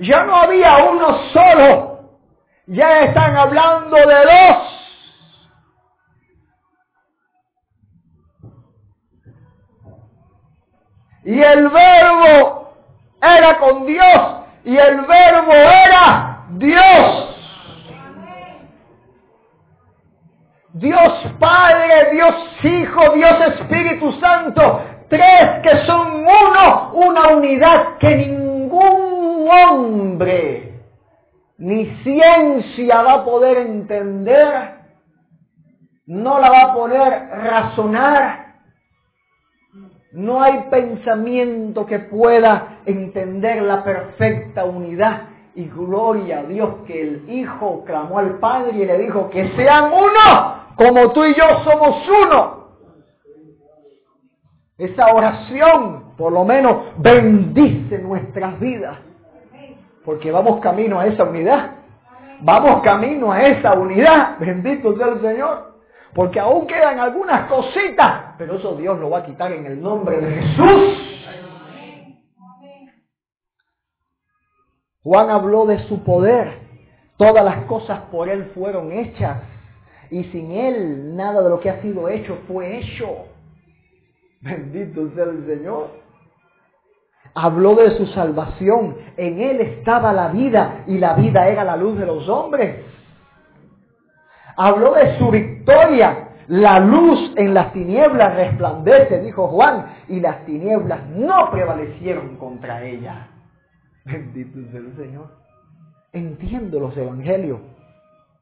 Ya 0.03 0.25
no 0.25 0.35
había 0.35 0.83
uno 0.83 1.17
solo. 1.31 1.99
Ya 2.67 3.03
están 3.03 3.37
hablando 3.37 3.95
de 3.95 4.03
dos. 4.03 4.57
Y 11.23 11.41
el 11.41 11.69
verbo 11.69 12.73
era 13.21 13.57
con 13.59 13.85
Dios. 13.85 14.35
Y 14.65 14.75
el 14.75 15.01
verbo 15.01 15.53
era 15.53 16.47
Dios. 16.49 17.29
Dios 20.73 21.13
Padre, 21.39 22.09
Dios 22.11 22.35
Hijo, 22.61 23.11
Dios 23.13 23.39
Espíritu 23.57 24.11
Santo. 24.19 24.81
Tres 25.07 25.61
que 25.61 25.85
son 25.85 26.25
uno, 26.25 26.91
una 26.93 27.27
unidad 27.29 27.97
que 27.99 28.15
ningún 28.15 28.42
hombre 29.49 30.73
ni 31.57 31.85
ciencia 32.03 33.01
va 33.03 33.13
a 33.13 33.25
poder 33.25 33.57
entender, 33.57 34.75
no 36.07 36.39
la 36.39 36.49
va 36.49 36.61
a 36.63 36.73
poder 36.73 37.29
razonar. 37.29 38.43
No 40.11 40.41
hay 40.41 40.65
pensamiento 40.69 41.85
que 41.85 41.99
pueda 41.99 42.79
entender 42.85 43.61
la 43.63 43.83
perfecta 43.83 44.65
unidad 44.65 45.29
y 45.55 45.67
gloria 45.69 46.39
a 46.39 46.43
Dios 46.43 46.75
que 46.85 47.01
el 47.01 47.29
Hijo 47.29 47.83
clamó 47.85 48.19
al 48.19 48.39
Padre 48.39 48.77
y 48.77 48.85
le 48.85 48.97
dijo 48.99 49.29
que 49.29 49.55
sean 49.55 49.85
uno, 49.85 50.75
como 50.75 51.11
tú 51.13 51.25
y 51.25 51.33
yo 51.33 51.63
somos 51.63 52.07
uno. 52.09 52.63
Esa 54.77 55.13
oración, 55.13 56.15
por 56.17 56.31
lo 56.31 56.43
menos, 56.43 56.87
bendice 56.97 57.99
nuestras 57.99 58.59
vidas. 58.59 58.99
Porque 60.03 60.31
vamos 60.31 60.59
camino 60.59 60.99
a 60.99 61.07
esa 61.07 61.23
unidad. 61.23 61.71
Vamos 62.41 62.81
camino 62.83 63.31
a 63.31 63.41
esa 63.43 63.73
unidad. 63.73 64.37
Bendito 64.39 64.97
sea 64.97 65.07
el 65.07 65.21
Señor. 65.21 65.73
Porque 66.13 66.39
aún 66.39 66.67
quedan 66.67 66.99
algunas 66.99 67.47
cositas. 67.47 68.35
Pero 68.37 68.55
eso 68.55 68.75
Dios 68.75 68.99
lo 68.99 69.09
va 69.09 69.19
a 69.19 69.25
quitar 69.25 69.51
en 69.51 69.65
el 69.65 69.81
nombre 69.81 70.19
de 70.19 70.41
Jesús. 70.41 71.13
Juan 75.03 75.29
habló 75.29 75.65
de 75.65 75.79
su 75.87 76.03
poder. 76.03 76.59
Todas 77.17 77.43
las 77.43 77.65
cosas 77.65 77.99
por 78.11 78.29
Él 78.29 78.51
fueron 78.53 78.91
hechas. 78.91 79.37
Y 80.09 80.25
sin 80.25 80.51
Él 80.51 81.15
nada 81.15 81.41
de 81.41 81.49
lo 81.49 81.59
que 81.59 81.69
ha 81.69 81.81
sido 81.81 82.09
hecho 82.09 82.37
fue 82.47 82.77
hecho. 82.79 83.25
Bendito 84.41 85.09
sea 85.15 85.23
el 85.23 85.45
Señor. 85.45 86.02
Habló 87.35 87.75
de 87.75 87.97
su 87.97 88.05
salvación. 88.07 88.95
En 89.17 89.41
Él 89.41 89.61
estaba 89.61 90.13
la 90.13 90.27
vida 90.29 90.83
y 90.87 90.97
la 90.97 91.13
vida 91.13 91.47
era 91.47 91.63
la 91.63 91.75
luz 91.75 91.97
de 91.97 92.05
los 92.05 92.27
hombres. 92.29 92.85
Habló 94.55 94.93
de 94.93 95.17
su 95.17 95.29
victoria. 95.31 96.29
La 96.47 96.79
luz 96.79 97.33
en 97.37 97.53
las 97.53 97.71
tinieblas 97.71 98.35
resplandece, 98.35 99.21
dijo 99.21 99.47
Juan, 99.47 99.85
y 100.09 100.19
las 100.19 100.45
tinieblas 100.45 101.07
no 101.09 101.49
prevalecieron 101.49 102.35
contra 102.35 102.83
ella. 102.83 103.27
Bendito 104.05 104.59
sea 104.71 104.81
el 104.81 104.95
Señor. 104.97 105.27
Entiendo 106.11 106.79
los 106.79 106.95
evangelios. 106.97 107.59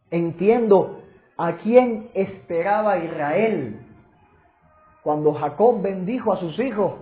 Entiendo 0.10 1.00
a 1.38 1.54
quién 1.58 2.10
esperaba 2.14 2.98
Israel. 2.98 3.80
Cuando 5.04 5.34
Jacob 5.34 5.82
bendijo 5.82 6.34
a 6.34 6.38
sus 6.38 6.60
hijos, 6.60 6.94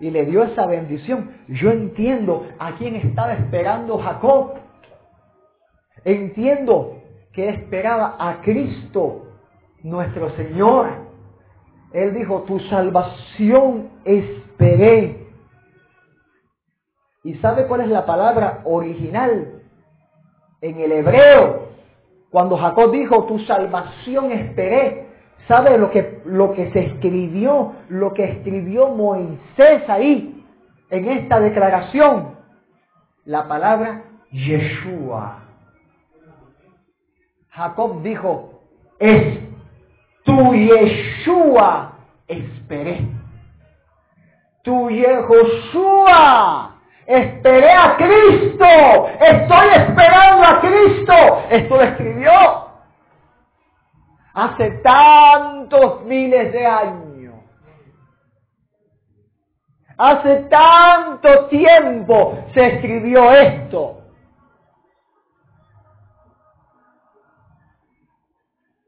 y 0.00 0.10
le 0.10 0.24
dio 0.26 0.44
esa 0.44 0.66
bendición. 0.66 1.32
Yo 1.48 1.70
entiendo 1.70 2.46
a 2.58 2.76
quién 2.76 2.96
estaba 2.96 3.34
esperando 3.34 3.98
Jacob. 3.98 4.54
Entiendo 6.04 7.02
que 7.32 7.48
esperaba 7.48 8.16
a 8.18 8.40
Cristo, 8.42 9.26
nuestro 9.82 10.30
Señor. 10.36 10.88
Él 11.92 12.14
dijo, 12.14 12.42
tu 12.42 12.60
salvación 12.60 13.90
esperé. 14.04 15.26
¿Y 17.24 17.34
sabe 17.36 17.66
cuál 17.66 17.82
es 17.82 17.88
la 17.88 18.06
palabra 18.06 18.62
original? 18.64 19.62
En 20.60 20.80
el 20.80 20.92
hebreo, 20.92 21.68
cuando 22.30 22.56
Jacob 22.56 22.90
dijo, 22.92 23.24
tu 23.24 23.38
salvación 23.40 24.32
esperé, 24.32 25.07
¿Sabe 25.48 25.78
lo 25.78 25.90
que, 25.90 26.20
lo 26.26 26.52
que 26.52 26.70
se 26.72 26.80
escribió, 26.80 27.72
lo 27.88 28.12
que 28.12 28.22
escribió 28.24 28.90
Moisés 28.90 29.88
ahí, 29.88 30.44
en 30.90 31.08
esta 31.08 31.40
declaración? 31.40 32.36
La 33.24 33.48
palabra 33.48 34.02
Yeshua. 34.30 35.38
Jacob 37.48 38.02
dijo, 38.02 38.60
es 38.98 39.38
tu 40.24 40.54
Yeshua 40.54 41.92
esperé. 42.28 43.08
Tu 44.62 44.90
Yeshua 44.90 46.76
esperé 47.06 47.72
a 47.72 47.96
Cristo. 47.96 49.08
Estoy 49.18 49.68
esperando 49.76 50.44
a 50.44 50.60
Cristo. 50.60 51.42
Esto 51.48 51.76
lo 51.76 51.82
escribió 51.84 52.67
hace 54.38 54.70
tantos 54.82 56.04
miles 56.04 56.52
de 56.52 56.64
años, 56.64 57.34
hace 59.96 60.36
tanto 60.44 61.46
tiempo 61.46 62.44
se 62.54 62.66
escribió 62.66 63.32
esto. 63.32 63.96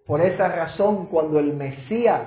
Por 0.07 0.21
esa 0.21 0.49
razón, 0.49 1.07
cuando 1.07 1.41
el 1.41 1.55
Mesías 1.55 2.23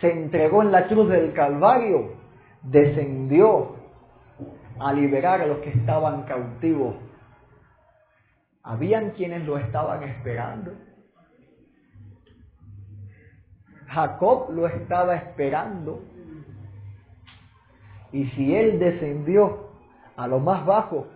se 0.00 0.10
entregó 0.10 0.62
en 0.62 0.72
la 0.72 0.88
cruz 0.88 1.08
del 1.10 1.32
Calvario, 1.32 2.16
descendió 2.62 3.76
a 4.80 4.92
liberar 4.92 5.42
a 5.42 5.46
los 5.46 5.58
que 5.58 5.70
estaban 5.70 6.24
cautivos. 6.24 6.96
Habían 8.64 9.10
quienes 9.10 9.44
lo 9.46 9.58
estaban 9.58 10.02
esperando 10.02 10.89
Jacob 13.90 14.50
lo 14.52 14.66
estaba 14.68 15.16
esperando. 15.16 16.00
Y 18.12 18.26
si 18.30 18.54
él 18.54 18.78
descendió 18.78 19.70
a 20.16 20.26
lo 20.26 20.38
más 20.38 20.64
bajo 20.64 21.06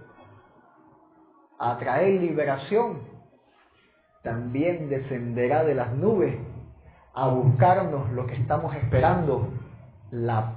a 1.59 1.79
traer 1.79 2.21
liberación, 2.21 2.99
también 4.23 4.89
descenderá 4.89 5.65
de 5.65 5.75
las 5.75 5.95
nubes 5.95 6.37
a 7.15 7.29
buscarnos 7.29 8.11
lo 8.11 8.27
que 8.27 8.35
estamos 8.35 8.75
esperando, 8.75 9.49
la 10.11 10.55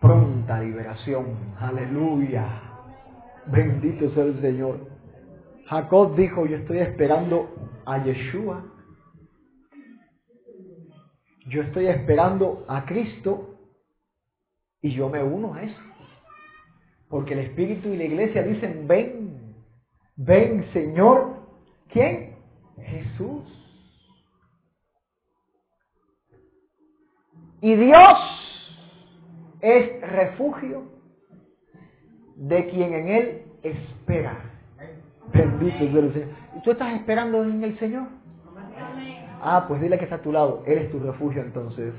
pronta 0.00 0.60
liberación. 0.60 1.26
Aleluya. 1.60 2.46
Bendito 3.46 4.10
sea 4.14 4.24
el 4.24 4.40
Señor. 4.40 4.78
Jacob 5.66 6.16
dijo, 6.16 6.46
yo 6.46 6.56
estoy 6.56 6.78
esperando 6.78 7.48
a 7.84 7.98
Yeshua. 7.98 8.64
Yo 11.46 11.62
estoy 11.62 11.86
esperando 11.86 12.64
a 12.68 12.84
Cristo 12.84 13.58
y 14.82 14.92
yo 14.92 15.08
me 15.08 15.22
uno 15.22 15.54
a 15.54 15.62
eso. 15.62 15.80
Porque 17.08 17.34
el 17.34 17.40
Espíritu 17.40 17.88
y 17.88 17.96
la 17.96 18.04
iglesia 18.04 18.42
dicen, 18.42 18.86
ven, 18.86 19.54
ven 20.16 20.70
Señor. 20.72 21.40
¿Quién? 21.88 22.36
Jesús. 22.76 23.42
Y 27.62 27.74
Dios 27.74 28.18
es 29.60 30.00
refugio 30.00 30.84
de 32.36 32.66
quien 32.70 32.94
en 32.94 33.08
Él 33.08 33.42
espera. 33.62 34.38
Bendito 35.32 36.12
sea. 36.12 36.26
¿Y 36.56 36.62
tú 36.62 36.70
estás 36.70 36.94
esperando 36.94 37.44
en 37.44 37.62
el 37.62 37.78
Señor? 37.78 38.19
Ah, 39.42 39.64
pues 39.66 39.80
dile 39.80 39.98
que 39.98 40.04
está 40.04 40.16
a 40.16 40.22
tu 40.22 40.32
lado. 40.32 40.62
Él 40.66 40.78
es 40.78 40.90
tu 40.90 40.98
refugio 41.00 41.42
entonces. 41.42 41.94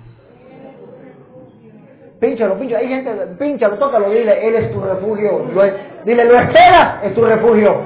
Pínchalo, 2.19 2.57
pínchalo. 2.59 2.81
Hay 2.81 2.87
gente, 2.87 3.11
pínchalo, 3.39 3.77
tócalo, 3.77 4.09
dile, 4.11 4.47
Él 4.47 4.55
es 4.55 4.71
tu 4.71 4.79
refugio. 4.79 5.47
dile, 6.05 6.25
lo 6.25 6.39
esperas, 6.39 7.03
es 7.03 7.15
tu 7.15 7.25
refugio. 7.25 7.81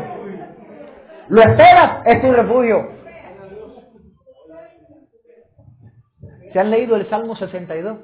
Lo 1.30 1.42
esperas, 1.42 2.06
es 2.06 2.22
tu 2.22 2.32
refugio. 2.32 2.90
¿Se 6.52 6.60
han 6.60 6.70
leído 6.70 6.96
el 6.96 7.10
Salmo 7.10 7.36
62? 7.36 7.98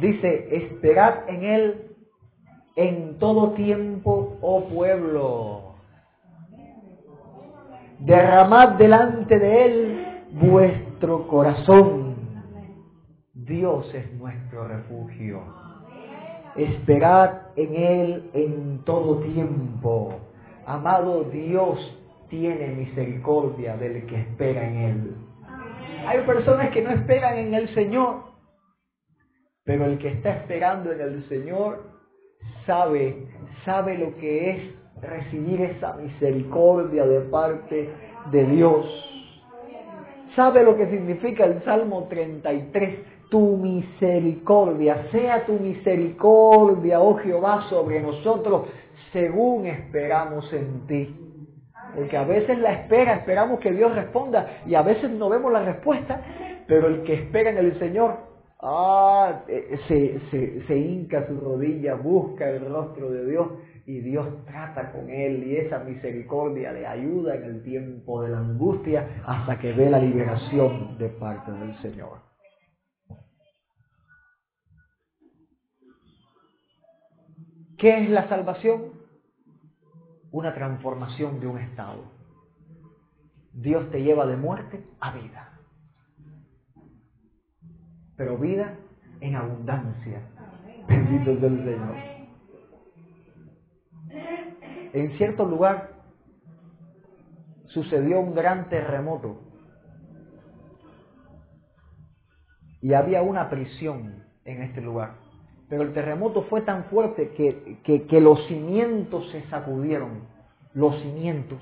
Dice, 0.00 0.48
esperad 0.56 1.28
en 1.28 1.44
Él 1.44 1.96
en 2.76 3.18
todo 3.18 3.52
tiempo, 3.52 4.38
oh 4.40 4.64
pueblo. 4.68 5.71
Derramad 8.04 8.70
delante 8.78 9.38
de 9.38 9.64
Él 9.64 10.06
vuestro 10.32 11.28
corazón. 11.28 12.16
Dios 13.32 13.94
es 13.94 14.12
nuestro 14.14 14.66
refugio. 14.66 15.40
Esperad 16.56 17.42
en 17.54 17.76
Él 17.76 18.30
en 18.34 18.84
todo 18.84 19.20
tiempo. 19.20 20.18
Amado 20.66 21.24
Dios 21.24 21.78
tiene 22.28 22.68
misericordia 22.68 23.76
del 23.76 24.04
que 24.06 24.16
espera 24.16 24.66
en 24.66 24.76
Él. 24.76 25.16
Hay 26.04 26.22
personas 26.22 26.70
que 26.70 26.82
no 26.82 26.90
esperan 26.90 27.38
en 27.38 27.54
el 27.54 27.72
Señor, 27.72 28.24
pero 29.64 29.84
el 29.86 29.98
que 29.98 30.08
está 30.08 30.30
esperando 30.30 30.90
en 30.90 31.00
el 31.00 31.28
Señor 31.28 31.84
sabe, 32.66 33.28
sabe 33.64 33.96
lo 33.96 34.16
que 34.16 34.50
es 34.50 34.81
recibir 35.02 35.60
esa 35.60 35.94
misericordia 35.94 37.04
de 37.04 37.20
parte 37.22 37.90
de 38.30 38.44
Dios. 38.46 38.86
Sabe 40.36 40.62
lo 40.62 40.76
que 40.76 40.86
significa 40.86 41.44
el 41.44 41.62
Salmo 41.64 42.06
33. 42.08 43.12
Tu 43.28 43.56
misericordia, 43.56 45.06
sea 45.10 45.46
tu 45.46 45.54
misericordia, 45.54 47.00
oh 47.00 47.16
Jehová, 47.16 47.62
sobre 47.70 48.00
nosotros, 48.00 48.66
según 49.10 49.66
esperamos 49.66 50.52
en 50.52 50.86
ti. 50.86 51.16
Porque 51.94 52.16
a 52.16 52.24
veces 52.24 52.58
la 52.58 52.72
espera, 52.72 53.14
esperamos 53.14 53.58
que 53.60 53.72
Dios 53.72 53.94
responda 53.94 54.60
y 54.66 54.74
a 54.74 54.82
veces 54.82 55.10
no 55.10 55.30
vemos 55.30 55.50
la 55.50 55.64
respuesta, 55.64 56.20
pero 56.66 56.88
el 56.88 57.02
que 57.04 57.14
espera 57.14 57.50
en 57.50 57.58
el 57.58 57.78
Señor, 57.78 58.18
ah, 58.62 59.42
eh, 59.48 59.78
se, 59.88 60.20
se, 60.30 60.66
se 60.66 60.78
hinca 60.78 61.26
su 61.26 61.38
rodilla, 61.38 61.94
busca 61.94 62.48
el 62.48 62.68
rostro 62.68 63.10
de 63.10 63.30
Dios 63.30 63.48
y 63.86 64.00
Dios 64.00 64.26
trata 64.46 64.92
con 64.92 65.10
él 65.10 65.44
y 65.44 65.56
esa 65.56 65.80
misericordia 65.80 66.72
le 66.72 66.86
ayuda 66.86 67.34
en 67.34 67.44
el 67.44 67.62
tiempo 67.62 68.22
de 68.22 68.30
la 68.30 68.38
angustia 68.38 69.22
hasta 69.26 69.58
que 69.58 69.72
ve 69.72 69.90
la 69.90 69.98
liberación 69.98 70.96
de 70.98 71.08
parte 71.08 71.50
del 71.52 71.74
Señor. 71.78 72.20
¿Qué 77.76 78.04
es 78.04 78.10
la 78.10 78.28
salvación? 78.28 79.02
una 80.32 80.54
transformación 80.54 81.40
de 81.40 81.46
un 81.46 81.58
estado. 81.58 82.10
Dios 83.52 83.90
te 83.90 84.02
lleva 84.02 84.26
de 84.26 84.36
muerte 84.36 84.82
a 84.98 85.12
vida. 85.12 85.51
Pero 88.22 88.38
vida 88.38 88.76
en 89.20 89.34
abundancia. 89.34 90.20
Bendito 90.86 91.40
sea 91.40 91.48
el 91.48 91.64
Señor. 91.64 91.96
En 94.92 95.10
cierto 95.18 95.44
lugar 95.44 95.90
sucedió 97.66 98.20
un 98.20 98.32
gran 98.32 98.68
terremoto 98.68 99.40
y 102.80 102.92
había 102.92 103.22
una 103.22 103.50
prisión 103.50 104.22
en 104.44 104.62
este 104.62 104.80
lugar. 104.80 105.14
Pero 105.68 105.82
el 105.82 105.92
terremoto 105.92 106.42
fue 106.42 106.60
tan 106.60 106.84
fuerte 106.84 107.30
que, 107.30 107.80
que, 107.82 108.20
los 108.20 108.46
cimientos 108.46 109.28
se 109.32 109.42
sacudieron. 109.48 110.28
Los 110.74 110.96
cimientos 111.02 111.60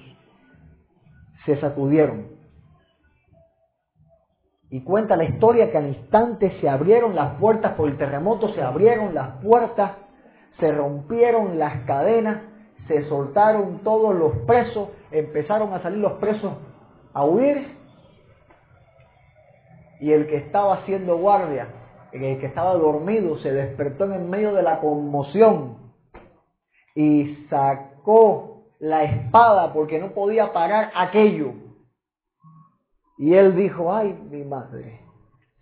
se 1.47 1.59
sacudieron. 1.59 2.39
Y 4.71 4.83
cuenta 4.83 5.17
la 5.17 5.25
historia 5.25 5.71
que 5.71 5.79
al 5.79 5.89
instante 5.89 6.61
se 6.61 6.69
abrieron 6.69 7.15
las 7.15 7.35
puertas 7.41 7.75
por 7.75 7.89
el 7.89 7.99
terremoto, 7.99 8.49
se 8.55 8.63
abrieron 8.63 9.15
las 9.15 9.43
puertas, 9.43 9.93
se 10.61 10.71
rompieron 10.71 11.59
las 11.59 11.85
cadenas, 11.85 12.43
se 12.87 13.09
soltaron 13.09 13.81
todos 13.83 14.15
los 14.15 14.33
presos, 14.47 14.91
empezaron 15.11 15.73
a 15.75 15.83
salir 15.83 15.99
los 15.99 16.13
presos 16.15 16.53
a 17.13 17.25
huir. 17.25 17.79
Y 19.99 20.13
el 20.13 20.29
que 20.29 20.37
estaba 20.37 20.75
haciendo 20.75 21.19
guardia 21.19 21.69
el 22.13 22.41
que 22.41 22.47
estaba 22.47 22.75
dormido 22.75 23.39
se 23.39 23.53
despertó 23.53 24.05
en 24.05 24.29
medio 24.29 24.53
de 24.55 24.63
la 24.63 24.81
conmoción 24.81 25.93
y 26.95 27.47
sacó 27.49 28.65
la 28.79 29.05
espada 29.05 29.73
porque 29.73 29.99
no 29.99 30.13
podía 30.13 30.53
parar 30.53 30.91
aquello. 30.95 31.53
Y 33.21 33.35
él 33.35 33.55
dijo, 33.55 33.95
ay, 33.95 34.19
mi 34.31 34.43
madre, 34.45 34.99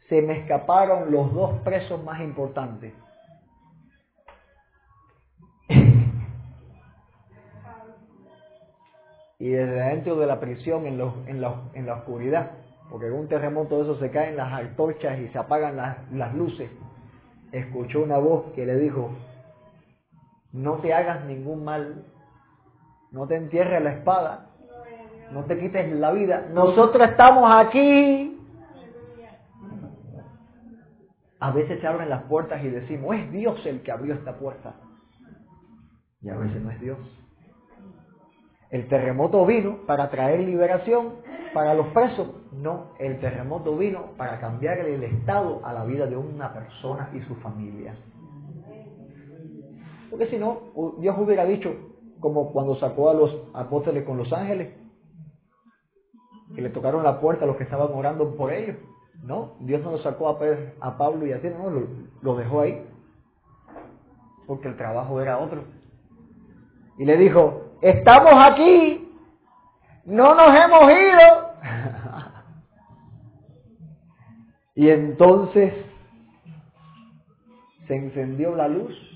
se 0.08 0.22
me 0.22 0.38
escaparon 0.38 1.10
los 1.10 1.34
dos 1.34 1.58
presos 1.64 2.00
más 2.04 2.20
importantes. 2.20 2.94
y 9.40 9.48
desde 9.48 9.72
dentro 9.72 10.14
de 10.14 10.26
la 10.28 10.38
prisión, 10.38 10.86
en, 10.86 11.00
en, 11.26 11.44
en 11.74 11.86
la 11.86 11.94
oscuridad, 11.94 12.52
porque 12.90 13.08
en 13.08 13.14
un 13.14 13.26
terremoto 13.26 13.82
eso 13.82 13.98
se 13.98 14.12
caen 14.12 14.36
las 14.36 14.52
antorchas 14.52 15.18
y 15.18 15.26
se 15.30 15.38
apagan 15.38 15.74
las, 15.74 16.12
las 16.12 16.32
luces, 16.36 16.70
escuchó 17.50 18.04
una 18.04 18.18
voz 18.18 18.52
que 18.52 18.66
le 18.66 18.76
dijo, 18.76 19.10
no 20.52 20.74
te 20.74 20.94
hagas 20.94 21.24
ningún 21.24 21.64
mal, 21.64 22.04
no 23.10 23.26
te 23.26 23.34
entierres 23.34 23.82
la 23.82 23.94
espada, 23.94 24.47
no 25.32 25.44
te 25.44 25.58
quites 25.58 25.92
la 25.92 26.12
vida, 26.12 26.48
nosotros 26.52 27.08
estamos 27.08 27.50
aquí. 27.50 28.34
A 31.40 31.52
veces 31.52 31.80
se 31.80 31.86
abren 31.86 32.08
las 32.08 32.24
puertas 32.24 32.62
y 32.64 32.68
decimos, 32.68 33.14
es 33.16 33.30
Dios 33.30 33.64
el 33.66 33.82
que 33.82 33.92
abrió 33.92 34.14
esta 34.14 34.36
puerta. 34.38 34.74
Y 36.20 36.30
a 36.30 36.36
veces 36.36 36.60
no 36.60 36.70
es 36.70 36.80
Dios. 36.80 36.98
El 38.70 38.88
terremoto 38.88 39.46
vino 39.46 39.78
para 39.86 40.10
traer 40.10 40.40
liberación 40.40 41.14
para 41.54 41.74
los 41.74 41.86
presos. 41.88 42.28
No, 42.52 42.92
el 42.98 43.20
terremoto 43.20 43.76
vino 43.76 44.12
para 44.16 44.40
cambiar 44.40 44.78
el 44.80 45.02
estado 45.04 45.60
a 45.64 45.72
la 45.72 45.84
vida 45.84 46.06
de 46.06 46.16
una 46.16 46.52
persona 46.52 47.10
y 47.14 47.20
su 47.20 47.36
familia. 47.36 47.94
Porque 50.10 50.26
si 50.26 50.38
no, 50.38 50.62
Dios 50.98 51.16
hubiera 51.18 51.44
dicho, 51.44 51.72
como 52.18 52.52
cuando 52.52 52.74
sacó 52.76 53.10
a 53.10 53.14
los 53.14 53.36
apóstoles 53.54 54.04
con 54.04 54.16
los 54.16 54.32
ángeles, 54.32 54.70
que 56.54 56.62
le 56.62 56.70
tocaron 56.70 57.02
la 57.02 57.20
puerta 57.20 57.44
a 57.44 57.46
los 57.46 57.56
que 57.56 57.64
estaban 57.64 57.88
orando 57.92 58.34
por 58.36 58.52
ellos. 58.52 58.76
No, 59.22 59.54
Dios 59.60 59.82
no 59.82 59.92
lo 59.92 59.98
sacó 59.98 60.28
a, 60.28 60.38
a 60.80 60.96
Pablo 60.96 61.26
y 61.26 61.32
a 61.32 61.40
ti, 61.40 61.48
no, 61.48 61.70
lo 62.22 62.36
dejó 62.36 62.60
ahí. 62.60 62.86
Porque 64.46 64.68
el 64.68 64.76
trabajo 64.76 65.20
era 65.20 65.38
otro. 65.38 65.62
Y 66.98 67.04
le 67.04 67.16
dijo, 67.16 67.74
estamos 67.80 68.32
aquí, 68.34 69.12
no 70.04 70.34
nos 70.34 70.54
hemos 70.54 70.90
ido. 70.90 71.48
y 74.74 74.88
entonces 74.88 75.74
se 77.86 77.94
encendió 77.96 78.54
la 78.54 78.68
luz 78.68 79.07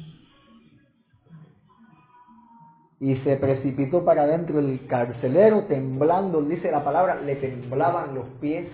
y 3.03 3.17
se 3.17 3.35
precipitó 3.35 4.05
para 4.05 4.23
adentro 4.23 4.61
el 4.61 4.87
carcelero, 4.87 5.63
temblando, 5.63 6.41
dice 6.41 6.71
la 6.71 6.85
palabra, 6.85 7.21
le 7.21 7.35
temblaban 7.35 8.15
los 8.15 8.27
pies. 8.41 8.69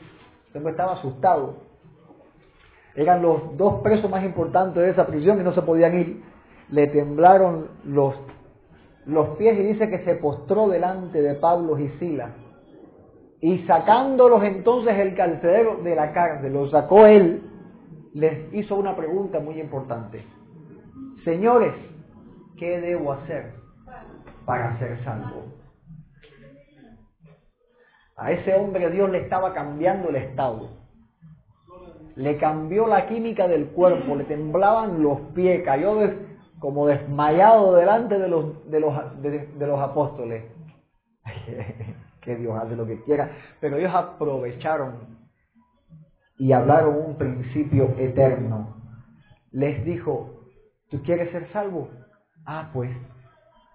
Siempre 0.51 0.73
estaba 0.73 0.93
asustado. 0.93 1.55
Eran 2.95 3.23
los 3.23 3.57
dos 3.57 3.81
presos 3.81 4.11
más 4.11 4.23
importantes 4.23 4.83
de 4.83 4.91
esa 4.91 5.07
prisión 5.07 5.41
y 5.41 5.45
no 5.45 5.55
se 5.55 5.63
podían 5.63 5.99
ir. 5.99 6.23
Le 6.69 6.89
temblaron 6.89 7.69
los, 7.85 8.17
los 9.07 9.31
pies 9.39 9.59
y 9.59 9.63
dice 9.63 9.89
que 9.89 10.05
se 10.05 10.17
postró 10.17 10.69
delante 10.69 11.23
de 11.23 11.35
Pablo 11.37 11.79
y. 11.79 11.89
Y 13.41 13.61
sacándolos 13.61 14.45
entonces 14.45 14.95
el 14.99 15.15
carcelero 15.15 15.77
de 15.77 15.95
la 15.95 16.13
cárcel, 16.13 16.53
lo 16.53 16.69
sacó 16.69 17.07
él, 17.07 17.45
les 18.13 18.53
hizo 18.53 18.77
una 18.77 18.95
pregunta 18.95 19.41
muy 19.41 19.59
importante. 19.59 20.23
Señores, 21.25 21.73
¿qué 22.59 22.79
debo 22.79 23.15
hacer 23.15 23.68
para 24.49 24.79
ser 24.79 25.05
salvo. 25.05 25.45
A 28.17 28.33
ese 28.33 28.55
hombre 28.55 28.91
Dios 28.91 29.11
le 29.11 29.19
estaba 29.19 29.53
cambiando 29.53 30.09
el 30.09 30.17
estado. 30.17 30.71
Le 32.17 32.39
cambió 32.39 32.87
la 32.87 33.07
química 33.07 33.47
del 33.47 33.67
cuerpo, 33.69 34.17
le 34.17 34.25
temblaban 34.25 35.03
los 35.03 35.21
pies, 35.35 35.63
cayó 35.67 35.99
como 36.61 36.87
desmayado 36.87 37.77
delante 37.77 38.19
de 38.19 38.29
los, 38.29 38.71
de 38.71 38.81
los, 38.81 39.23
de 39.23 39.67
los 39.67 39.81
apóstoles. 39.81 40.45
que 42.23 42.37
Dios 42.37 42.59
hace 42.59 42.75
lo 42.75 42.87
que 42.87 43.03
quiera. 43.03 43.31
Pero 43.61 43.77
ellos 43.77 43.95
aprovecharon 43.95 45.19
y 46.39 46.53
hablaron 46.53 46.97
un 46.97 47.19
principio 47.19 47.95
eterno. 47.99 48.77
Les 49.53 49.85
dijo, 49.85 50.49
¿tú 50.89 51.03
quieres 51.03 51.31
ser 51.33 51.53
salvo? 51.53 51.91
Ah, 52.47 52.71
pues 52.73 52.91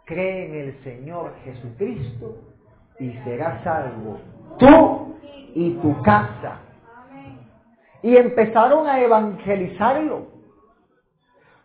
cree 0.06 0.46
en 0.46 0.56
el 0.56 0.84
Señor 0.84 1.34
Jesucristo 1.44 2.36
y 3.00 3.12
serás 3.24 3.64
salvo 3.64 4.20
tú 4.60 5.18
y 5.56 5.72
tu 5.76 6.02
casa. 6.02 6.60
Y 8.02 8.18
empezaron 8.18 8.88
a 8.88 9.00
evangelizarlo, 9.00 10.28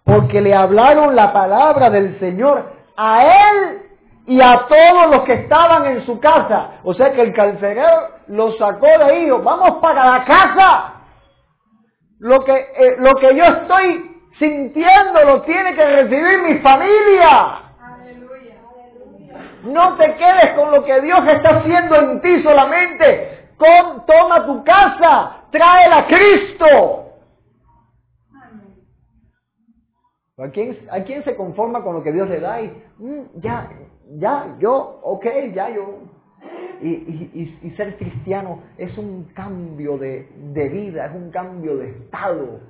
porque 0.04 0.40
le 0.40 0.54
hablaron 0.54 1.16
la 1.16 1.32
palabra 1.32 1.90
del 1.90 2.18
Señor 2.20 2.70
a 2.96 3.24
él 3.24 3.82
y 4.26 4.40
a 4.40 4.66
todos 4.68 5.10
los 5.10 5.22
que 5.24 5.32
estaban 5.32 5.86
en 5.86 6.06
su 6.06 6.20
casa. 6.20 6.80
O 6.84 6.94
sea 6.94 7.12
que 7.12 7.22
el 7.22 7.32
carcelero 7.32 8.08
lo 8.28 8.52
sacó 8.52 8.86
de 8.86 9.04
ahí, 9.04 9.30
vamos 9.30 9.80
para 9.80 10.18
la 10.18 10.24
casa. 10.24 10.94
Lo 12.20 12.44
que, 12.44 12.52
eh, 12.52 12.96
lo 12.98 13.14
que 13.16 13.34
yo 13.34 13.44
estoy 13.44 14.16
sintiendo 14.38 15.24
lo 15.24 15.42
tiene 15.42 15.74
que 15.74 15.84
recibir 15.84 16.42
mi 16.42 16.58
familia. 16.58 17.67
No 19.64 19.96
te 19.96 20.14
quedes 20.14 20.50
con 20.54 20.70
lo 20.70 20.84
que 20.84 21.00
Dios 21.00 21.20
está 21.26 21.58
haciendo 21.58 21.96
en 21.96 22.20
ti 22.20 22.42
solamente. 22.42 23.38
Toma 24.06 24.46
tu 24.46 24.64
casa, 24.64 25.44
tráela 25.50 25.98
a 25.98 26.06
Cristo. 26.06 27.04
¿A 30.38 30.48
quién, 30.50 30.78
¿A 30.92 31.00
quién 31.00 31.24
se 31.24 31.34
conforma 31.34 31.82
con 31.82 31.94
lo 31.94 32.02
que 32.02 32.12
Dios 32.12 32.28
le 32.28 32.38
da? 32.38 32.60
Y, 32.60 32.68
mm, 32.98 33.40
ya, 33.40 33.68
ya, 34.18 34.56
yo, 34.60 35.00
ok, 35.02 35.26
ya 35.52 35.68
yo. 35.70 35.98
Y, 36.80 36.90
y, 36.90 37.58
y, 37.60 37.70
ser 37.72 37.96
cristiano 37.96 38.62
es 38.76 38.96
un 38.96 39.24
cambio 39.34 39.98
de, 39.98 40.28
de 40.52 40.68
vida, 40.68 41.06
es 41.06 41.14
un 41.16 41.32
cambio 41.32 41.76
de 41.76 41.90
estado. 41.90 42.60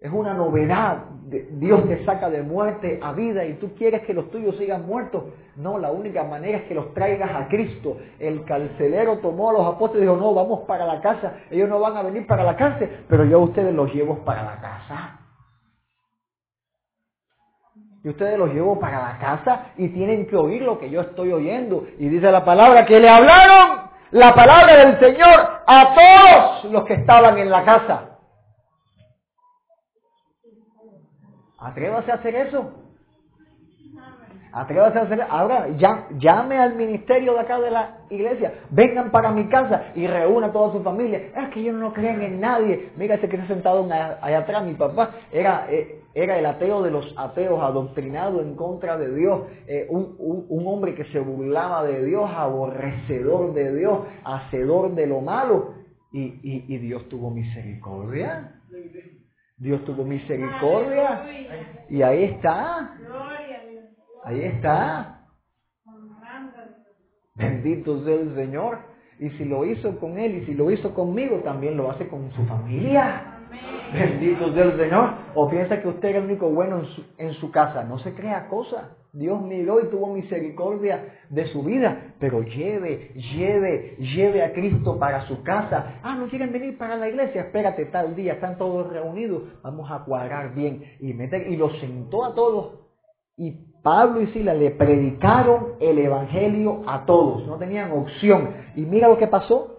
Es 0.00 0.10
una 0.10 0.32
novedad. 0.32 1.04
Dios 1.26 1.86
te 1.86 2.04
saca 2.06 2.30
de 2.30 2.42
muerte 2.42 2.98
a 3.02 3.12
vida 3.12 3.44
y 3.44 3.54
tú 3.54 3.74
quieres 3.74 4.00
que 4.06 4.14
los 4.14 4.30
tuyos 4.30 4.56
sigan 4.56 4.86
muertos. 4.86 5.24
No, 5.56 5.78
la 5.78 5.90
única 5.90 6.24
manera 6.24 6.58
es 6.58 6.64
que 6.64 6.74
los 6.74 6.94
traigas 6.94 7.30
a 7.30 7.48
Cristo. 7.48 7.98
El 8.18 8.44
carcelero 8.44 9.18
tomó 9.18 9.50
a 9.50 9.52
los 9.52 9.66
apóstoles 9.66 10.04
y 10.04 10.06
dijo, 10.06 10.16
no, 10.16 10.32
vamos 10.32 10.60
para 10.66 10.86
la 10.86 11.02
casa. 11.02 11.34
Ellos 11.50 11.68
no 11.68 11.78
van 11.80 11.98
a 11.98 12.02
venir 12.02 12.26
para 12.26 12.44
la 12.44 12.56
cárcel, 12.56 13.04
pero 13.08 13.24
yo 13.26 13.36
a 13.36 13.44
ustedes 13.44 13.74
los 13.74 13.92
llevo 13.92 14.24
para 14.24 14.42
la 14.42 14.58
casa. 14.58 15.18
Y 18.02 18.08
ustedes 18.08 18.38
los 18.38 18.54
llevo 18.54 18.80
para 18.80 19.00
la 19.00 19.18
casa 19.18 19.66
y 19.76 19.88
tienen 19.88 20.26
que 20.26 20.36
oír 20.36 20.62
lo 20.62 20.78
que 20.78 20.88
yo 20.88 21.02
estoy 21.02 21.30
oyendo. 21.30 21.86
Y 21.98 22.08
dice 22.08 22.32
la 22.32 22.42
palabra 22.42 22.86
que 22.86 22.98
le 22.98 23.08
hablaron 23.08 23.90
la 24.12 24.34
palabra 24.34 24.76
del 24.76 24.98
Señor 24.98 25.62
a 25.66 25.94
todos 25.94 26.72
los 26.72 26.84
que 26.84 26.94
estaban 26.94 27.36
en 27.36 27.50
la 27.50 27.64
casa. 27.64 28.09
Atrévase 31.60 32.10
a 32.10 32.14
hacer 32.14 32.34
eso. 32.34 32.72
Atrévase 34.52 34.98
a 34.98 35.02
hacer, 35.02 35.22
ahora 35.28 35.68
llame 36.18 36.58
al 36.58 36.74
ministerio 36.74 37.34
de 37.34 37.40
acá 37.40 37.60
de 37.60 37.70
la 37.70 37.98
iglesia, 38.10 38.52
vengan 38.70 39.12
para 39.12 39.30
mi 39.30 39.48
casa 39.48 39.92
y 39.94 40.08
reúna 40.08 40.48
a 40.48 40.52
toda 40.52 40.72
su 40.72 40.82
familia. 40.82 41.18
Es 41.36 41.50
que 41.50 41.60
ellos 41.60 41.76
no 41.76 41.92
creen 41.92 42.20
en 42.22 42.40
nadie. 42.40 42.90
Mira 42.96 43.14
ese 43.14 43.28
que 43.28 43.36
ha 43.36 43.46
sentado 43.46 43.84
allá 43.84 44.38
atrás, 44.38 44.64
mi 44.64 44.74
papá 44.74 45.10
era, 45.30 45.70
eh, 45.70 46.00
era 46.14 46.36
el 46.36 46.46
ateo 46.46 46.82
de 46.82 46.90
los 46.90 47.14
ateos, 47.16 47.62
adoctrinado 47.62 48.40
en 48.40 48.56
contra 48.56 48.98
de 48.98 49.14
Dios, 49.14 49.42
eh, 49.68 49.86
un, 49.88 50.66
hombre 50.66 50.96
que 50.96 51.04
se 51.12 51.20
burlaba 51.20 51.84
de 51.84 52.04
Dios, 52.04 52.28
aborrecedor 52.28 53.54
de 53.54 53.76
Dios, 53.76 54.00
hacedor 54.24 54.94
de 54.96 55.06
lo 55.06 55.20
malo. 55.20 55.74
Y 56.12 56.76
Dios 56.78 57.08
tuvo 57.08 57.30
misericordia. 57.30 58.56
Dios 59.60 59.84
tuvo 59.84 60.04
misericordia. 60.04 61.22
Y 61.90 62.00
ahí 62.02 62.24
está. 62.24 62.96
Ahí 64.24 64.40
está. 64.42 65.20
Bendito 67.34 68.02
sea 68.04 68.14
el 68.14 68.34
Señor. 68.34 68.78
Y 69.18 69.28
si 69.30 69.44
lo 69.44 69.66
hizo 69.66 70.00
con 70.00 70.18
él 70.18 70.36
y 70.36 70.46
si 70.46 70.54
lo 70.54 70.70
hizo 70.70 70.94
conmigo, 70.94 71.40
también 71.40 71.76
lo 71.76 71.90
hace 71.90 72.08
con 72.08 72.32
su 72.32 72.44
familia. 72.46 73.29
Bendito 73.92 74.52
sea 74.52 74.64
el 74.64 74.76
Señor. 74.78 75.10
O 75.34 75.48
piensa 75.48 75.80
que 75.80 75.88
usted 75.88 76.10
es 76.10 76.16
el 76.16 76.24
único 76.24 76.48
bueno 76.50 76.80
en 76.80 76.86
su, 76.86 77.04
en 77.18 77.32
su 77.34 77.50
casa. 77.50 77.84
No 77.84 77.98
se 77.98 78.14
crea 78.14 78.48
cosa. 78.48 78.96
Dios 79.12 79.42
miró 79.42 79.80
y 79.80 79.90
tuvo 79.90 80.14
misericordia 80.14 81.18
de 81.30 81.46
su 81.48 81.64
vida, 81.64 82.14
pero 82.20 82.42
lleve, 82.42 83.12
lleve, 83.34 83.96
lleve 83.96 84.44
a 84.44 84.52
Cristo 84.52 84.98
para 84.98 85.26
su 85.26 85.42
casa. 85.42 85.98
Ah, 86.02 86.14
no 86.14 86.28
quieren 86.28 86.52
venir 86.52 86.78
para 86.78 86.96
la 86.96 87.08
iglesia, 87.08 87.42
espérate 87.42 87.86
tal 87.86 88.14
día, 88.14 88.34
están 88.34 88.56
todos 88.56 88.88
reunidos, 88.88 89.42
vamos 89.62 89.90
a 89.90 90.04
cuadrar 90.04 90.54
bien. 90.54 90.84
Y, 91.00 91.12
meter, 91.12 91.48
y 91.50 91.56
los 91.56 91.76
sentó 91.80 92.24
a 92.24 92.34
todos. 92.34 92.78
Y 93.36 93.52
Pablo 93.82 94.20
y 94.20 94.28
Sila 94.28 94.54
le 94.54 94.70
predicaron 94.70 95.74
el 95.80 95.98
Evangelio 95.98 96.82
a 96.86 97.04
todos, 97.04 97.46
no 97.48 97.56
tenían 97.56 97.90
opción. 97.90 98.50
Y 98.76 98.82
mira 98.82 99.08
lo 99.08 99.18
que 99.18 99.26
pasó. 99.26 99.69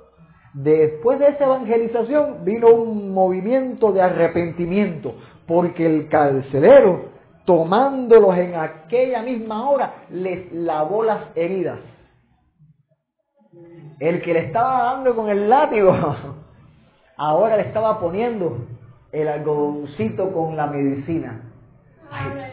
Después 0.54 1.20
de 1.20 1.30
esa 1.30 1.45
evangelización 1.45 2.43
vino 2.43 2.70
un 2.70 3.14
movimiento 3.14 3.91
de 3.91 4.02
arrepentimiento, 4.02 5.16
porque 5.47 5.86
el 5.86 6.10
carcelero 6.10 7.12
tomándolos 7.45 8.38
en 8.38 8.56
aquella 8.56 9.22
misma 9.22 9.70
hora, 9.70 9.93
les 10.10 10.52
lavó 10.54 11.04
las 11.04 11.36
heridas. 11.36 11.80
El 13.99 14.22
que 14.22 14.34
le 14.34 14.45
estaba 14.45 14.84
dando 14.84 15.16
con 15.16 15.30
el 15.30 15.49
látigo, 15.49 15.93
ahora 17.18 17.58
le 17.58 17.64
estaba 17.64 17.99
poniendo 17.99 18.58
el 19.12 19.28
algodoncito 19.28 20.32
con 20.32 20.56
la 20.56 20.68
medicina. 20.68 21.41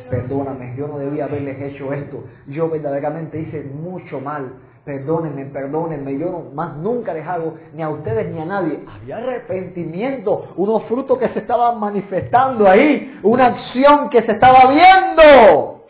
Perdóname, 0.08 0.74
yo 0.76 0.88
no 0.88 0.98
debía 0.98 1.24
haberles 1.24 1.60
hecho 1.60 1.92
esto. 1.92 2.24
Yo 2.46 2.68
verdaderamente 2.68 3.40
hice 3.40 3.62
mucho 3.62 4.20
mal 4.20 4.52
perdónenme, 4.88 5.44
perdónenme, 5.44 6.18
yo 6.18 6.50
más 6.54 6.74
nunca 6.78 7.12
les 7.12 7.26
hago 7.26 7.58
ni 7.74 7.82
a 7.82 7.90
ustedes 7.90 8.32
ni 8.32 8.40
a 8.40 8.46
nadie. 8.46 8.80
Había 8.88 9.18
arrepentimiento, 9.18 10.54
unos 10.56 10.84
frutos 10.84 11.18
que 11.18 11.28
se 11.28 11.40
estaban 11.40 11.78
manifestando 11.78 12.66
ahí, 12.66 13.20
una 13.22 13.48
acción 13.48 14.08
que 14.08 14.22
se 14.22 14.32
estaba 14.32 14.70
viendo. 14.70 15.84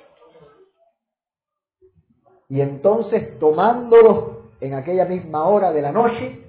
Y 2.49 2.61
entonces 2.61 3.39
tomándolos 3.39 4.31
en 4.61 4.75
aquella 4.75 5.05
misma 5.05 5.45
hora 5.45 5.71
de 5.71 5.81
la 5.81 5.93
noche, 5.93 6.43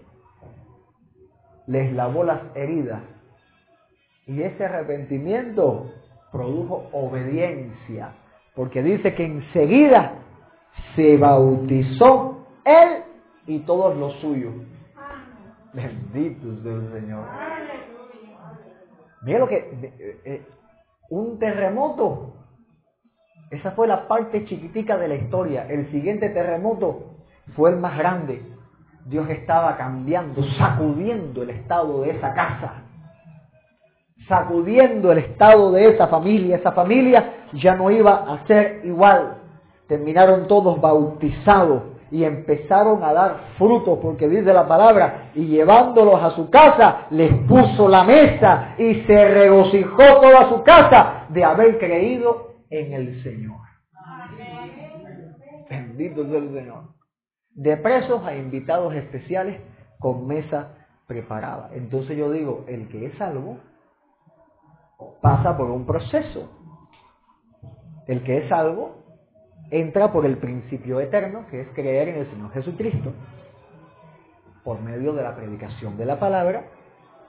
les 1.68 1.94
lavó 1.94 2.24
las 2.24 2.42
heridas. 2.56 3.02
Y 4.26 4.42
ese 4.42 4.66
arrepentimiento 4.66 5.92
produjo 6.32 6.90
obediencia, 6.92 8.12
porque 8.56 8.84
dice 8.84 9.14
que 9.16 9.26
enseguida 9.26 10.14
se 10.96 11.18
bautizó 11.18 12.46
él 12.66 13.04
y 13.48 13.60
todos 13.60 13.98
los 13.98 14.14
suyos. 14.16 14.54
Bendito 15.74 16.62
sea 16.64 16.74
el 16.74 16.92
Señor. 16.92 17.26
Mira 19.22 19.40
lo 19.40 19.48
que... 19.48 19.56
Eh, 19.58 20.22
eh, 20.26 20.48
un 21.10 21.40
terremoto. 21.40 22.36
Esa 23.50 23.72
fue 23.72 23.88
la 23.88 24.08
parte 24.08 24.46
chiquitica 24.46 24.98
de 24.98 25.08
la 25.08 25.16
historia. 25.16 25.66
El 25.68 25.90
siguiente 25.92 26.30
terremoto 26.30 27.26
fue 27.56 27.72
el 27.72 27.78
más 27.78 27.98
grande. 27.98 28.44
Dios 29.06 29.28
estaba 29.30 29.76
cambiando, 29.76 30.44
sacudiendo 30.58 31.42
el 31.42 31.50
estado 31.50 32.02
de 32.02 32.12
esa 32.12 32.34
casa. 32.34 32.79
Sacudiendo 34.30 35.12
el 35.12 35.18
estado 35.18 35.72
de 35.72 35.90
esa 35.90 36.08
familia. 36.08 36.56
Esa 36.56 36.72
familia 36.72 37.48
ya 37.54 37.76
no 37.76 37.92
iba 37.92 38.14
a 38.32 38.48
ser 38.48 38.82
igual. 38.86 39.38
Terminaron 39.88 40.48
todos 40.48 40.80
bautizados 40.80 41.82
y 42.12 42.24
empezaron 42.24 43.04
a 43.04 43.14
dar 43.14 43.38
frutos, 43.58 44.00
porque 44.02 44.28
dice 44.28 44.54
la 44.54 44.68
palabra, 44.68 45.32
y 45.36 45.46
llevándolos 45.46 46.22
a 46.22 46.32
su 46.32 46.50
casa, 46.50 47.08
les 47.12 47.32
puso 47.48 47.88
la 47.88 48.04
mesa 48.04 48.76
y 48.78 49.02
se 49.04 49.28
regocijó 49.30 50.22
toda 50.22 50.50
su 50.50 50.64
casa 50.64 51.26
de 51.30 51.44
haber 51.44 51.78
creído 51.78 52.54
en 52.70 52.94
el 52.94 53.24
Señor. 53.24 53.58
Bendito 55.70 56.28
sea 56.28 56.38
el 56.38 56.54
Señor. 56.54 56.84
De 57.54 57.78
presos 57.78 58.26
a 58.26 58.36
invitados 58.36 58.94
especiales 58.96 59.60
con 60.00 60.26
mesa 60.28 60.70
preparada. 61.08 61.70
Entonces 61.74 62.18
yo 62.18 62.32
digo, 62.32 62.66
el 62.68 62.88
que 62.90 63.08
es 63.08 63.18
salvo 63.18 63.58
pasa 65.22 65.58
por 65.58 65.70
un 65.70 65.86
proceso. 65.86 66.50
El 68.08 68.24
que 68.24 68.40
es 68.40 68.50
salvo 68.50 68.98
entra 69.72 70.12
por 70.12 70.26
el 70.26 70.38
principio 70.38 71.00
eterno, 71.00 71.46
que 71.52 71.62
es 71.62 71.68
creer 71.70 72.10
en 72.10 72.16
el 72.20 72.30
Señor 72.32 72.52
Jesucristo, 72.54 73.14
por 74.64 74.82
medio 74.82 75.14
de 75.14 75.24
la 75.24 75.36
predicación 75.36 75.98
de 75.98 76.06
la 76.06 76.20
palabra, 76.20 76.64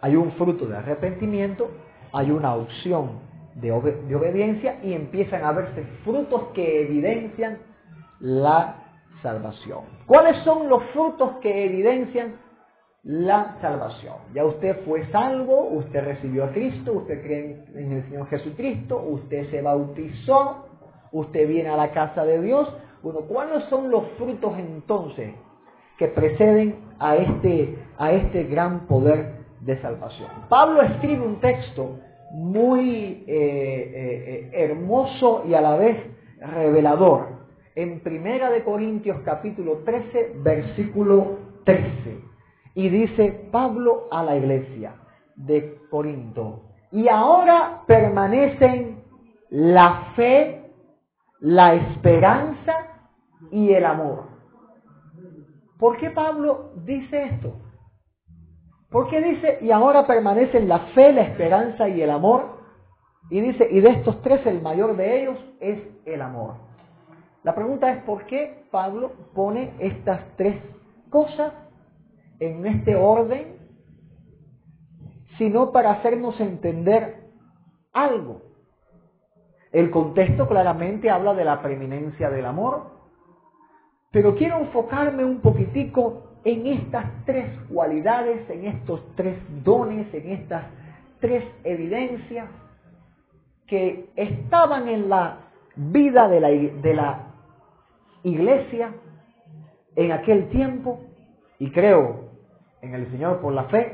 hay 0.01 0.17
un 0.17 0.33
fruto 0.33 0.67
de 0.67 0.79
arrepentimiento, 0.79 1.71
hay 2.13 2.31
una 2.31 2.55
opción 2.55 3.21
de, 3.55 3.71
obediencia 3.73 4.79
y 4.83 4.95
empiezan 4.95 5.45
a 5.45 5.53
verse 5.53 5.83
frutos 6.05 6.49
que 6.55 6.83
evidencian 6.83 7.59
la 8.21 8.77
salvación. 9.23 9.85
¿Cuáles 10.07 10.37
son 10.45 10.69
los 10.69 10.83
frutos 10.93 11.37
que 11.43 11.67
evidencian 11.67 12.37
la 13.03 13.57
salvación? 13.61 14.17
Ya 14.35 14.45
usted 14.45 14.85
fue 14.85 15.07
salvo, 15.11 15.69
usted 15.69 16.05
recibió 16.05 16.45
a 16.45 16.53
Cristo, 16.53 16.93
usted 16.93 17.23
cree 17.23 17.65
en 17.75 17.93
el 17.93 18.05
Señor 18.05 18.29
Jesucristo, 18.29 19.03
usted 19.03 19.51
se 19.51 19.63
bautizó, 19.63 20.67
usted 21.13 21.49
viene 21.49 21.71
a 21.71 21.77
la 21.77 21.91
casa 21.93 22.25
de 22.25 22.41
Dios. 22.41 22.73
Bueno, 23.03 23.21
¿cuáles 23.23 23.65
son 23.65 23.91
los 23.91 24.05
frutos 24.19 24.53
entonces 24.59 25.35
que 25.99 26.09
preceden 26.09 26.77
a 26.99 27.17
este, 27.17 27.79
a 27.99 28.13
este 28.13 28.45
gran 28.45 28.87
poder 28.87 29.41
de 29.61 29.81
salvación? 29.81 30.29
Pablo 30.49 30.83
escribe 30.83 31.25
un 31.25 31.41
texto 31.41 31.99
muy 32.33 33.25
eh, 33.27 33.27
eh, 33.27 33.91
eh, 33.97 34.51
hermoso 34.53 35.45
y 35.49 35.55
a 35.55 35.61
la 35.61 35.77
vez 35.77 35.97
revelador 36.39 37.41
en 37.75 38.01
Primera 38.01 38.51
de 38.51 38.63
Corintios 38.63 39.19
capítulo 39.25 39.79
13 39.85 40.37
versículo 40.43 41.39
13 41.65 42.30
y 42.75 42.89
dice 42.89 43.49
Pablo 43.51 44.09
a 44.11 44.23
la 44.23 44.37
iglesia 44.37 44.95
de 45.37 45.79
Corinto 45.91 46.63
y 46.93 47.09
ahora 47.09 47.83
permanecen 47.87 49.03
la 49.51 50.13
fe 50.17 50.61
la 51.41 51.75
esperanza 51.75 52.73
y 53.51 53.73
el 53.73 53.85
amor. 53.85 54.25
¿Por 55.79 55.97
qué 55.97 56.11
Pablo 56.11 56.73
dice 56.85 57.25
esto? 57.25 57.55
¿Por 58.91 59.09
qué 59.09 59.21
dice, 59.23 59.59
y 59.63 59.71
ahora 59.71 60.07
permanecen 60.07 60.69
la 60.69 60.81
fe, 60.95 61.13
la 61.13 61.23
esperanza 61.23 61.89
y 61.89 62.03
el 62.03 62.11
amor? 62.11 62.61
Y 63.31 63.41
dice, 63.41 63.69
y 63.71 63.81
de 63.81 63.91
estos 63.91 64.21
tres 64.23 64.45
el 64.47 64.61
mayor 64.61 64.97
de 64.97 65.23
ellos 65.23 65.39
es 65.61 65.81
el 66.05 66.21
amor. 66.21 66.57
La 67.45 67.55
pregunta 67.55 67.91
es, 67.91 68.03
¿por 68.03 68.27
qué 68.27 68.65
Pablo 68.71 69.13
pone 69.35 69.73
estas 69.79 70.21
tres 70.37 70.61
cosas 71.09 71.53
en 72.41 72.67
este 72.67 72.97
orden? 72.97 73.57
Sino 75.39 75.71
para 75.71 75.93
hacernos 75.93 76.39
entender 76.41 77.21
algo. 77.93 78.43
El 79.73 79.91
contexto 79.91 80.49
claramente 80.49 81.11
habla 81.11 81.35
de 81.35 81.45
la 81.45 81.63
preeminencia 81.63 82.29
del 82.29 82.45
amor, 82.45 82.91
pero 84.11 84.35
quiero 84.35 84.59
enfocarme 84.59 85.25
un 85.25 85.41
poquitico 85.41 86.31
en 86.45 86.67
estas 86.67 87.07
tres 87.25 87.47
cualidades, 87.73 88.49
en 88.51 88.67
estos 88.67 89.01
tres 89.15 89.39
dones, 89.63 90.13
en 90.13 90.31
estas 90.31 90.65
tres 91.21 91.45
evidencias 91.63 92.49
que 93.67 94.11
estaban 94.17 94.89
en 94.89 95.09
la 95.09 95.39
vida 95.77 96.29
de 96.29 96.41
la, 96.41 96.49
de 96.49 96.95
la 96.95 97.27
iglesia 98.25 98.93
en 99.95 100.13
aquel 100.13 100.49
tiempo 100.49 101.01
y 101.59 101.71
creo 101.71 102.30
en 102.83 102.95
el 102.95 103.11
Señor 103.11 103.41
por 103.41 103.53
la 103.53 103.65
fe 103.65 103.93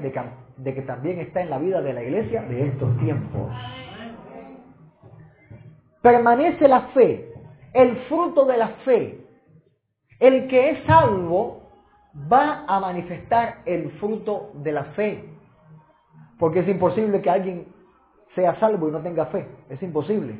de 0.58 0.72
que, 0.74 0.82
también 0.82 1.20
está 1.20 1.42
en 1.42 1.50
la 1.50 1.58
vida 1.58 1.80
de 1.80 1.92
la 1.92 2.02
iglesia 2.02 2.42
de 2.42 2.68
estos 2.68 2.96
tiempos 2.98 3.50
permanece 6.06 6.68
la 6.68 6.82
fe, 6.94 7.32
el 7.72 7.96
fruto 8.08 8.44
de 8.44 8.56
la 8.56 8.68
fe. 8.84 9.26
El 10.20 10.46
que 10.46 10.70
es 10.70 10.84
salvo 10.86 11.62
va 12.32 12.64
a 12.68 12.78
manifestar 12.78 13.62
el 13.66 13.90
fruto 13.98 14.52
de 14.54 14.70
la 14.70 14.84
fe. 14.94 15.24
Porque 16.38 16.60
es 16.60 16.68
imposible 16.68 17.20
que 17.20 17.28
alguien 17.28 17.66
sea 18.36 18.54
salvo 18.60 18.88
y 18.88 18.92
no 18.92 19.00
tenga 19.00 19.26
fe. 19.26 19.48
Es 19.68 19.82
imposible. 19.82 20.38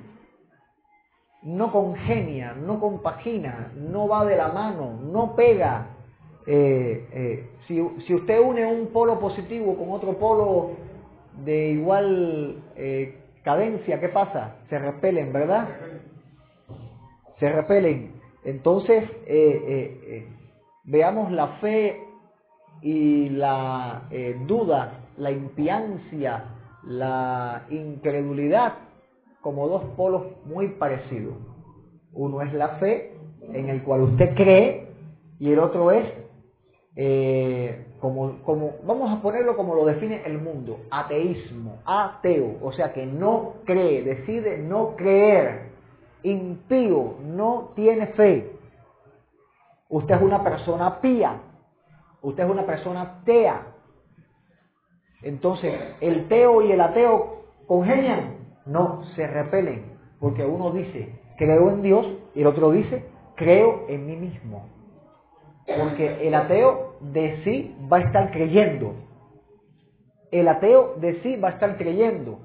No 1.43 1.73
congenia, 1.73 2.55
no 2.55 2.79
compagina, 2.79 3.73
no 3.75 4.07
va 4.07 4.25
de 4.25 4.37
la 4.37 4.49
mano, 4.49 5.01
no 5.03 5.35
pega. 5.35 5.89
Eh, 6.47 7.09
eh, 7.13 7.51
si, 7.67 7.83
si, 8.07 8.15
usted 8.15 8.41
une 8.41 8.65
un 8.65 8.89
polo 8.89 9.19
positivo 9.19 9.77
con 9.77 9.91
otro 9.91 10.19
polo 10.19 10.71
de 11.45 11.71
igual 11.71 12.63
eh, 12.77 13.19
cadencia, 13.43 14.01
¿qué 14.01 14.09
pasa? 14.09 14.57
Se 14.69 14.79
repelen, 14.79 15.33
¿verdad? 15.33 15.69
Se 17.39 17.51
repelen. 17.51 18.13
Entonces, 18.45 19.05
eh, 19.27 20.01
eh, 20.07 20.29
veamos 20.85 21.33
la 21.33 21.49
fe 21.59 22.01
y 22.83 23.31
la 23.31 24.03
duda, 24.47 25.01
la 25.17 25.31
impiancia, 25.31 26.45
la 26.85 27.65
incredulidad 27.71 28.75
como 29.41 29.69
dos 29.69 29.85
polos 29.97 30.25
muy 30.45 30.69
parecidos. 30.69 31.35
Uno 32.13 32.43
es 32.43 32.53
la 32.53 32.69
fe, 32.81 33.13
en 33.53 33.69
el 33.69 33.83
cual 33.83 34.03
usted 34.03 34.35
cree, 34.35 34.89
y 35.39 35.53
el 35.53 35.59
otro 35.59 35.91
es 35.91 36.05
como, 38.01 38.43
como, 38.43 38.77
vamos 38.87 39.11
a 39.11 39.21
ponerlo 39.21 39.55
como 39.55 39.75
lo 39.75 39.85
define 39.85 40.23
el 40.25 40.41
mundo, 40.41 40.79
ateísmo, 40.91 41.79
ateo, 41.85 42.57
o 42.63 42.73
sea 42.73 42.95
que 42.95 43.05
no 43.05 43.57
cree, 43.67 44.03
decide 44.03 44.57
no 44.57 44.97
creer, 44.97 45.73
impío, 46.23 47.17
no 47.23 47.73
tiene 47.75 48.07
fe. 48.09 48.51
Usted 49.91 50.15
es 50.15 50.23
una 50.23 50.43
persona 50.43 51.01
pía, 51.01 51.39
usted 52.23 52.45
es 52.45 52.51
una 52.51 52.65
persona 52.65 53.03
atea. 53.03 53.67
Entonces, 55.23 55.75
¿el 56.01 56.29
teo 56.29 56.63
y 56.63 56.73
el 56.73 56.81
ateo 56.81 57.45
congenian? 57.67 58.37
No, 58.65 59.05
se 59.15 59.27
repelen, 59.27 59.99
porque 60.19 60.45
uno 60.47 60.71
dice, 60.71 61.21
creo 61.37 61.69
en 61.69 61.83
Dios, 61.83 62.07
y 62.35 62.41
el 62.41 62.47
otro 62.47 62.71
dice, 62.71 63.05
creo 63.35 63.85
en 63.89 64.07
mí 64.07 64.17
mismo. 64.17 64.76
Porque 65.67 66.27
el 66.27 66.35
ateo 66.35 66.97
de 67.01 67.43
sí 67.45 67.75
va 67.93 67.99
a 67.99 68.01
estar 68.01 68.31
creyendo. 68.31 68.95
El 70.31 70.49
ateo 70.49 70.95
de 70.97 71.21
sí 71.23 71.37
va 71.37 71.49
a 71.49 71.53
estar 71.53 71.77
creyendo. 71.77 72.39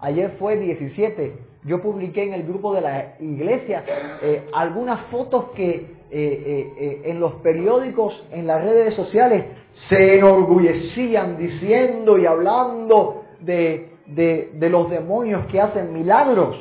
Ayer 0.00 0.32
fue 0.38 0.56
17. 0.56 1.32
Yo 1.64 1.80
publiqué 1.80 2.24
en 2.24 2.34
el 2.34 2.42
grupo 2.42 2.74
de 2.74 2.80
la 2.80 3.14
iglesia 3.20 3.84
eh, 4.22 4.46
algunas 4.52 5.00
fotos 5.06 5.46
que 5.54 5.94
eh, 6.10 6.72
eh, 6.78 7.02
en 7.06 7.20
los 7.20 7.34
periódicos, 7.36 8.26
en 8.30 8.46
las 8.46 8.62
redes 8.62 8.94
sociales, 8.94 9.44
se 9.88 10.18
enorgullecían 10.18 11.38
diciendo 11.38 12.18
y 12.18 12.26
hablando 12.26 13.24
de, 13.40 13.90
de 14.06 14.68
los 14.68 14.90
demonios 14.90 15.46
que 15.46 15.60
hacen 15.60 15.92
milagros 15.92 16.56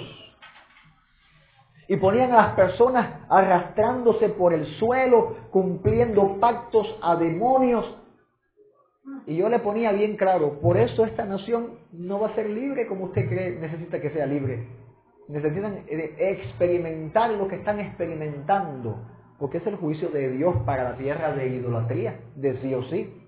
y 1.88 1.98
ponían 1.98 2.32
a 2.32 2.38
las 2.38 2.56
personas 2.56 3.22
arrastrándose 3.30 4.30
por 4.30 4.54
el 4.54 4.66
suelo, 4.78 5.36
cumpliendo 5.52 6.40
pactos 6.40 6.98
a 7.02 7.16
demonios. 7.16 8.00
Y 9.26 9.36
yo 9.36 9.50
le 9.50 9.60
ponía 9.60 9.92
bien 9.92 10.16
claro, 10.16 10.60
por 10.62 10.78
eso 10.78 11.06
esta 11.06 11.26
nación 11.26 11.80
no 11.92 12.20
va 12.20 12.30
a 12.30 12.36
ser 12.36 12.50
libre 12.50 12.88
como 12.88 13.06
usted 13.06 13.28
cree, 13.28 13.52
necesita 13.60 14.00
que 14.00 14.12
sea 14.12 14.26
libre. 14.26 14.68
Necesitan 15.28 15.84
eh, 15.88 16.16
experimentar 16.18 17.32
lo 17.32 17.48
que 17.48 17.56
están 17.56 17.80
experimentando. 17.80 18.98
Porque 19.40 19.58
es 19.58 19.68
el 19.68 19.76
juicio 19.76 20.10
de 20.10 20.30
Dios 20.30 20.56
para 20.66 20.84
la 20.84 20.98
tierra 20.98 21.34
de 21.34 21.48
idolatría, 21.48 22.20
de 22.36 22.58
sí 22.62 22.74
o 22.74 22.84
sí. 22.84 23.22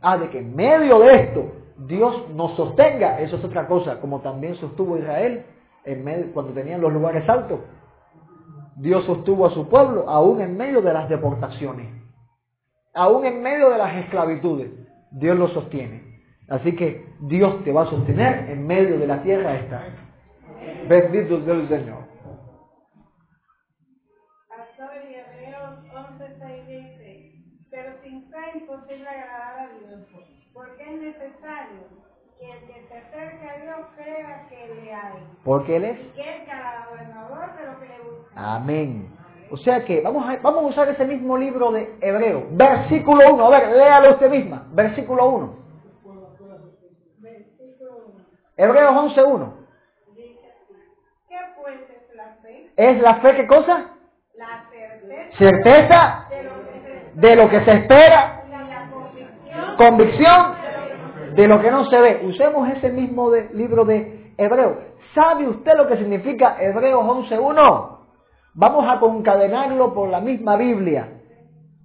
Ah, 0.00 0.16
de 0.16 0.30
que 0.30 0.38
en 0.38 0.56
medio 0.56 0.98
de 1.00 1.14
esto 1.14 1.52
Dios 1.86 2.28
nos 2.34 2.56
sostenga, 2.56 3.20
eso 3.20 3.36
es 3.36 3.44
otra 3.44 3.66
cosa, 3.66 4.00
como 4.00 4.20
también 4.20 4.54
sostuvo 4.56 4.98
Israel 4.98 5.44
en 5.84 6.32
cuando 6.32 6.52
tenían 6.52 6.80
los 6.80 6.92
lugares 6.92 7.28
altos. 7.28 7.60
Dios 8.80 9.04
sostuvo 9.04 9.46
a 9.46 9.50
su 9.50 9.68
pueblo 9.68 10.08
aún 10.08 10.40
en 10.40 10.56
medio 10.56 10.80
de 10.80 10.92
las 10.92 11.06
deportaciones, 11.08 11.86
aún 12.94 13.26
en 13.26 13.42
medio 13.42 13.68
de 13.68 13.76
las 13.76 13.94
esclavitudes. 13.96 14.70
Dios 15.10 15.36
lo 15.36 15.48
sostiene. 15.48 16.22
Así 16.48 16.74
que 16.74 17.04
Dios 17.20 17.62
te 17.62 17.72
va 17.72 17.82
a 17.82 17.90
sostener 17.90 18.50
en 18.50 18.66
medio 18.66 18.98
de 18.98 19.06
la 19.06 19.22
tierra 19.22 19.56
esta. 19.56 19.84
Bendito 20.88 21.44
sea 21.44 21.54
el 21.54 21.68
Señor. 21.68 22.10
porque 30.52 30.82
es 30.82 31.00
necesario 31.00 31.99
que 32.40 32.50
el 32.50 32.58
que 32.60 32.88
se 32.88 32.96
acerque 32.96 33.48
a 33.48 33.56
Dios 33.62 33.86
crea 33.96 34.46
que 34.48 34.74
le 34.74 34.94
hay. 34.94 35.12
Porque 35.44 35.76
Él 35.76 35.84
es. 35.84 36.00
Y 36.00 36.08
que 36.12 36.22
es 36.22 36.46
galardonador 36.46 37.56
de 37.56 37.66
lo 37.66 37.80
que 37.80 37.86
le 37.86 37.98
gusta. 37.98 38.54
Amén. 38.54 39.14
O 39.50 39.56
sea 39.58 39.84
que 39.84 40.00
vamos 40.00 40.26
a, 40.26 40.36
vamos 40.38 40.64
a 40.64 40.66
usar 40.68 40.88
ese 40.88 41.04
mismo 41.04 41.36
libro 41.36 41.70
de 41.72 41.94
Hebreo. 42.00 42.46
Versículo 42.52 43.34
1. 43.34 43.44
A 43.44 43.50
ver, 43.50 43.68
léalo 43.76 44.10
usted 44.12 44.30
misma. 44.30 44.66
Versículo 44.70 45.28
1. 45.28 45.56
Versículo 47.18 47.96
1. 48.14 48.24
Hebreos 48.56 48.92
11.1. 48.92 49.52
Dice 50.14 50.40
así. 50.46 50.74
¿Qué 51.28 51.36
pues 51.60 51.80
es 51.90 52.16
la 52.16 52.36
fe? 52.42 52.70
¿Es 52.76 53.02
la 53.02 53.14
fe 53.16 53.36
qué 53.36 53.46
cosa? 53.46 53.86
La 54.34 54.64
certeza 54.70 55.36
Certeza 55.36 56.26
de 56.30 56.42
lo 56.44 56.50
que 56.64 56.80
se 56.80 57.20
de 57.20 57.36
lo 57.36 57.50
que 57.50 57.64
se 57.64 57.72
espera. 57.72 58.44
la 58.48 58.90
convicción 58.90 59.76
Convicción 59.76 60.59
de 61.34 61.48
lo 61.48 61.60
que 61.60 61.70
no 61.70 61.84
se 61.86 62.00
ve. 62.00 62.22
Usemos 62.24 62.68
ese 62.70 62.90
mismo 62.90 63.30
libro 63.52 63.84
de 63.84 64.32
Hebreos. 64.36 64.76
¿Sabe 65.14 65.48
usted 65.48 65.76
lo 65.76 65.88
que 65.88 65.96
significa 65.96 66.56
Hebreos 66.60 67.04
11.1? 67.04 67.98
Vamos 68.54 68.84
a 68.88 68.98
concadenarlo 69.00 69.94
por 69.94 70.08
la 70.08 70.20
misma 70.20 70.56
Biblia. 70.56 71.08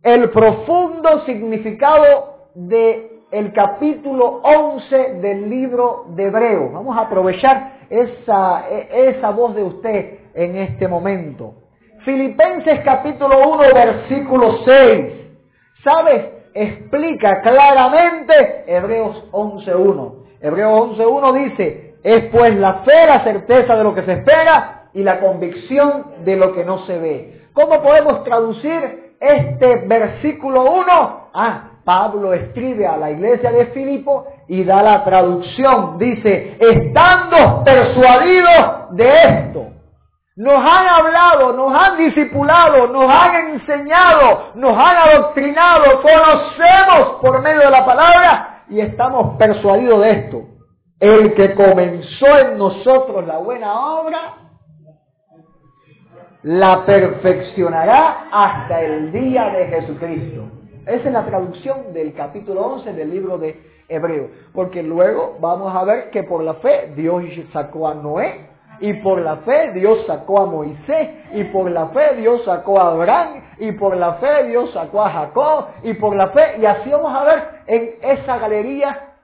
El 0.04 0.30
profundo 0.30 1.26
significado 1.26 2.50
de 2.56 3.12
el 3.32 3.52
capítulo 3.54 4.42
11 4.44 5.16
del 5.16 5.50
libro 5.50 6.06
de 6.10 6.26
Hebreos. 6.26 6.72
Vamos 6.72 6.98
a 6.98 7.02
aprovechar 7.02 7.80
esa, 7.90 8.70
e- 8.70 9.10
esa 9.10 9.32
voz 9.32 9.56
de 9.56 9.64
usted 9.64 10.20
en 10.34 10.56
este 10.56 10.88
momento. 10.88 11.56
Filipenses 12.04 12.82
capítulo 12.82 13.50
1 13.50 13.74
versículo 13.74 14.60
6. 14.64 15.14
¿Sabes? 15.84 16.35
Explica 16.58 17.42
claramente 17.42 18.64
Hebreos 18.66 19.26
11.1. 19.34 20.14
Hebreos 20.40 20.98
11.1 20.98 21.34
dice, 21.44 21.96
es 22.02 22.24
pues 22.32 22.56
la 22.56 22.76
fe, 22.76 23.06
la 23.06 23.26
certeza 23.26 23.76
de 23.76 23.84
lo 23.84 23.94
que 23.94 24.04
se 24.04 24.14
espera 24.14 24.84
y 24.94 25.04
la 25.04 25.20
convicción 25.20 26.14
de 26.24 26.38
lo 26.38 26.54
que 26.54 26.64
no 26.64 26.86
se 26.86 26.98
ve. 26.98 27.42
¿Cómo 27.52 27.82
podemos 27.82 28.24
traducir 28.24 29.16
este 29.20 29.86
versículo 29.86 30.72
1? 30.72 31.30
Ah, 31.34 31.72
Pablo 31.84 32.34
escribe 32.34 32.88
a 32.88 32.96
la 32.96 33.12
iglesia 33.12 33.52
de 33.52 33.66
Filipo 33.68 34.26
y 34.48 34.64
da 34.64 34.82
la 34.82 35.04
traducción. 35.04 35.98
Dice, 35.98 36.56
estando 36.58 37.66
persuadidos 37.66 38.92
de 38.92 39.10
esto. 39.10 39.75
Nos 40.38 40.54
han 40.54 40.88
hablado, 40.88 41.54
nos 41.54 41.74
han 41.74 41.98
discipulado, 41.98 42.88
nos 42.88 43.10
han 43.10 43.52
enseñado, 43.52 44.52
nos 44.56 44.78
han 44.78 44.98
adoctrinado, 44.98 46.02
conocemos 46.02 47.22
por 47.22 47.42
medio 47.42 47.62
de 47.62 47.70
la 47.70 47.86
palabra 47.86 48.66
y 48.70 48.82
estamos 48.82 49.38
persuadidos 49.38 50.02
de 50.02 50.12
esto. 50.12 50.42
El 51.00 51.34
que 51.36 51.56
comenzó 51.56 52.38
en 52.40 52.58
nosotros 52.58 53.26
la 53.26 53.38
buena 53.38 54.00
obra, 54.00 54.34
la 56.44 56.86
perfeccionará 56.86 58.28
hasta 58.30 58.82
el 58.82 59.14
día 59.14 59.46
de 59.46 59.68
Jesucristo. 59.68 60.44
Esa 60.86 61.08
es 61.08 61.14
la 61.14 61.26
traducción 61.26 61.94
del 61.94 62.14
capítulo 62.14 62.62
11 62.62 62.94
del 62.94 63.10
libro 63.10 63.38
de 63.38 63.60
Hebreo. 63.88 64.30
Porque 64.54 64.84
luego 64.84 65.38
vamos 65.40 65.74
a 65.74 65.84
ver 65.86 66.10
que 66.12 66.24
por 66.24 66.44
la 66.44 66.56
fe 66.56 66.94
Dios 66.96 67.24
sacó 67.52 67.88
a 67.88 67.96
Noé, 67.96 68.55
y 68.80 68.94
por 68.96 69.22
la 69.22 69.38
fe 69.38 69.72
Dios 69.74 70.06
sacó 70.08 70.42
a 70.42 70.46
Moisés, 70.46 71.10
y 71.34 71.44
por 71.46 71.70
la 71.70 71.88
fe 71.88 72.16
Dios 72.18 72.44
sacó 72.46 72.80
a 72.80 72.92
Abraham, 72.92 73.42
y 73.60 73.72
por 73.74 73.96
la 73.96 74.16
fe 74.16 74.46
Dios 74.46 74.72
sacó 74.74 75.04
a 75.04 75.10
Jacob, 75.10 75.68
y 75.84 75.94
por 75.94 76.16
la 76.16 76.30
fe, 76.30 76.58
y 76.60 76.66
así 76.66 76.90
vamos 76.90 77.14
a 77.14 77.24
ver 77.24 77.44
en 77.68 77.96
esa 78.02 78.38
galería 78.38 79.16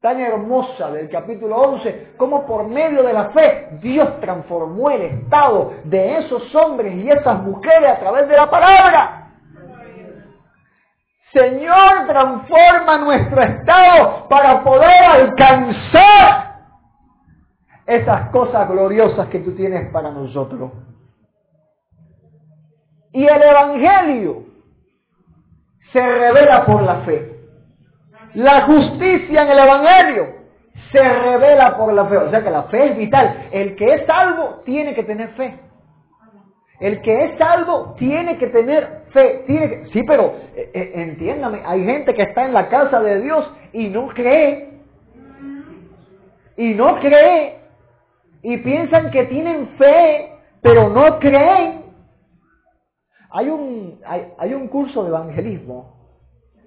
tan 0.00 0.20
hermosa 0.20 0.90
del 0.90 1.08
capítulo 1.08 1.56
11, 1.56 2.12
cómo 2.16 2.46
por 2.46 2.68
medio 2.68 3.02
de 3.02 3.12
la 3.12 3.30
fe 3.30 3.68
Dios 3.80 4.20
transformó 4.20 4.90
el 4.90 5.02
estado 5.02 5.72
de 5.84 6.18
esos 6.18 6.54
hombres 6.54 6.94
y 6.94 7.08
esas 7.08 7.42
mujeres 7.42 7.90
a 7.90 7.98
través 7.98 8.28
de 8.28 8.36
la 8.36 8.48
palabra. 8.48 9.22
Señor, 11.32 12.06
transforma 12.06 12.98
nuestro 12.98 13.42
estado 13.42 14.28
para 14.28 14.62
poder 14.62 15.04
alcanzar 15.04 16.45
esas 17.86 18.30
cosas 18.30 18.68
gloriosas 18.68 19.28
que 19.28 19.38
tú 19.38 19.54
tienes 19.54 19.90
para 19.92 20.10
nosotros. 20.10 20.72
Y 23.12 23.24
el 23.24 23.42
Evangelio 23.42 24.44
se 25.92 26.00
revela 26.00 26.66
por 26.66 26.82
la 26.82 26.96
fe. 27.02 27.32
La 28.34 28.62
justicia 28.62 29.42
en 29.42 29.50
el 29.50 29.58
Evangelio 29.58 30.26
se 30.92 31.02
revela 31.02 31.76
por 31.76 31.92
la 31.92 32.06
fe. 32.06 32.16
O 32.18 32.30
sea 32.30 32.42
que 32.42 32.50
la 32.50 32.64
fe 32.64 32.90
es 32.90 32.96
vital. 32.98 33.48
El 33.52 33.76
que 33.76 33.94
es 33.94 34.06
salvo 34.06 34.62
tiene 34.64 34.94
que 34.94 35.04
tener 35.04 35.28
fe. 35.30 35.58
El 36.80 37.00
que 37.00 37.24
es 37.24 37.38
salvo 37.38 37.94
tiene 37.98 38.36
que 38.36 38.48
tener 38.48 39.04
fe. 39.10 39.44
Tiene 39.46 39.86
sí, 39.92 40.02
pero 40.02 40.34
eh, 40.54 40.70
eh, 40.74 40.92
entiéndame, 40.96 41.62
hay 41.64 41.84
gente 41.84 42.12
que 42.12 42.22
está 42.22 42.44
en 42.44 42.52
la 42.52 42.68
casa 42.68 43.00
de 43.00 43.22
Dios 43.22 43.50
y 43.72 43.88
no 43.88 44.08
cree. 44.08 44.74
Y 46.58 46.74
no 46.74 46.98
cree. 47.00 47.65
Y 48.48 48.58
piensan 48.58 49.10
que 49.10 49.24
tienen 49.24 49.70
fe, 49.70 50.30
pero 50.62 50.88
no 50.88 51.18
creen. 51.18 51.82
Hay 53.30 53.48
un, 53.48 54.00
hay, 54.06 54.32
hay 54.38 54.54
un 54.54 54.68
curso 54.68 55.02
de 55.02 55.08
evangelismo, 55.08 55.96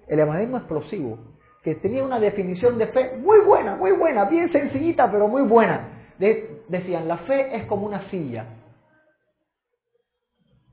el 0.10 0.20
evangelismo 0.20 0.58
explosivo, 0.58 1.18
que 1.64 1.76
tenía 1.76 2.04
una 2.04 2.20
definición 2.20 2.78
de 2.78 2.88
fe 2.88 3.16
muy 3.24 3.40
buena, 3.46 3.78
muy 3.78 3.94
buena, 3.94 4.26
bien 4.26 4.52
sencillita, 4.52 5.10
pero 5.10 5.30
muy 5.30 5.44
buena. 5.44 5.88
De- 6.18 6.64
decían, 6.68 7.08
la 7.08 7.20
fe 7.20 7.56
es 7.56 7.64
como 7.68 7.86
una 7.86 8.10
silla. 8.10 8.46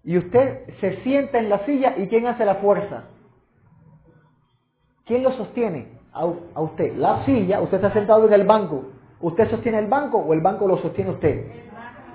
Y 0.03 0.19
usted 0.19 0.75
se 0.81 1.03
sienta 1.05 1.39
en 1.39 1.51
la 1.51 1.65
silla 1.67 1.95
y 1.99 2.09
¿quién 2.09 2.27
hace 2.27 2.45
la 2.45 2.57
fuerza? 2.57 3.05
¿Quién 5.05 5.23
lo 5.23 5.31
sostiene? 5.35 5.87
A, 6.13 6.23
a 6.55 6.61
usted. 6.63 6.97
La 6.97 7.25
silla, 7.25 7.61
usted 7.61 7.77
está 7.77 7.93
sentado 7.93 8.27
en 8.27 8.33
el 8.33 8.45
banco. 8.45 8.87
¿Usted 9.27 9.51
sostiene 9.51 9.81
el 9.81 9.89
banco 9.89 10.19
o 10.19 10.33
el 10.35 10.41
banco 10.41 10.69
lo 10.69 10.77
sostiene 10.77 11.11
usted? 11.11 11.47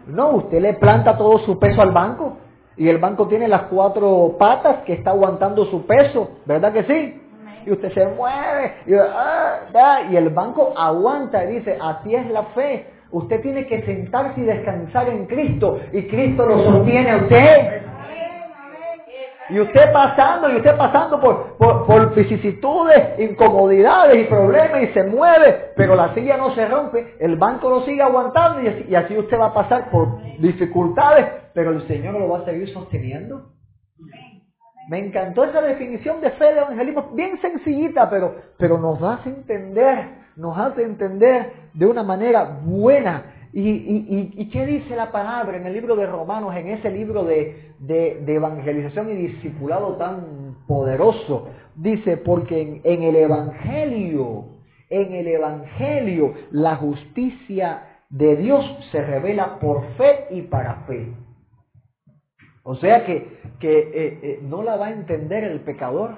No, 0.07 0.29
usted 0.29 0.61
le 0.61 0.75
planta 0.75 1.17
todo 1.17 1.39
su 1.39 1.59
peso 1.59 1.81
al 1.81 1.91
banco. 1.91 2.37
Y 2.77 2.87
el 2.87 2.99
banco 2.99 3.27
tiene 3.27 3.49
las 3.49 3.63
cuatro 3.63 4.37
patas 4.39 4.77
que 4.85 4.93
está 4.93 5.09
aguantando 5.09 5.65
su 5.65 5.85
peso, 5.85 6.37
¿verdad 6.45 6.71
que 6.71 6.83
sí? 6.85 7.21
Y 7.65 7.71
usted 7.73 7.91
se 7.91 8.07
mueve 8.07 8.75
y, 8.87 8.93
ah, 8.93 10.03
y 10.09 10.15
el 10.15 10.29
banco 10.29 10.73
aguanta 10.77 11.43
y 11.43 11.57
dice, 11.57 11.77
así 11.81 12.15
es 12.15 12.29
la 12.29 12.43
fe. 12.55 12.87
Usted 13.11 13.41
tiene 13.41 13.67
que 13.67 13.81
sentarse 13.81 14.39
y 14.39 14.45
descansar 14.45 15.09
en 15.09 15.25
Cristo 15.25 15.81
y 15.91 16.03
Cristo 16.07 16.45
lo 16.45 16.63
sostiene 16.63 17.11
a 17.11 17.17
usted. 17.17 17.90
Y 19.49 19.59
usted 19.59 19.91
pasando, 19.91 20.49
y 20.49 20.57
usted 20.57 20.77
pasando 20.77 21.19
por, 21.19 21.57
por, 21.57 22.15
vicisitudes, 22.15 23.19
incomodidades 23.19 24.17
y 24.17 24.29
problemas 24.29 24.83
y 24.83 24.87
se 24.87 25.03
mueve, 25.03 25.71
pero 25.75 25.95
la 25.95 26.13
silla 26.13 26.37
no 26.37 26.53
se 26.55 26.65
rompe, 26.67 27.15
el 27.19 27.35
banco 27.35 27.69
lo 27.69 27.83
sigue 27.83 28.01
aguantando 28.01 28.61
y 28.61 28.67
así, 28.67 28.85
y 28.87 28.95
así 28.95 29.17
usted 29.17 29.37
va 29.39 29.47
a 29.47 29.53
pasar 29.53 29.89
por 29.89 30.21
dificultades, 30.39 31.27
pero 31.53 31.71
el 31.71 31.85
Señor 31.87 32.13
lo 32.13 32.29
va 32.29 32.39
a 32.39 32.45
seguir 32.45 32.71
sosteniendo. 32.71 33.51
Me 34.87 34.99
encantó 34.99 35.43
esa 35.43 35.61
definición 35.61 36.21
de 36.21 36.31
fe 36.31 36.45
de 36.45 36.59
evangelismo, 36.59 37.11
bien 37.13 37.39
sencillita, 37.41 38.09
pero, 38.09 38.35
pero 38.57 38.77
nos 38.77 39.01
hace 39.01 39.29
entender, 39.29 40.09
nos 40.35 40.57
hace 40.57 40.83
entender 40.83 41.53
de 41.73 41.85
una 41.85 42.03
manera 42.03 42.59
buena. 42.63 43.40
¿Y, 43.53 43.61
y, 43.69 44.33
y, 44.37 44.49
qué 44.49 44.65
dice 44.65 44.95
la 44.95 45.11
palabra 45.11 45.57
en 45.57 45.65
el 45.65 45.73
libro 45.73 45.97
de 45.97 46.05
Romanos, 46.05 46.55
en 46.55 46.69
ese 46.69 46.89
libro 46.89 47.25
de, 47.25 47.73
de, 47.79 48.33
evangelización 48.33 49.09
y 49.09 49.27
discipulado 49.27 49.97
tan 49.97 50.55
poderoso? 50.67 51.49
Dice, 51.75 52.15
porque 52.15 52.61
en, 52.61 52.81
en 52.85 53.03
el 53.03 53.15
Evangelio, 53.17 54.45
en 54.89 55.13
el 55.13 55.27
Evangelio, 55.27 56.33
la 56.51 56.77
justicia 56.77 57.83
de 58.09 58.37
Dios 58.37 58.63
se 58.91 59.01
revela 59.01 59.59
por 59.59 59.85
fe 59.95 60.27
y 60.31 60.43
para 60.43 60.83
fe. 60.85 61.13
O 62.63 62.75
sea 62.75 63.05
que, 63.05 63.39
que 63.59 63.79
eh, 63.79 64.19
eh, 64.21 64.39
no 64.43 64.63
la 64.63 64.75
va 64.77 64.87
a 64.87 64.91
entender 64.91 65.43
el 65.43 65.61
pecador, 65.61 66.15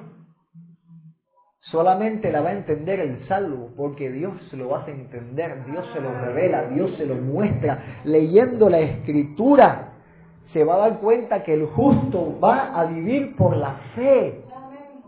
solamente 1.71 2.31
la 2.31 2.41
va 2.41 2.49
a 2.49 2.53
entender 2.53 2.99
el 2.99 3.27
salvo, 3.27 3.69
porque 3.75 4.11
Dios 4.11 4.33
se 4.49 4.57
lo 4.57 4.75
hace 4.75 4.91
entender, 4.91 5.65
Dios 5.65 5.85
se 5.93 6.01
lo 6.01 6.13
revela, 6.13 6.63
Dios 6.67 6.95
se 6.97 7.05
lo 7.05 7.15
muestra. 7.15 8.01
Leyendo 8.03 8.69
la 8.69 8.79
escritura, 8.79 9.93
se 10.51 10.63
va 10.63 10.75
a 10.75 10.89
dar 10.89 10.99
cuenta 10.99 11.43
que 11.43 11.53
el 11.53 11.65
justo 11.67 12.37
va 12.39 12.79
a 12.79 12.85
vivir 12.85 13.35
por 13.35 13.55
la 13.55 13.75
fe. 13.95 14.41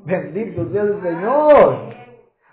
Bendito 0.06 0.72
sea 0.72 0.84
el 0.84 1.02
Señor. 1.02 1.96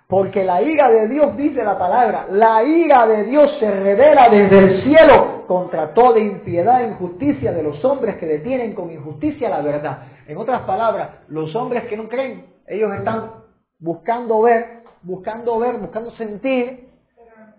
Porque 0.08 0.44
la 0.44 0.60
ira 0.60 0.90
de 0.90 1.08
Dios, 1.08 1.36
dice 1.38 1.64
la 1.64 1.78
palabra, 1.78 2.26
la 2.30 2.62
ira 2.62 3.06
de 3.06 3.24
Dios 3.24 3.56
se 3.58 3.70
revela 3.70 4.28
desde 4.28 4.58
el 4.58 4.82
cielo 4.82 5.46
contra 5.46 5.94
toda 5.94 6.18
impiedad 6.18 6.82
e 6.82 6.88
injusticia 6.88 7.50
de 7.52 7.62
los 7.62 7.82
hombres 7.82 8.16
que 8.16 8.26
detienen 8.26 8.74
con 8.74 8.90
injusticia 8.90 9.48
la 9.48 9.62
verdad. 9.62 10.02
En 10.26 10.36
otras 10.36 10.62
palabras, 10.62 11.08
los 11.28 11.54
hombres 11.56 11.84
que 11.84 11.96
no 11.96 12.08
creen, 12.08 12.44
ellos 12.66 12.92
están 12.94 13.41
buscando 13.82 14.40
ver, 14.40 14.84
buscando 15.02 15.58
ver, 15.58 15.76
buscando 15.76 16.10
sentir, 16.12 16.88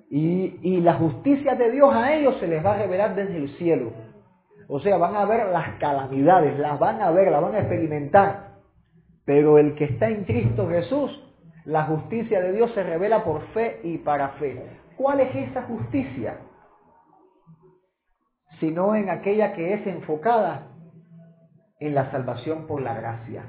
y, 0.10 0.60
y 0.62 0.82
la 0.82 0.96
justicia 0.96 1.54
de 1.54 1.72
Dios 1.72 1.94
a 1.94 2.14
ellos 2.14 2.38
se 2.40 2.48
les 2.48 2.66
va 2.66 2.74
a 2.74 2.78
revelar 2.78 3.14
desde 3.14 3.38
el 3.38 3.50
cielo. 3.58 3.92
O 4.68 4.80
sea, 4.80 4.98
van 4.98 5.16
a 5.16 5.26
ver 5.26 5.48
las 5.48 5.78
calamidades, 5.80 6.58
las 6.58 6.80
van 6.80 7.02
a 7.02 7.12
ver, 7.12 7.32
las 7.32 7.42
van 7.42 7.56
a 7.56 7.60
experimentar. 7.60 8.54
Pero 9.26 9.60
el 9.60 9.76
que 9.76 9.86
está 9.86 10.08
en 10.08 10.24
Cristo 10.24 10.68
Jesús 10.68 11.24
la 11.66 11.86
justicia 11.86 12.42
de 12.42 12.52
Dios 12.54 12.72
se 12.74 12.84
revela 12.84 13.24
por 13.24 13.42
fe 13.54 13.80
y 13.84 13.98
para 14.00 14.30
fe. 14.32 14.62
¿Cuál 14.98 15.22
es 15.22 15.34
esa 15.50 15.64
justicia? 15.64 16.40
Sino 18.60 18.96
en 18.96 19.10
aquella 19.10 19.54
que 19.54 19.74
es 19.74 19.88
enfocada 19.88 20.68
en 21.80 21.96
la 21.96 22.12
salvación 22.12 22.68
por 22.68 22.82
la 22.82 22.94
gracia. 22.94 23.46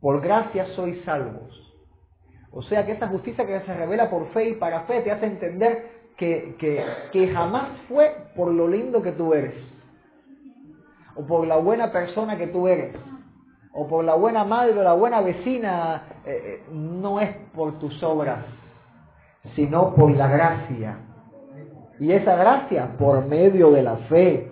Por 0.00 0.20
gracia 0.20 0.66
sois 0.76 1.02
salvos. 1.04 1.63
O 2.54 2.62
sea 2.62 2.86
que 2.86 2.92
esa 2.92 3.08
justicia 3.08 3.46
que 3.46 3.60
se 3.60 3.74
revela 3.74 4.08
por 4.08 4.28
fe 4.28 4.50
y 4.50 4.54
para 4.54 4.82
fe 4.82 5.00
te 5.00 5.10
hace 5.10 5.26
entender 5.26 5.90
que, 6.16 6.54
que, 6.58 6.84
que 7.12 7.28
jamás 7.28 7.68
fue 7.88 8.14
por 8.36 8.52
lo 8.52 8.68
lindo 8.68 9.02
que 9.02 9.12
tú 9.12 9.34
eres. 9.34 9.54
O 11.16 11.26
por 11.26 11.46
la 11.46 11.56
buena 11.56 11.90
persona 11.90 12.38
que 12.38 12.46
tú 12.46 12.68
eres 12.68 12.94
o 13.74 13.88
por 13.88 14.04
la 14.04 14.14
buena 14.14 14.44
madre 14.44 14.78
o 14.78 14.82
la 14.84 14.92
buena 14.92 15.20
vecina, 15.20 16.04
eh, 16.24 16.42
eh, 16.44 16.62
no 16.72 17.20
es 17.20 17.30
por 17.54 17.78
tus 17.80 18.02
obras, 18.04 18.44
sino 19.56 19.94
por 19.94 20.12
la 20.12 20.28
gracia. 20.28 20.98
Y 21.98 22.12
esa 22.12 22.36
gracia 22.36 22.96
por 22.96 23.26
medio 23.26 23.72
de 23.72 23.82
la 23.82 23.96
fe. 24.08 24.48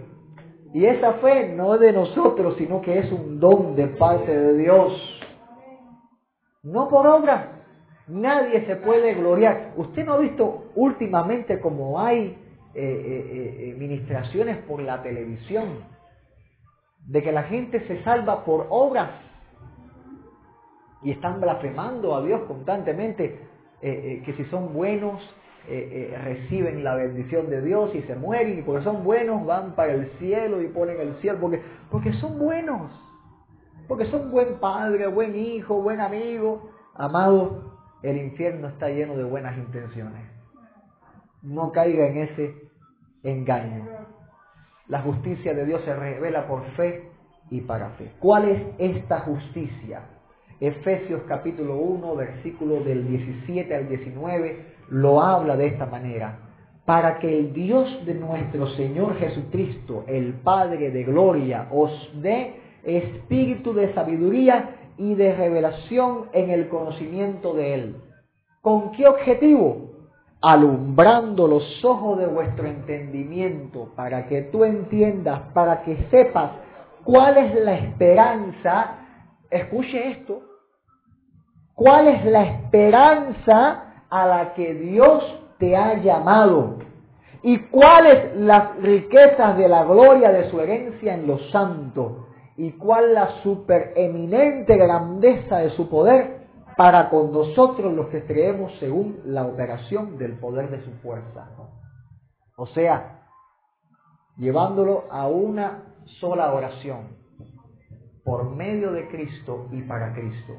Y 0.75 0.87
esa 0.87 1.15
fe 1.15 1.53
no 1.55 1.75
es 1.75 1.81
de 1.81 1.93
nosotros, 1.93 2.57
sino 2.59 2.81
que 2.81 2.99
es 2.99 3.13
un 3.13 3.39
don 3.39 3.77
de 3.77 3.89
parte 3.89 4.37
de 4.37 4.59
Dios. 4.59 5.21
No 6.65 6.89
por 6.89 7.07
obras. 7.07 7.47
Nadie 8.09 8.67
se 8.67 8.77
puede 8.77 9.15
gloriar. 9.15 9.73
Usted 9.77 10.05
no 10.05 10.15
ha 10.15 10.19
visto 10.19 10.73
últimamente 10.75 11.61
como 11.61 12.01
hay 12.01 12.37
eh, 12.75 13.75
ministraciones 13.79 14.59
por 14.59 14.81
la 14.83 15.03
televisión 15.03 15.93
de 17.07 17.23
que 17.23 17.33
la 17.33 17.45
gente 17.45 17.87
se 17.87 18.03
salva 18.05 18.45
por 18.45 18.67
obras 18.71 19.11
y 21.03 21.11
están 21.11 21.41
blasfemando 21.41 22.15
a 22.15 22.23
Dios 22.23 22.43
constantemente, 22.47 23.25
eh, 23.25 23.41
eh, 23.83 24.23
que 24.25 24.35
si 24.35 24.45
son 24.47 24.73
buenos 24.73 25.21
eh, 25.69 26.19
reciben 26.25 26.83
la 26.83 26.97
bendición 26.97 27.49
de 27.49 27.63
Dios 27.63 27.95
y 27.95 28.03
se 28.03 28.17
mueren 28.17 28.59
y 28.59 28.63
porque 28.63 28.83
son 28.83 29.05
buenos 29.05 29.47
van 29.47 29.77
para 29.77 29.93
el 29.93 30.11
cielo 30.19 30.61
y 30.61 30.67
ponen 30.67 31.01
el 31.01 31.15
cielo 31.21 31.39
porque, 31.41 31.63
porque 31.89 32.13
son 32.15 32.37
buenos, 32.39 32.91
porque 33.87 34.07
son 34.07 34.33
buen 34.33 34.59
padre, 34.59 35.07
buen 35.07 35.37
hijo, 35.37 35.81
buen 35.81 36.01
amigo. 36.01 36.71
Amado, 36.95 37.72
el 38.03 38.17
infierno 38.17 38.69
está 38.69 38.89
lleno 38.89 39.17
de 39.17 39.25
buenas 39.25 39.57
intenciones. 39.57 40.23
No 41.43 41.73
caiga 41.73 42.07
en 42.07 42.19
ese 42.19 42.55
engaño. 43.23 43.87
La 44.89 45.03
justicia 45.03 45.55
de 45.55 45.65
Dios 45.65 45.83
se 45.85 45.95
revela 45.95 46.47
por 46.47 46.65
fe 46.77 47.09
y 47.51 47.61
para 47.61 47.91
fe. 47.91 48.11
¿Cuál 48.19 48.49
es 48.49 48.63
esta 48.79 49.21
justicia? 49.21 50.03
Efesios 50.61 51.23
capítulo 51.27 51.77
1, 51.77 52.17
versículo 52.17 52.81
del 52.81 53.07
17 53.09 53.75
al 53.75 53.89
19, 53.89 54.67
lo 54.91 55.21
habla 55.21 55.57
de 55.57 55.67
esta 55.67 55.87
manera. 55.87 56.39
Para 56.85 57.19
que 57.19 57.39
el 57.39 57.53
Dios 57.53 58.05
de 58.07 58.15
nuestro 58.15 58.67
Señor 58.71 59.17
Jesucristo, 59.19 60.05
el 60.09 60.35
Padre 60.35 60.91
de 60.91 61.05
Gloria, 61.05 61.69
os 61.71 62.13
dé 62.21 62.57
espíritu 62.85 63.73
de 63.73 63.93
sabiduría 63.95 64.82
y 65.03 65.15
de 65.17 65.35
revelación 65.35 66.29
en 66.33 66.51
el 66.51 66.69
conocimiento 66.69 67.55
de 67.55 67.75
Él. 67.75 67.97
¿Con 68.61 68.93
qué 68.93 69.09
objetivo? 69.09 69.89
alumbrando 70.45 71.47
los 71.47 71.85
ojos 71.85 72.19
de 72.19 72.27
vuestro 72.27 72.67
entendimiento, 72.67 73.91
para 73.95 74.27
que 74.27 74.43
tú 74.43 74.65
entiendas, 74.65 75.41
para 75.55 75.83
que 75.83 75.97
sepas 76.11 76.51
cuál 77.05 77.39
es 77.39 77.55
la 77.65 77.75
esperanza, 77.75 78.97
escuche 79.49 80.11
esto, 80.11 80.43
cuál 81.75 82.09
es 82.09 82.25
la 82.25 82.43
esperanza 82.43 83.85
a 84.11 84.27
la 84.27 84.55
que 84.55 84.75
Dios 84.75 85.23
te 85.59 85.77
ha 85.77 85.95
llamado 86.03 86.79
y 87.45 87.59
cuáles 87.59 88.37
las 88.37 88.77
riquezas 88.79 89.57
de 89.57 89.69
la 89.69 89.85
gloria 89.85 90.33
de 90.33 90.51
su 90.51 90.61
herencia 90.61 91.15
en 91.15 91.29
los 91.29 91.51
santos 91.53 92.32
y 92.57 92.73
cuál 92.73 93.15
la 93.15 93.43
supereminente 93.43 94.77
grandeza 94.77 95.59
de 95.59 95.71
su 95.71 95.89
poder 95.89 96.43
para 96.77 97.11
con 97.11 97.33
nosotros 97.33 97.93
los 97.93 98.09
que 98.09 98.25
creemos 98.25 98.73
según 98.79 99.21
la 99.25 99.47
operación 99.47 100.19
del 100.19 100.39
poder 100.39 100.71
de 100.71 100.83
su 100.85 100.91
fuerza. 101.03 101.49
O 102.57 102.67
sea, 102.69 103.27
llevándolo 104.37 105.05
a 105.11 105.27
una 105.29 105.95
sola 106.21 106.53
oración, 106.53 107.21
por 108.25 108.55
medio 108.55 108.93
de 108.93 109.09
Cristo 109.09 109.69
y 109.73 109.83
para 109.83 110.15
Cristo, 110.15 110.55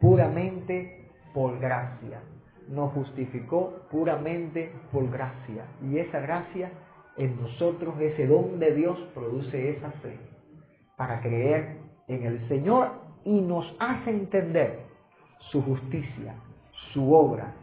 puramente 0.00 1.10
por 1.34 1.58
gracia. 1.58 2.22
Nos 2.68 2.92
justificó 2.92 3.80
puramente 3.90 4.72
por 4.92 5.10
gracia. 5.10 5.64
Y 5.82 5.98
esa 5.98 6.20
gracia 6.20 6.70
en 7.16 7.40
nosotros, 7.40 7.94
ese 8.00 8.26
don 8.28 8.60
de 8.60 8.74
Dios, 8.74 8.96
produce 9.12 9.70
esa 9.70 9.90
fe 10.02 10.16
para 11.00 11.22
creer 11.22 11.78
en 12.08 12.24
el 12.24 12.46
Señor 12.46 12.90
y 13.24 13.40
nos 13.40 13.64
hace 13.78 14.10
entender 14.10 14.80
su 15.50 15.62
justicia, 15.62 16.34
su 16.92 17.14
obra, 17.14 17.54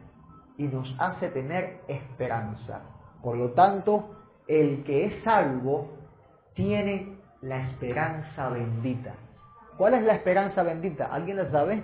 y 0.58 0.64
nos 0.64 0.92
hace 1.00 1.30
tener 1.30 1.82
esperanza. 1.88 2.82
Por 3.22 3.38
lo 3.38 3.52
tanto, 3.52 4.10
el 4.48 4.84
que 4.86 5.06
es 5.06 5.24
salvo 5.24 5.88
tiene 6.56 7.16
la 7.44 7.60
esperanza 7.70 8.50
bendita. 8.50 9.14
¿Cuál 9.78 9.94
es 9.94 10.04
la 10.04 10.16
esperanza 10.16 10.64
bendita? 10.64 11.06
¿Alguien 11.06 11.38
la 11.38 11.52
sabe? 11.52 11.84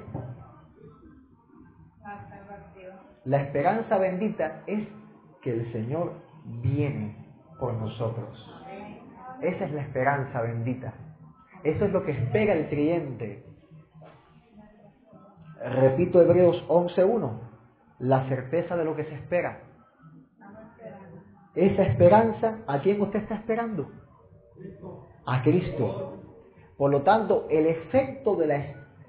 La 3.26 3.42
esperanza 3.44 4.00
bendita 4.00 4.64
es 4.66 4.88
que 5.44 5.54
el 5.54 5.72
Señor 5.72 6.14
viene 6.64 7.16
por 7.60 7.76
nosotros. 7.76 8.50
Esa 9.42 9.66
es 9.66 9.72
la 9.72 9.82
esperanza 9.82 10.42
bendita. 10.42 10.92
Eso 11.64 11.86
es 11.86 11.92
lo 11.92 12.04
que 12.04 12.12
espera 12.12 12.54
el 12.54 12.68
creyente. 12.68 13.44
Repito 15.64 16.22
Hebreos 16.22 16.64
11.1, 16.68 17.40
la 18.00 18.28
certeza 18.28 18.76
de 18.76 18.84
lo 18.84 18.96
que 18.96 19.06
se 19.06 19.16
espera. 19.16 19.62
Esa 21.56 21.84
esperanza, 21.84 22.60
¿a 22.68 22.82
quién 22.82 23.02
usted 23.02 23.20
está 23.20 23.36
esperando? 23.36 23.90
A 25.26 25.42
Cristo. 25.44 26.18
Por 26.78 26.92
lo 26.92 27.04
tanto, 27.04 27.48
el 27.50 27.68
efecto 27.68 28.36
de 28.36 28.48
la, 28.48 28.58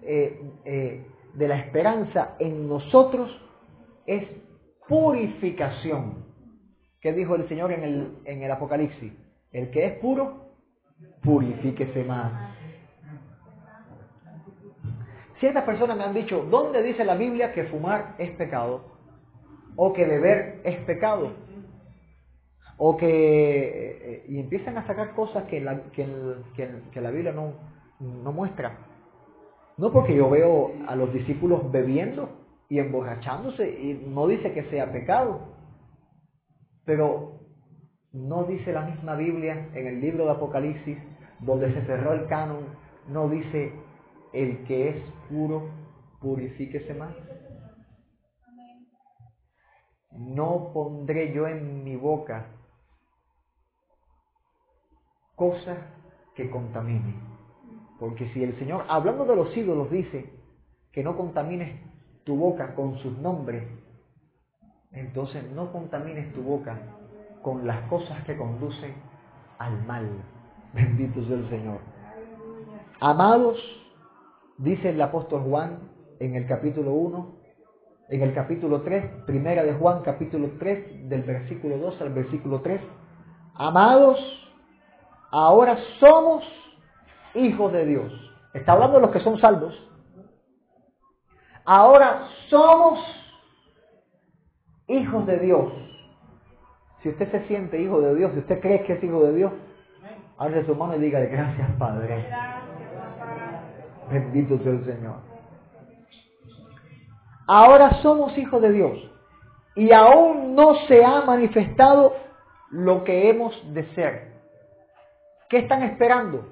eh, 0.03 0.53
eh, 0.65 1.07
de 1.35 1.49
la 1.49 1.59
esperanza 1.59 2.37
en 2.39 2.69
nosotros 2.69 3.31
es 4.07 4.29
purificación. 4.87 6.25
¿Qué 7.01 7.13
dijo 7.13 7.35
el 7.35 7.49
Señor 7.49 7.73
en 7.73 7.83
el, 7.83 8.19
en 8.27 8.43
el 8.43 8.51
Apocalipsis? 8.51 9.13
El 9.51 9.71
que 9.71 9.87
es 9.87 9.99
puro, 9.99 10.44
purifíquese 11.23 12.05
más. 12.05 12.33
Ciertas 15.41 15.65
personas 15.65 15.97
me 15.97 16.05
han 16.05 16.15
dicho, 16.15 16.47
¿dónde 16.51 16.83
dice 16.83 17.05
la 17.05 17.17
Biblia 17.17 17.53
que 17.53 17.65
fumar 17.65 18.15
es 18.19 18.31
pecado? 18.33 18.85
O 19.77 19.93
que 19.93 20.05
beber 20.05 20.61
es 20.65 20.77
pecado. 20.85 21.33
O 22.79 22.97
que... 22.97 23.09
Eh, 23.09 24.25
y 24.29 24.39
empiezan 24.39 24.79
a 24.79 24.87
sacar 24.87 25.15
cosas 25.15 25.45
que 25.45 25.61
la, 25.61 25.83
que, 25.93 26.07
que, 26.93 27.01
la 27.01 27.11
Biblia 27.11 27.33
no, 27.33 27.55
no 28.01 28.33
muestra. 28.33 28.79
No 29.77 29.93
porque 29.93 30.15
yo 30.15 30.31
veo 30.31 30.73
a 30.87 30.95
los 30.95 31.13
discípulos 31.13 31.71
bebiendo 31.71 32.31
y 32.69 32.79
emborrachándose 32.79 33.69
y 33.69 34.05
no 34.09 34.27
dice 34.27 34.53
que 34.53 34.65
sea 34.71 34.93
pecado. 34.93 35.41
Pero 36.85 37.41
no 38.15 38.45
dice 38.45 38.73
la 38.73 38.83
misma 38.83 39.17
Biblia 39.17 39.69
en 39.75 39.87
el 39.89 40.01
libro 40.01 40.27
de 40.27 40.31
Apocalipsis 40.31 40.97
donde 41.41 41.75
se 41.75 41.85
cerró 41.85 42.13
el 42.13 42.27
canon, 42.29 42.65
no 43.09 43.29
dice 43.29 43.73
el 44.33 44.65
que 44.65 44.91
es 44.91 44.97
puro, 45.29 45.69
purifíquese 46.21 46.95
más. 46.95 47.13
No 50.13 50.71
pondré 50.73 51.33
yo 51.33 51.49
en 51.49 51.83
mi 51.83 51.97
boca 51.97 52.47
cosas 55.35 55.79
que 56.37 56.49
contaminen. 56.51 57.17
Porque 57.99 58.33
si 58.33 58.45
el 58.45 58.57
Señor, 58.61 58.85
hablando 58.89 59.25
de 59.25 59.35
los 59.35 59.57
ídolos, 59.57 59.91
dice 59.91 60.33
que 60.93 61.03
no 61.03 61.17
contamines 61.17 61.81
tu 62.23 62.37
boca 62.37 62.77
con 62.77 62.97
sus 62.99 63.19
nombres, 63.19 63.65
entonces 64.93 65.51
no 65.51 65.73
contamines 65.73 66.33
tu 66.33 66.43
boca 66.43 66.81
con 67.45 67.67
las 67.67 67.87
cosas 67.89 68.25
que 68.25 68.37
conducen 68.37 68.95
al 69.59 69.85
mal. 69.85 70.09
Bendito 70.73 71.23
sea 71.27 71.37
el 71.37 71.49
Señor. 71.51 71.79
Amados, 73.01 73.59
dice 74.57 74.89
el 74.89 75.01
apóstol 75.01 75.43
Juan 75.43 75.91
en 76.21 76.37
el 76.37 76.47
capítulo 76.47 76.93
1, 76.93 77.37
en 78.09 78.23
el 78.23 78.35
capítulo 78.35 78.81
3, 78.81 79.25
primera 79.27 79.63
de 79.63 79.75
Juan 79.75 80.01
capítulo 80.03 80.53
3, 80.59 81.09
del 81.11 81.23
versículo 81.23 81.77
2 81.77 82.01
al 82.01 82.15
versículo 82.15 82.63
3, 82.63 82.81
amados, 83.55 84.19
ahora 85.31 85.77
somos 86.01 86.45
hijos 87.35 87.73
de 87.73 87.85
Dios. 87.85 88.13
Está 88.55 88.73
hablando 88.73 88.97
de 88.97 89.03
los 89.03 89.11
que 89.11 89.21
son 89.21 89.39
salvos. 89.39 89.75
Ahora 91.67 92.27
somos 92.49 93.01
hijos 94.87 95.27
de 95.27 95.39
Dios. 95.41 95.73
Si 97.05 97.11
usted 97.11 97.31
se 97.31 97.47
siente 97.49 97.79
hijo 97.79 98.01
de 98.01 98.15
Dios, 98.15 98.33
si 98.33 98.39
usted 98.39 98.61
cree 98.61 98.83
que 98.85 98.95
es 98.95 99.05
hijo 99.05 99.23
de 99.25 99.35
Dios, 99.35 99.53
abre 100.39 100.65
su 100.65 100.75
mano 100.75 100.97
y 100.97 101.01
dígale 101.01 101.27
gracias 101.27 101.71
Padre. 101.79 102.27
Bendito 104.11 104.59
sea 104.61 104.73
el 104.73 104.85
Señor. 104.87 105.17
Ahora 107.47 107.91
somos 108.01 108.37
hijos 108.39 108.63
de 108.63 108.73
Dios 108.73 109.11
y 109.77 109.93
aún 109.93 110.55
no 110.55 110.77
se 110.89 111.05
ha 111.05 111.21
manifestado 111.21 112.15
lo 112.71 113.05
que 113.05 113.29
hemos 113.29 113.55
de 113.75 113.85
ser. 113.95 114.33
¿Qué 115.51 115.59
están 115.59 115.83
esperando? 115.83 116.49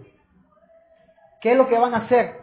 ¿Qué 1.41 1.53
es 1.53 1.57
lo 1.57 1.67
que 1.67 1.79
van 1.79 1.95
a 1.95 2.05
hacer? 2.05 2.43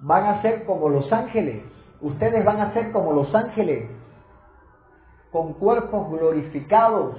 Van 0.00 0.24
a 0.24 0.42
ser 0.42 0.64
como 0.64 0.88
los 0.88 1.12
ángeles. 1.12 1.62
Ustedes 2.00 2.44
van 2.44 2.60
a 2.60 2.72
ser 2.74 2.90
como 2.90 3.12
los 3.12 3.32
ángeles, 3.32 3.88
con 5.30 5.54
cuerpos 5.54 6.10
glorificados. 6.10 7.16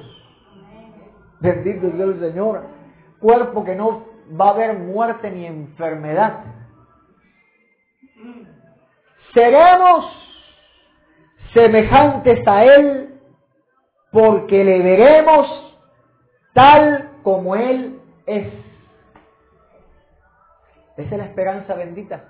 Bendito 1.40 1.92
sea 1.92 2.06
el 2.06 2.20
Señor. 2.20 2.64
Cuerpo 3.20 3.64
que 3.64 3.76
no 3.76 4.06
va 4.40 4.48
a 4.48 4.52
haber 4.52 4.78
muerte 4.78 5.32
ni 5.32 5.46
enfermedad. 5.46 6.44
Seremos 9.34 10.06
semejantes 11.54 12.48
a 12.48 12.64
Él 12.64 13.20
porque 14.12 14.64
le 14.64 14.82
veremos 14.82 15.78
tal 16.54 17.12
como 17.24 17.56
Él 17.56 18.00
es. 18.26 18.48
Esa 20.98 21.16
es 21.16 21.18
la 21.18 21.26
esperanza 21.26 21.76
bendita. 21.76 22.26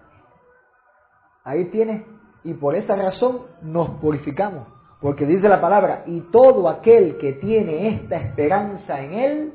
Ahí 1.43 1.65
tienes. 1.65 2.03
Y 2.43 2.53
por 2.53 2.75
esa 2.75 2.95
razón 2.95 3.47
nos 3.61 3.89
purificamos. 3.99 4.78
Porque 5.01 5.25
dice 5.25 5.47
la 5.47 5.61
palabra, 5.61 6.03
y 6.07 6.19
todo 6.31 6.67
aquel 6.67 7.17
que 7.17 7.33
tiene 7.33 7.89
esta 7.89 8.17
esperanza 8.17 9.01
en 9.01 9.13
Él, 9.13 9.53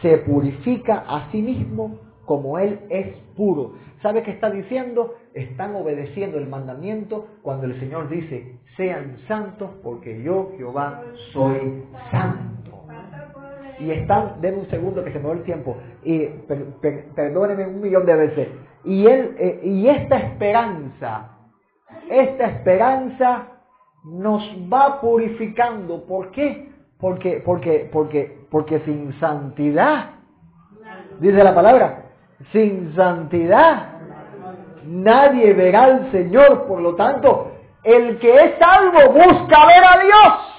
se 0.00 0.18
purifica 0.18 1.04
a 1.08 1.30
sí 1.32 1.42
mismo 1.42 1.98
como 2.24 2.58
Él 2.58 2.80
es 2.88 3.16
puro. 3.36 3.72
¿Sabe 4.02 4.22
qué 4.22 4.30
está 4.30 4.50
diciendo? 4.50 5.14
Están 5.34 5.74
obedeciendo 5.74 6.38
el 6.38 6.48
mandamiento 6.48 7.26
cuando 7.42 7.66
el 7.66 7.80
Señor 7.80 8.08
dice, 8.08 8.58
sean 8.76 9.16
santos 9.26 9.70
porque 9.82 10.22
yo, 10.22 10.52
Jehová, 10.56 11.02
soy 11.32 11.82
santo. 12.10 12.84
Y 13.80 13.90
están, 13.90 14.40
denme 14.40 14.60
un 14.60 14.70
segundo 14.70 15.04
que 15.04 15.12
se 15.12 15.18
me 15.18 15.28
va 15.28 15.34
el 15.34 15.42
tiempo, 15.42 15.76
y 16.02 16.26
per, 16.46 16.64
per, 16.80 17.06
perdónenme 17.14 17.66
un 17.66 17.80
millón 17.80 18.06
de 18.06 18.14
veces. 18.14 18.48
Y, 18.84 19.06
él, 19.06 19.34
eh, 19.38 19.60
y 19.64 19.88
esta 19.88 20.16
esperanza, 20.18 21.36
esta 22.08 22.46
esperanza 22.46 23.55
nos 24.06 24.42
va 24.72 25.00
purificando. 25.00 26.04
¿Por 26.06 26.30
qué? 26.30 26.70
Porque, 26.98 27.42
porque, 27.44 27.88
porque, 27.92 28.46
porque 28.50 28.80
sin 28.80 29.18
santidad, 29.20 30.10
dice 31.18 31.44
la 31.44 31.54
palabra, 31.54 32.04
sin 32.52 32.94
santidad 32.94 33.96
nadie 34.84 35.52
verá 35.52 35.84
al 35.84 36.10
Señor. 36.12 36.66
Por 36.66 36.80
lo 36.80 36.94
tanto, 36.94 37.52
el 37.82 38.18
que 38.18 38.34
es 38.34 38.58
salvo 38.58 39.12
busca 39.12 39.66
ver 39.66 39.84
a 39.84 39.98
Dios. 40.02 40.52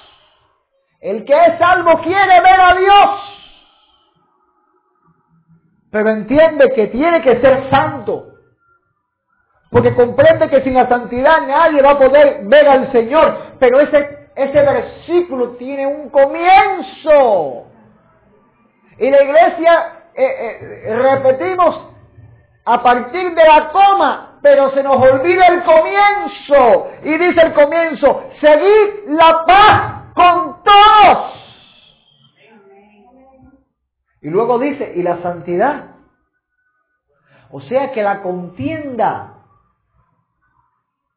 El 1.00 1.24
que 1.24 1.32
es 1.32 1.58
salvo 1.58 2.00
quiere 2.02 2.40
ver 2.40 2.60
a 2.60 2.74
Dios. 2.74 3.20
Pero 5.90 6.10
entiende 6.10 6.70
que 6.74 6.88
tiene 6.88 7.22
que 7.22 7.40
ser 7.40 7.70
santo. 7.70 8.26
Porque 9.70 9.94
comprende 9.94 10.48
que 10.48 10.62
sin 10.62 10.74
la 10.74 10.88
santidad 10.88 11.42
nadie 11.46 11.82
va 11.82 11.90
a 11.90 11.98
poder 11.98 12.40
ver 12.44 12.68
al 12.68 12.90
Señor. 12.90 13.36
Pero 13.58 13.80
ese, 13.80 14.30
ese 14.34 14.62
versículo 14.62 15.56
tiene 15.56 15.86
un 15.86 16.08
comienzo. 16.08 17.66
Y 18.98 19.10
la 19.10 19.22
iglesia, 19.22 19.92
eh, 20.14 20.24
eh, 20.24 20.96
repetimos, 20.96 21.86
a 22.64 22.82
partir 22.82 23.34
de 23.34 23.44
la 23.44 23.70
coma, 23.70 24.38
pero 24.42 24.70
se 24.72 24.82
nos 24.82 24.96
olvida 24.96 25.46
el 25.46 25.62
comienzo. 25.62 26.90
Y 27.02 27.18
dice 27.18 27.40
el 27.42 27.52
comienzo, 27.52 28.24
seguid 28.40 29.08
la 29.08 29.44
paz 29.46 29.92
con 30.14 30.62
todos. 30.62 31.34
Y 34.20 34.28
luego 34.28 34.58
dice, 34.58 34.92
y 34.96 35.02
la 35.02 35.22
santidad. 35.22 35.84
O 37.50 37.60
sea 37.62 37.92
que 37.92 38.02
la 38.02 38.20
contienda 38.20 39.37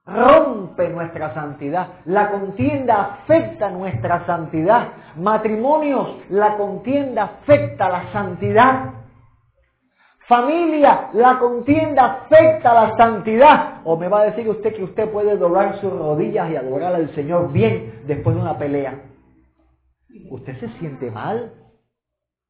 rompe 0.05 0.89
nuestra 0.89 1.33
santidad. 1.33 1.87
La 2.05 2.31
contienda 2.31 3.19
afecta 3.21 3.69
nuestra 3.69 4.25
santidad. 4.25 4.89
Matrimonios, 5.17 6.17
la 6.29 6.57
contienda 6.57 7.23
afecta 7.23 7.89
la 7.89 8.11
santidad. 8.11 8.93
Familia, 10.27 11.09
la 11.13 11.39
contienda 11.39 12.23
afecta 12.23 12.73
la 12.73 12.95
santidad. 12.95 13.81
O 13.83 13.97
me 13.97 14.07
va 14.07 14.21
a 14.21 14.25
decir 14.25 14.47
usted 14.49 14.73
que 14.73 14.83
usted 14.83 15.09
puede 15.09 15.35
doblar 15.37 15.79
sus 15.81 15.91
rodillas 15.91 16.49
y 16.49 16.55
adorar 16.55 16.95
al 16.95 17.13
Señor 17.15 17.51
bien 17.51 18.03
después 18.07 18.35
de 18.35 18.41
una 18.41 18.57
pelea. 18.57 19.01
Usted 20.29 20.59
se 20.59 20.69
siente 20.79 21.11
mal. 21.11 21.53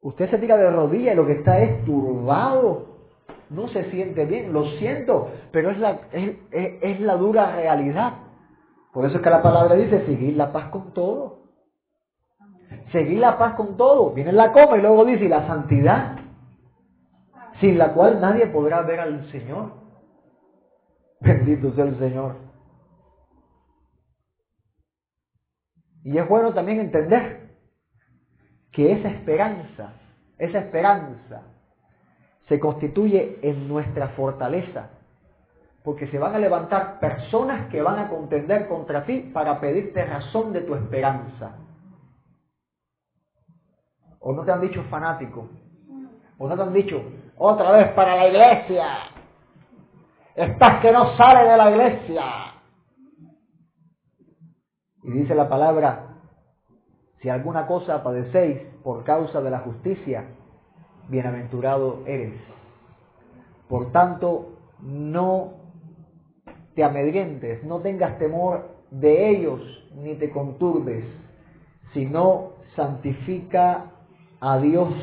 Usted 0.01 0.29
se 0.29 0.37
tira 0.37 0.57
de 0.57 0.69
rodillas 0.69 1.13
y 1.13 1.15
lo 1.15 1.25
que 1.25 1.33
está 1.33 1.59
es 1.59 1.83
turbado 1.85 2.90
no 3.51 3.67
se 3.67 3.91
siente 3.91 4.25
bien, 4.25 4.53
lo 4.53 4.65
siento, 4.77 5.29
pero 5.51 5.71
es 5.71 5.77
la, 5.77 5.99
es, 6.13 6.37
es, 6.51 6.99
la 7.01 7.15
dura 7.17 7.53
realidad. 7.53 8.13
Por 8.93 9.05
eso 9.05 9.17
es 9.17 9.21
que 9.21 9.29
la 9.29 9.41
palabra 9.41 9.75
dice, 9.75 10.05
seguir 10.05 10.37
la 10.37 10.53
paz 10.53 10.69
con 10.69 10.93
todo. 10.93 11.39
Seguir 12.93 13.19
la 13.19 13.37
paz 13.37 13.55
con 13.55 13.75
todo. 13.75 14.11
Viene 14.11 14.31
la 14.31 14.53
coma 14.53 14.77
y 14.77 14.81
luego 14.81 15.03
dice, 15.03 15.25
y 15.25 15.27
la 15.27 15.45
santidad, 15.47 16.17
sin 17.59 17.77
la 17.77 17.93
cual 17.93 18.21
nadie 18.21 18.47
podrá 18.47 18.81
ver 18.83 19.01
al 19.01 19.29
Señor. 19.31 19.73
Bendito 21.19 21.73
sea 21.73 21.85
el 21.85 21.99
Señor. 21.99 22.35
Y 26.05 26.17
es 26.17 26.27
bueno 26.27 26.53
también 26.53 26.79
entender 26.79 27.51
que 28.71 28.93
esa 28.93 29.09
esperanza, 29.09 29.93
esa 30.37 30.59
esperanza 30.59 31.50
se 32.47 32.59
constituye 32.59 33.39
en 33.41 33.67
nuestra 33.67 34.09
fortaleza, 34.09 34.89
porque 35.83 36.07
se 36.07 36.19
van 36.19 36.35
a 36.35 36.39
levantar 36.39 36.99
personas 36.99 37.69
que 37.69 37.81
van 37.81 37.99
a 37.99 38.09
contender 38.09 38.67
contra 38.67 39.05
ti 39.05 39.31
para 39.33 39.59
pedirte 39.59 40.05
razón 40.05 40.53
de 40.53 40.61
tu 40.61 40.75
esperanza. 40.75 41.57
O 44.19 44.33
no 44.33 44.43
te 44.43 44.51
han 44.51 44.61
dicho 44.61 44.83
fanático, 44.83 45.49
o 46.37 46.47
no 46.47 46.55
te 46.55 46.61
han 46.61 46.73
dicho 46.73 47.01
otra 47.37 47.71
vez 47.71 47.91
para 47.93 48.15
la 48.15 48.27
iglesia, 48.27 48.85
estás 50.35 50.81
que 50.81 50.91
no 50.91 51.15
sale 51.17 51.49
de 51.49 51.57
la 51.57 51.71
iglesia. 51.71 52.23
Y 55.03 55.11
dice 55.11 55.33
la 55.33 55.49
palabra, 55.49 56.17
si 57.21 57.29
alguna 57.29 57.65
cosa 57.65 58.03
padecéis 58.03 58.59
por 58.83 59.03
causa 59.03 59.41
de 59.41 59.49
la 59.49 59.59
justicia, 59.59 60.25
bienaventurado 61.11 62.03
eres. 62.07 62.33
Por 63.67 63.91
tanto, 63.91 64.57
no 64.81 65.53
te 66.73 66.83
amedrientes, 66.83 67.63
no 67.63 67.79
tengas 67.81 68.17
temor 68.17 68.69
de 68.89 69.29
ellos, 69.29 69.61
ni 69.95 70.15
te 70.15 70.31
conturbes, 70.31 71.05
sino 71.93 72.53
santifica 72.75 73.91
a 74.39 74.57
Dios 74.57 74.93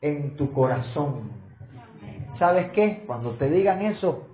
en 0.00 0.36
tu 0.36 0.52
corazón. 0.52 1.30
¿Sabes 2.38 2.70
qué? 2.72 3.04
Cuando 3.06 3.32
te 3.32 3.48
digan 3.50 3.82
eso, 3.82 4.26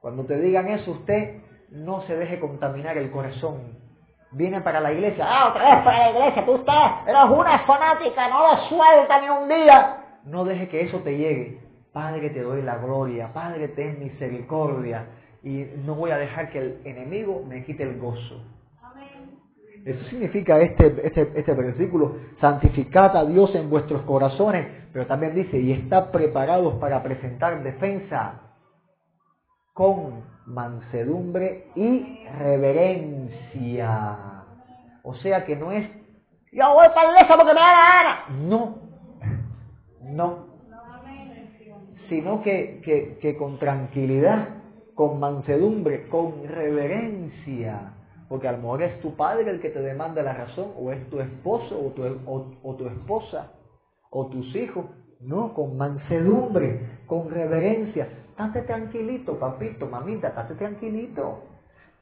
cuando 0.00 0.24
te 0.24 0.40
digan 0.40 0.68
eso, 0.68 0.92
usted 0.92 1.42
no 1.70 2.02
se 2.02 2.16
deje 2.16 2.38
contaminar 2.38 2.96
el 2.98 3.10
corazón. 3.10 3.75
Viene 4.36 4.60
para 4.60 4.80
la 4.80 4.92
iglesia, 4.92 5.24
ah, 5.26 5.48
otra 5.48 5.62
vez 5.62 5.82
para 5.82 5.98
la 5.98 6.10
iglesia, 6.10 6.44
tú 6.44 6.56
estás, 6.56 7.08
eres 7.08 7.24
una 7.24 7.58
fanática, 7.60 8.28
no 8.28 8.40
lo 8.46 8.58
suelta 8.68 9.18
ni 9.22 9.30
un 9.30 9.48
día. 9.48 9.96
No 10.26 10.44
deje 10.44 10.68
que 10.68 10.82
eso 10.82 10.98
te 10.98 11.16
llegue. 11.16 11.58
Padre, 11.90 12.28
te 12.28 12.42
doy 12.42 12.60
la 12.60 12.76
gloria, 12.76 13.32
Padre, 13.32 13.68
ten 13.68 13.98
misericordia. 13.98 15.06
Y 15.42 15.64
no 15.86 15.94
voy 15.94 16.10
a 16.10 16.18
dejar 16.18 16.50
que 16.50 16.58
el 16.58 16.80
enemigo 16.84 17.44
me 17.48 17.64
quite 17.64 17.82
el 17.82 17.98
gozo. 17.98 18.44
Eso 19.86 20.04
significa 20.10 20.60
este, 20.60 20.94
este, 21.02 21.32
este 21.34 21.54
versículo, 21.54 22.16
santificad 22.38 23.16
a 23.16 23.24
Dios 23.24 23.54
en 23.54 23.70
vuestros 23.70 24.02
corazones, 24.02 24.66
pero 24.92 25.06
también 25.06 25.34
dice, 25.34 25.58
y 25.58 25.72
está 25.72 26.12
preparados 26.12 26.74
para 26.74 27.02
presentar 27.02 27.62
defensa 27.62 28.42
con 29.72 30.35
mansedumbre 30.46 31.66
y 31.74 32.24
reverencia. 32.38 34.16
O 35.02 35.14
sea 35.16 35.44
que 35.44 35.56
no 35.56 35.72
es, 35.72 35.88
yo 36.52 36.64
para 36.94 37.12
la 37.12 37.28
porque 37.28 37.54
me 37.54 37.60
da 37.60 38.02
la. 38.02 38.24
No, 38.40 38.78
no. 40.02 40.46
Sino 42.08 42.42
que, 42.42 42.80
que, 42.84 43.18
que 43.20 43.36
con 43.36 43.58
tranquilidad, 43.58 44.48
con 44.94 45.18
mansedumbre, 45.18 46.08
con 46.08 46.46
reverencia 46.46 47.96
porque 48.28 48.48
a 48.48 48.52
lo 48.52 48.58
mejor 48.58 48.82
es 48.82 49.00
tu 49.00 49.14
padre 49.14 49.50
el 49.50 49.60
que 49.60 49.70
te 49.70 49.80
demanda 49.80 50.22
la 50.22 50.32
razón, 50.32 50.72
o 50.78 50.90
es 50.92 51.08
tu 51.10 51.20
esposo, 51.20 51.78
o 51.78 51.90
tu, 51.92 52.02
o, 52.26 52.74
tu 52.74 52.86
esposa, 52.86 53.52
o 54.10 54.26
tus 54.26 54.54
hijos. 54.56 54.86
No, 55.20 55.54
con 55.54 55.76
mansedumbre, 55.76 56.80
con 57.06 57.30
reverencia. 57.30 58.08
Estate 58.36 58.62
tranquilito, 58.62 59.38
papito, 59.38 59.86
mamita, 59.86 60.28
estate 60.28 60.56
tranquilito. 60.56 61.44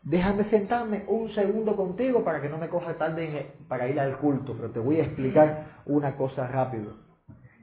Déjame 0.03 0.51
sentarme 0.51 1.05
un 1.07 1.31
segundo 1.31 1.77
contigo 1.77 2.25
para 2.25 2.43
que 2.43 2.49
no 2.49 2.59
me 2.59 2.69
coja 2.69 2.95
tarde 2.95 3.53
para 3.69 3.89
ir 3.89 4.01
al 4.01 4.19
culto, 4.19 4.55
pero 4.57 4.73
te 4.73 4.81
voy 4.81 4.99
a 4.99 5.05
explicar 5.05 5.83
una 5.87 6.17
cosa 6.17 6.49
rápido. 6.49 6.97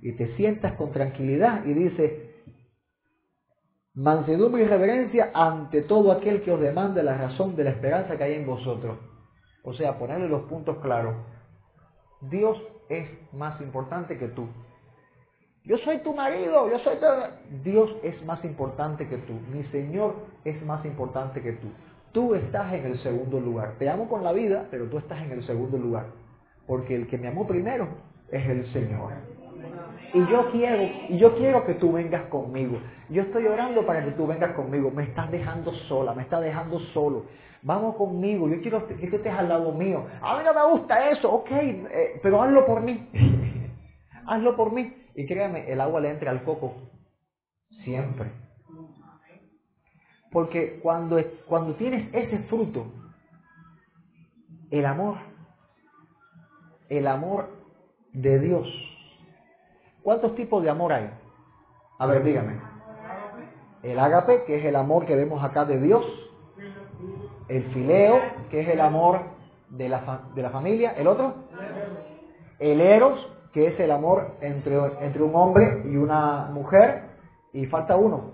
Y 0.02 0.14
te 0.14 0.36
sientas 0.38 0.74
con 0.76 0.92
tranquilidad 0.94 1.66
y 1.66 1.74
dices, 1.74 2.12
Mansedumbre 3.94 4.64
y 4.64 4.68
reverencia 4.68 5.32
ante 5.34 5.82
todo 5.82 6.14
aquel 6.14 6.44
que 6.44 6.52
os 6.54 6.62
demande 6.62 7.04
la 7.04 7.18
razón 7.18 7.58
de 7.58 7.66
la 7.66 7.72
esperanza 7.72 8.16
que 8.16 8.24
hay 8.24 8.36
en 8.36 8.46
vosotros. 8.46 8.98
O 9.64 9.74
sea, 9.74 10.00
ponerle 10.00 10.30
los 10.30 10.44
puntos 10.44 10.78
claros. 10.78 11.14
Dios 12.22 12.58
es 12.88 13.10
más 13.34 13.60
importante 13.60 14.18
que 14.18 14.30
tú. 14.30 14.48
Yo 15.64 15.78
soy 15.78 16.00
tu 16.00 16.14
marido, 16.14 16.72
yo 16.72 16.80
soy 16.80 16.96
tu... 16.98 17.06
Dios 17.64 17.96
es 18.02 18.24
más 18.26 18.44
importante 18.44 19.08
que 19.08 19.18
tú. 19.18 19.34
Mi 19.54 19.64
Señor 19.66 20.16
es 20.44 20.62
más 20.66 20.84
importante 20.86 21.42
que 21.42 21.52
tú. 21.54 21.68
Tú 22.12 22.34
estás 22.34 22.74
en 22.74 22.86
el 22.86 22.98
segundo 23.00 23.40
lugar. 23.40 23.76
Te 23.78 23.88
amo 23.88 24.10
con 24.10 24.24
la 24.24 24.34
vida, 24.34 24.66
pero 24.72 24.90
tú 24.90 24.98
estás 24.98 25.22
en 25.22 25.32
el 25.32 25.44
segundo 25.44 25.78
lugar. 25.78 26.08
Porque 26.66 26.96
el 26.96 27.08
que 27.08 27.18
me 27.18 27.28
amó 27.28 27.46
primero 27.46 27.88
es 28.32 28.46
el 28.48 28.66
Señor. 28.74 29.14
Y 30.14 30.20
yo 30.28 30.52
quiero, 30.52 30.84
y 31.10 31.18
yo 31.20 31.36
quiero 31.38 31.64
que 31.64 31.76
tú 31.76 31.92
vengas 31.92 32.24
conmigo. 32.24 32.80
Yo 33.10 33.22
estoy 33.22 33.46
orando 33.46 33.86
para 33.86 34.04
que 34.04 34.12
tú 34.12 34.26
vengas 34.26 34.54
conmigo. 34.56 34.90
Me 34.90 35.04
estás 35.04 35.30
dejando 35.30 35.72
sola, 35.88 36.14
me 36.16 36.24
estás 36.24 36.42
dejando 36.42 36.80
solo. 36.94 37.26
Vamos 37.62 37.96
conmigo, 37.96 38.50
yo 38.50 38.60
quiero 38.62 38.88
que 38.88 38.96
estés 38.96 39.34
al 39.34 39.48
lado 39.48 39.72
mío. 39.72 40.06
A 40.22 40.38
mí 40.38 40.44
no 40.44 40.54
me 40.54 40.72
gusta 40.74 41.12
eso, 41.12 41.32
ok, 41.32 41.52
eh, 41.52 42.20
pero 42.24 42.42
hazlo 42.42 42.66
por 42.66 42.82
mí. 42.82 43.08
hazlo 44.26 44.56
por 44.56 44.74
mí. 44.74 45.01
Y 45.16 45.26
créame, 45.26 45.72
el 45.72 45.82
agua 45.82 46.02
le 46.02 46.12
entra 46.12 46.32
al 46.32 46.44
coco. 46.44 46.74
Siempre. 47.84 48.32
Porque 50.32 50.80
cuando, 50.82 51.18
cuando 51.46 51.76
tienes 51.76 52.14
ese 52.14 52.40
fruto, 52.44 52.86
el 54.70 54.86
amor, 54.86 55.18
el 56.90 57.08
amor 57.08 57.50
de 58.14 58.40
Dios, 58.40 58.68
¿Cuántos 60.04 60.36
tipos 60.36 60.64
de 60.64 60.70
amor 60.70 60.94
hay? 60.94 61.10
A 62.00 62.06
ver, 62.08 62.24
dígame. 62.24 62.60
El 63.84 64.00
ágape, 64.00 64.44
que 64.46 64.58
es 64.60 64.66
el 64.66 64.76
amor 64.76 65.06
que 65.06 65.16
vemos 65.16 65.44
acá 65.44 65.66
de 65.66 65.80
Dios. 65.80 66.06
El 67.48 67.64
fileo, 67.72 68.20
que 68.50 68.62
es 68.62 68.70
el 68.70 68.82
amor 68.82 69.22
de 69.70 69.90
la, 69.90 70.22
de 70.34 70.42
la 70.42 70.50
familia. 70.50 70.94
¿El 70.98 71.08
otro? 71.08 71.36
El 72.60 72.82
eros, 72.82 73.20
que 73.54 73.68
es 73.68 73.80
el 73.80 73.92
amor 73.92 74.36
entre, 74.42 74.78
entre 75.02 75.24
un 75.24 75.36
hombre 75.36 75.84
y 75.86 75.98
una 75.98 76.50
mujer. 76.52 77.10
Y 77.54 77.66
falta 77.66 77.96
uno. 77.96 78.32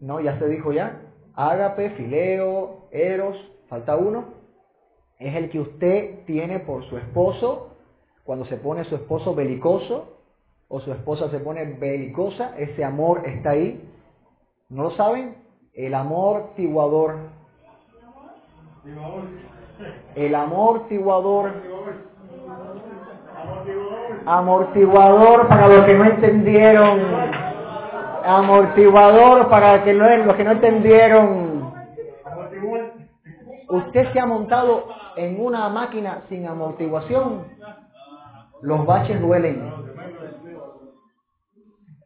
No, 0.00 0.20
ya 0.20 0.38
se 0.38 0.48
dijo 0.48 0.72
ya. 0.72 1.02
Ágape, 1.34 1.90
fileo, 1.90 2.88
eros, 2.90 3.36
falta 3.68 3.96
uno. 3.96 4.40
Es 5.18 5.34
el 5.36 5.50
que 5.50 5.60
usted 5.60 6.24
tiene 6.24 6.60
por 6.60 6.84
su 6.84 6.96
esposo 6.96 7.76
cuando 8.24 8.44
se 8.46 8.56
pone 8.56 8.84
su 8.84 8.94
esposo 8.94 9.34
belicoso 9.34 10.16
o 10.68 10.80
su 10.80 10.92
esposa 10.92 11.28
se 11.30 11.40
pone 11.40 11.64
belicosa, 11.64 12.56
ese 12.56 12.84
amor 12.84 13.26
está 13.26 13.50
ahí. 13.50 13.84
¿No 14.68 14.84
lo 14.84 14.90
saben? 14.92 15.36
El 15.74 15.94
amor 15.94 16.54
tiguador. 16.54 17.16
El 20.14 20.34
amor 20.36 20.86
tiguador. 20.86 21.52
Amortiguador 24.26 25.48
para 25.48 25.68
los 25.68 25.84
que 25.86 25.94
no 25.94 26.04
entendieron. 26.04 27.00
Amortiguador 28.24 29.48
para 29.48 29.82
que 29.82 29.94
los 29.94 30.36
que 30.36 30.44
no 30.44 30.50
entendieron. 30.52 31.72
Usted 33.68 34.12
se 34.12 34.20
ha 34.20 34.26
montado 34.26 34.88
en 35.16 35.40
una 35.40 35.68
máquina 35.68 36.22
sin 36.28 36.46
amortiguación 36.46 37.44
los 38.62 38.84
baches 38.84 39.20
duelen. 39.20 39.72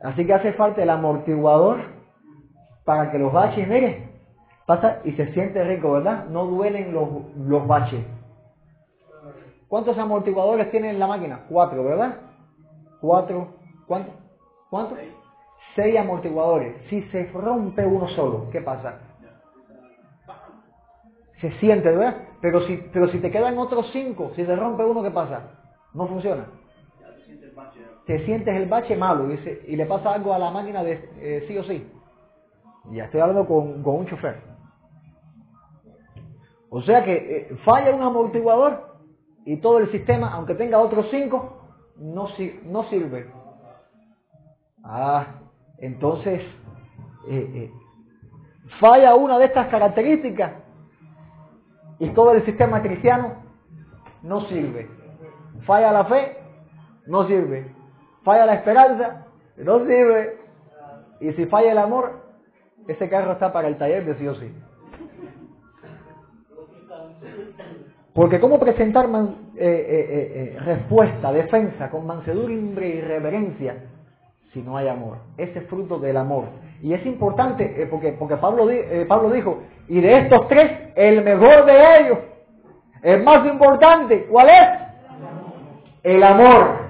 Así 0.01 0.27
que 0.27 0.35
hace 0.35 0.53
falta 0.53 0.82
el 0.82 0.91
amortiguador 0.91 1.78
para 2.85 3.11
que 3.11 3.19
los 3.19 3.32
baches, 3.32 3.66
mire, 3.66 4.09
pasa 4.66 5.01
y 5.05 5.12
se 5.12 5.32
siente 5.32 5.65
rico, 5.65 5.93
¿verdad? 5.93 6.27
No 6.27 6.45
duelen 6.47 6.93
los, 6.93 7.09
los 7.36 7.66
baches. 7.66 8.05
¿Cuántos 9.75 9.99
amortiguadores 9.99 10.71
tiene 10.71 10.91
en 10.91 11.01
la 11.01 11.09
máquina? 11.09 11.47
Cuatro, 11.49 11.83
¿verdad? 11.83 12.21
Cuatro. 13.01 13.55
¿Cuánto? 13.89 14.13
¿Cuántos? 14.71 14.97
Seis 15.75 15.99
amortiguadores. 15.99 16.77
Si 16.89 17.03
se 17.11 17.25
rompe 17.33 17.85
uno 17.85 18.07
solo, 18.11 18.49
¿qué 18.53 18.61
pasa? 18.61 19.01
Se 21.41 21.51
siente, 21.59 21.89
¿verdad? 21.89 22.19
Pero 22.41 22.61
si, 22.69 22.77
pero 22.93 23.09
si 23.09 23.19
te 23.19 23.33
quedan 23.33 23.59
otros 23.59 23.91
cinco, 23.93 24.31
si 24.37 24.47
se 24.47 24.55
rompe 24.55 24.85
uno, 24.85 25.03
¿qué 25.03 25.11
pasa? 25.11 25.41
No 25.93 26.07
funciona. 26.07 26.47
Te 28.07 28.25
sientes 28.27 28.55
el 28.55 28.69
bache 28.69 28.97
malo 28.97 29.27
y, 29.33 29.75
le 29.75 29.87
pasa 29.87 30.15
algo 30.15 30.33
a 30.35 30.39
la 30.39 30.53
máquina 30.53 30.85
de 30.85 31.11
eh, 31.19 31.47
sí 31.49 31.59
o 31.59 31.65
sí. 31.65 31.85
Ya 32.93 33.07
estoy 33.07 33.23
hablando 33.23 33.45
con, 33.45 33.85
un 33.85 34.07
chofer. 34.07 34.37
O 36.71 36.81
sea 36.83 37.03
que 37.03 37.13
eh, 37.13 37.57
falla 37.65 37.93
un 37.93 38.03
amortiguador 38.03 38.84
y 39.45 39.59
todo 39.59 39.79
el 39.79 39.91
sistema, 39.91 40.33
aunque 40.33 40.55
tenga 40.55 40.79
otros 40.79 41.07
cinco, 41.11 41.61
no, 41.97 42.29
no 42.65 42.85
sirve. 42.85 43.31
Ah, 44.83 45.27
entonces 45.79 46.43
eh, 47.29 47.71
falla 48.81 49.15
una 49.15 49.39
de 49.39 49.47
estas 49.47 49.69
características 49.69 50.53
y 51.99 52.11
todo 52.11 52.33
el 52.33 52.45
sistema 52.45 52.83
cristiano 52.83 53.45
no 54.23 54.43
sirve. 54.43 54.89
Falla 55.66 55.93
la 55.93 56.05
fe, 56.07 56.39
no 57.07 57.27
sirve. 57.27 57.75
Falla 58.25 58.47
la 58.47 58.55
esperanza, 58.55 59.27
no 59.57 59.79
sirve. 59.81 60.39
Y 61.21 61.33
si 61.33 61.47
falla 61.47 61.73
el 61.73 61.79
amor, 61.79 62.25
ese 62.89 63.09
carro 63.09 63.33
está 63.33 63.53
para 63.53 63.69
el 63.69 63.79
taller 63.79 64.05
de 64.05 64.15
sí 64.16 64.27
o 64.27 64.35
sí. 64.35 64.53
Porque 68.15 68.41
¿cómo 68.41 68.59
presentar 68.61 69.07
eh, 69.07 69.11
eh, 69.57 70.55
eh, 70.57 70.59
respuesta, 70.61 71.32
defensa 71.32 71.91
con 71.91 72.07
mansedumbre 72.07 72.89
y 72.89 73.01
reverencia 73.01 73.77
si 74.53 74.62
no 74.62 74.77
hay 74.77 74.89
amor? 74.89 75.19
Ese 75.36 75.59
es 75.59 75.66
fruto 75.66 75.99
del 75.99 76.16
amor. 76.16 76.45
Y 76.81 76.95
es 76.95 77.05
importante 77.05 77.86
porque, 77.91 78.12
porque 78.12 78.36
Pablo, 78.36 78.69
Pablo 79.09 79.31
dijo, 79.31 79.62
y 79.89 80.01
de 80.01 80.19
estos 80.19 80.49
tres, 80.49 80.70
el 80.95 81.24
mejor 81.24 81.66
de 81.66 82.01
ellos, 82.01 82.19
el 83.03 83.23
más 83.23 83.45
importante, 83.47 84.27
¿cuál 84.31 84.49
es? 84.49 84.85
el 86.05 86.23
amor. 86.23 86.85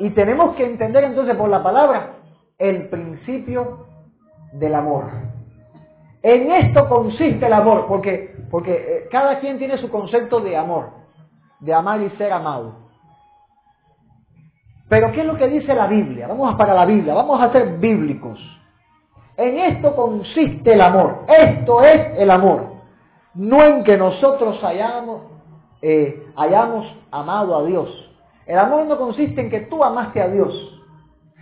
Y 0.00 0.10
tenemos 0.10 0.56
que 0.56 0.64
entender 0.64 1.04
entonces 1.04 1.36
por 1.36 1.48
la 1.48 1.62
palabra 1.62 2.14
el 2.58 2.88
principio 2.88 3.86
del 4.52 4.74
amor. 4.74 5.10
En 6.22 6.50
esto 6.50 6.88
consiste 6.88 7.46
el 7.46 7.52
amor, 7.52 7.86
porque, 7.86 8.29
porque 8.50 8.72
eh, 8.72 9.08
cada 9.10 9.38
quien 9.38 9.58
tiene 9.58 9.78
su 9.78 9.90
concepto 9.90 10.40
de 10.40 10.56
amor, 10.56 10.90
de 11.60 11.72
amar 11.72 12.00
y 12.02 12.10
ser 12.10 12.32
amado. 12.32 12.74
Pero 14.88 15.12
¿qué 15.12 15.20
es 15.20 15.26
lo 15.26 15.36
que 15.36 15.48
dice 15.48 15.74
la 15.74 15.86
Biblia? 15.86 16.26
Vamos 16.26 16.54
para 16.56 16.74
la 16.74 16.84
Biblia, 16.84 17.14
vamos 17.14 17.40
a 17.40 17.52
ser 17.52 17.78
bíblicos. 17.78 18.40
En 19.36 19.56
esto 19.58 19.94
consiste 19.94 20.74
el 20.74 20.80
amor. 20.80 21.24
Esto 21.28 21.82
es 21.82 22.18
el 22.18 22.30
amor. 22.30 22.74
No 23.34 23.64
en 23.64 23.84
que 23.84 23.96
nosotros 23.96 24.62
hayamos, 24.64 25.22
eh, 25.80 26.26
hayamos 26.36 26.92
amado 27.10 27.56
a 27.56 27.64
Dios. 27.64 28.10
El 28.44 28.58
amor 28.58 28.86
no 28.86 28.98
consiste 28.98 29.40
en 29.40 29.48
que 29.48 29.60
tú 29.60 29.82
amaste 29.84 30.20
a 30.20 30.28
Dios. 30.28 30.79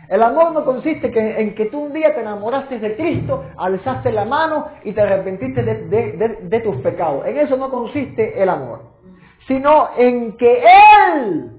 El 0.08 0.22
amor 0.22 0.52
no 0.52 0.64
consiste 0.64 1.12
en 1.14 1.54
que 1.54 1.66
tú 1.66 1.80
un 1.80 1.92
día 1.92 2.14
te 2.14 2.20
enamoraste 2.20 2.78
de 2.78 2.96
Cristo, 2.96 3.44
alzaste 3.58 4.10
la 4.10 4.24
mano 4.24 4.68
y 4.82 4.92
te 4.92 5.02
arrepentiste 5.02 5.62
de, 5.62 6.60
tus 6.60 6.76
pecados. 6.76 7.26
En 7.26 7.36
eso 7.38 7.56
no 7.58 7.70
consiste 7.70 8.42
el 8.42 8.48
amor. 8.48 8.80
Sino 9.46 9.90
en 9.98 10.36
que 10.38 10.62
Él 10.62 11.50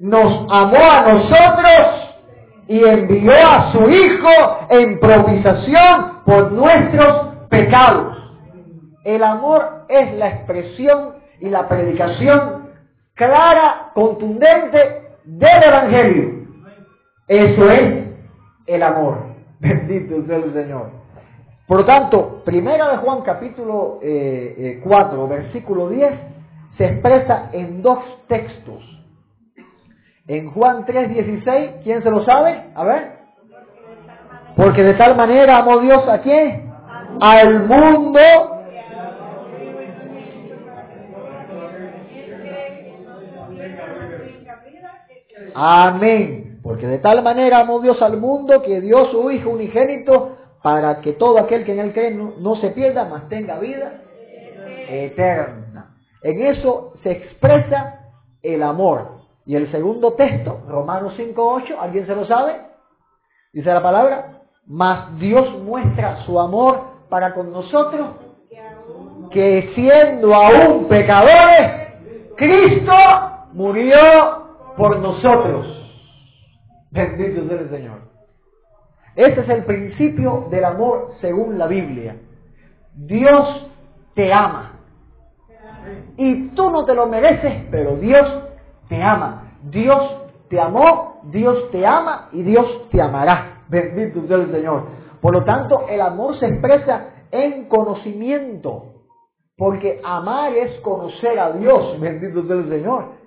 nos 0.00 0.46
amó 0.50 0.78
a 0.78 1.12
nosotros 1.12 2.12
y 2.66 2.84
envió 2.84 3.32
a 3.34 3.70
su 3.70 3.88
Hijo 3.88 4.66
en 4.70 4.98
provisación 4.98 6.22
por 6.26 6.50
nuestros 6.50 7.28
pecados. 7.50 8.18
El 9.04 9.22
amor 9.22 9.84
es 9.88 10.12
la 10.14 10.28
expresión 10.28 11.14
y 11.40 11.48
la 11.48 11.68
predicación 11.68 12.70
clara, 13.14 13.90
contundente 13.94 15.18
del 15.24 15.62
Evangelio. 15.62 16.41
Eso 17.32 17.70
es 17.70 18.04
el 18.66 18.82
amor. 18.82 19.24
Bendito 19.58 20.26
sea 20.26 20.36
el 20.36 20.52
Señor. 20.52 20.90
Por 21.66 21.78
lo 21.78 21.84
tanto, 21.86 22.42
primera 22.44 22.90
de 22.90 22.98
Juan 22.98 23.22
capítulo 23.22 24.00
4, 24.00 24.02
eh, 24.02 24.82
eh, 24.84 25.26
versículo 25.30 25.88
10, 25.88 26.12
se 26.76 26.84
expresa 26.84 27.48
en 27.52 27.80
dos 27.80 28.00
textos. 28.28 28.82
En 30.28 30.50
Juan 30.50 30.84
3, 30.84 31.08
16, 31.08 31.70
¿quién 31.82 32.02
se 32.02 32.10
lo 32.10 32.22
sabe? 32.24 32.64
A 32.74 32.84
ver. 32.84 33.12
Porque 34.54 34.82
de 34.82 34.92
tal 34.94 35.16
manera 35.16 35.56
amó 35.56 35.78
Dios 35.78 36.06
a 36.06 36.18
quién? 36.18 36.70
Al 37.18 37.66
mundo. 37.66 38.20
Amén. 45.54 46.41
Porque 46.62 46.86
de 46.86 46.98
tal 46.98 47.22
manera 47.22 47.60
amó 47.60 47.80
Dios 47.80 48.00
al 48.02 48.18
mundo 48.18 48.62
que 48.62 48.80
dio 48.80 49.06
su 49.06 49.30
Hijo 49.30 49.50
unigénito 49.50 50.36
para 50.62 51.00
que 51.00 51.14
todo 51.14 51.38
aquel 51.38 51.64
que 51.64 51.72
en 51.72 51.80
él 51.80 51.92
cree 51.92 52.12
no, 52.12 52.54
se 52.56 52.70
pierda, 52.70 53.04
mas 53.04 53.28
tenga 53.28 53.58
vida 53.58 54.00
eterna. 54.88 55.96
En 56.22 56.40
eso 56.42 56.94
se 57.02 57.10
expresa 57.10 58.12
el 58.42 58.62
amor. 58.62 59.22
Y 59.44 59.56
el 59.56 59.70
segundo 59.72 60.12
texto, 60.12 60.60
Romanos 60.68 61.14
5.8, 61.18 61.76
¿alguien 61.80 62.06
se 62.06 62.14
lo 62.14 62.24
sabe? 62.26 62.60
Dice 63.52 63.72
la 63.72 63.82
palabra, 63.82 64.42
mas 64.66 65.18
Dios 65.18 65.58
muestra 65.62 66.18
su 66.24 66.38
amor 66.38 66.92
para 67.08 67.34
con 67.34 67.50
nosotros, 67.52 68.08
que 69.32 69.72
siendo 69.74 70.32
aún 70.32 70.86
pecadores, 70.86 71.88
Cristo 72.36 72.92
murió 73.52 73.96
por 74.76 74.98
nosotros. 74.98 75.81
Bendito 76.92 77.48
sea 77.48 77.58
el 77.58 77.70
Señor. 77.70 77.98
Este 79.16 79.40
es 79.40 79.48
el 79.48 79.64
principio 79.64 80.46
del 80.50 80.64
amor 80.64 81.14
según 81.20 81.58
la 81.58 81.66
Biblia. 81.66 82.16
Dios 82.94 83.70
te 84.14 84.32
ama. 84.32 84.78
Y 86.16 86.48
tú 86.48 86.70
no 86.70 86.84
te 86.84 86.94
lo 86.94 87.06
mereces, 87.06 87.64
pero 87.70 87.96
Dios 87.96 88.44
te 88.88 89.02
ama. 89.02 89.54
Dios 89.64 90.22
te 90.48 90.60
amó, 90.60 91.20
Dios 91.24 91.70
te 91.70 91.86
ama 91.86 92.28
y 92.32 92.42
Dios 92.42 92.88
te 92.90 93.00
amará. 93.00 93.64
Bendito 93.68 94.26
sea 94.26 94.36
el 94.36 94.52
Señor. 94.52 94.84
Por 95.20 95.32
lo 95.32 95.44
tanto, 95.44 95.86
el 95.88 96.00
amor 96.00 96.38
se 96.38 96.46
expresa 96.46 97.08
en 97.30 97.68
conocimiento. 97.68 98.92
Porque 99.56 100.00
amar 100.04 100.52
es 100.54 100.78
conocer 100.80 101.38
a 101.38 101.52
Dios. 101.52 101.98
Bendito 102.00 102.46
sea 102.46 102.56
el 102.56 102.68
Señor. 102.68 103.21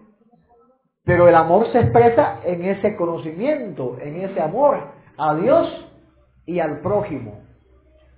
Pero 1.06 1.28
el 1.28 1.36
amor 1.36 1.68
se 1.72 1.80
expresa 1.80 2.40
en 2.44 2.66
ese 2.66 2.96
conocimiento, 2.96 3.98
en 4.02 4.22
ese 4.22 4.42
amor 4.42 4.80
a 5.18 5.36
Dios 5.36 5.88
y 6.46 6.60
al 6.60 6.80
prójimo. 6.80 7.42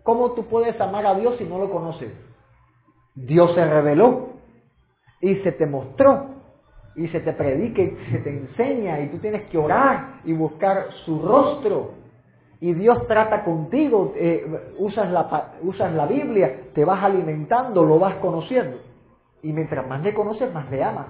¿Cómo 0.04 0.32
tú 0.32 0.46
puedes 0.46 0.80
amar 0.80 1.06
a 1.06 1.16
Dios 1.16 1.36
si 1.38 1.44
no 1.44 1.60
lo 1.60 1.70
conoces? 1.70 2.12
Dios 3.14 3.54
se 3.56 3.66
reveló 3.66 4.30
y 5.20 5.36
se 5.38 5.52
te 5.52 5.66
mostró 5.66 6.28
y 6.96 7.08
se 7.10 7.20
te 7.20 7.34
predica 7.34 7.82
y 7.82 7.98
se 8.12 8.20
te 8.20 8.30
enseña 8.30 9.02
y 9.02 9.10
tú 9.10 9.18
tienes 9.18 9.44
que 9.50 9.58
orar 9.58 10.22
y 10.24 10.32
buscar 10.32 10.88
su 11.06 11.22
rostro. 11.22 11.92
Y 12.62 12.74
Dios 12.74 13.06
trata 13.08 13.44
contigo, 13.44 14.14
eh, 14.16 14.74
usas, 14.80 15.12
la, 15.12 15.54
usas 15.62 15.94
la 15.94 16.06
Biblia, 16.08 16.70
te 16.74 16.86
vas 16.86 17.04
alimentando, 17.04 17.84
lo 17.84 18.00
vas 18.00 18.16
conociendo. 18.16 18.78
Y 19.44 19.52
mientras 19.52 19.86
más 19.88 20.02
le 20.02 20.14
conoces, 20.14 20.52
más 20.54 20.72
le 20.72 20.84
amas. 20.84 21.08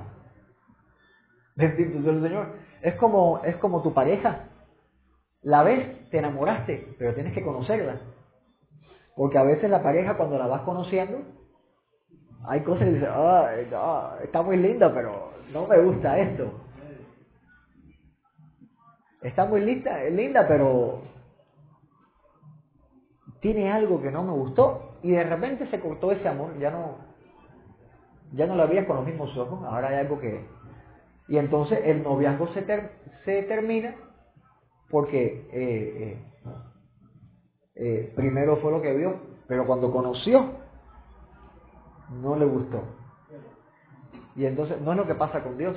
Bendito 1.57 2.09
el 2.09 2.21
Señor. 2.21 2.47
Es 2.81 2.95
como, 2.95 3.41
es 3.43 3.55
como 3.57 3.81
tu 3.81 3.93
pareja. 3.93 4.43
La 5.41 5.63
ves, 5.63 6.09
te 6.09 6.19
enamoraste, 6.19 6.95
pero 6.99 7.15
tienes 7.15 7.33
que 7.33 7.43
conocerla. 7.43 7.99
Porque 9.15 9.39
a 9.39 9.43
veces 9.43 9.69
la 9.69 9.81
pareja 9.81 10.15
cuando 10.15 10.37
la 10.37 10.47
vas 10.47 10.61
conociendo, 10.61 11.19
hay 12.47 12.61
cosas 12.61 12.83
que 12.85 12.93
dices, 12.93 13.09
está 14.23 14.41
muy 14.43 14.57
linda, 14.57 14.93
pero 14.93 15.31
no 15.51 15.65
me 15.65 15.79
gusta 15.81 16.19
esto. 16.19 16.51
Está 19.23 19.45
muy 19.45 19.61
linda, 19.61 20.03
linda, 20.03 20.47
pero 20.47 21.01
tiene 23.41 23.71
algo 23.71 24.01
que 24.01 24.11
no 24.11 24.23
me 24.23 24.31
gustó 24.31 24.97
y 25.01 25.11
de 25.11 25.23
repente 25.23 25.67
se 25.67 25.79
cortó 25.79 26.11
ese 26.11 26.27
amor, 26.27 26.57
ya 26.59 26.69
no, 26.69 26.97
ya 28.33 28.45
no 28.45 28.55
la 28.55 28.65
veías 28.65 28.85
con 28.85 28.97
los 28.97 29.05
mismos 29.05 29.35
ojos, 29.37 29.63
ahora 29.65 29.89
hay 29.89 29.95
algo 29.95 30.19
que, 30.19 30.45
y 31.27 31.37
entonces 31.37 31.79
el 31.83 32.03
noviazgo 32.03 32.47
se, 32.53 32.65
se 33.25 33.43
termina 33.43 33.95
porque 34.89 35.47
eh, 35.51 35.51
eh, 35.51 36.17
eh, 37.75 38.13
primero 38.15 38.57
fue 38.57 38.71
lo 38.71 38.81
que 38.81 38.93
vio, 38.93 39.19
pero 39.47 39.65
cuando 39.65 39.91
conoció, 39.91 40.51
no 42.21 42.35
le 42.37 42.45
gustó. 42.45 42.83
Y 44.35 44.45
entonces 44.45 44.79
no 44.81 44.91
es 44.91 44.97
lo 44.97 45.07
que 45.07 45.15
pasa 45.15 45.43
con 45.43 45.57
Dios, 45.57 45.75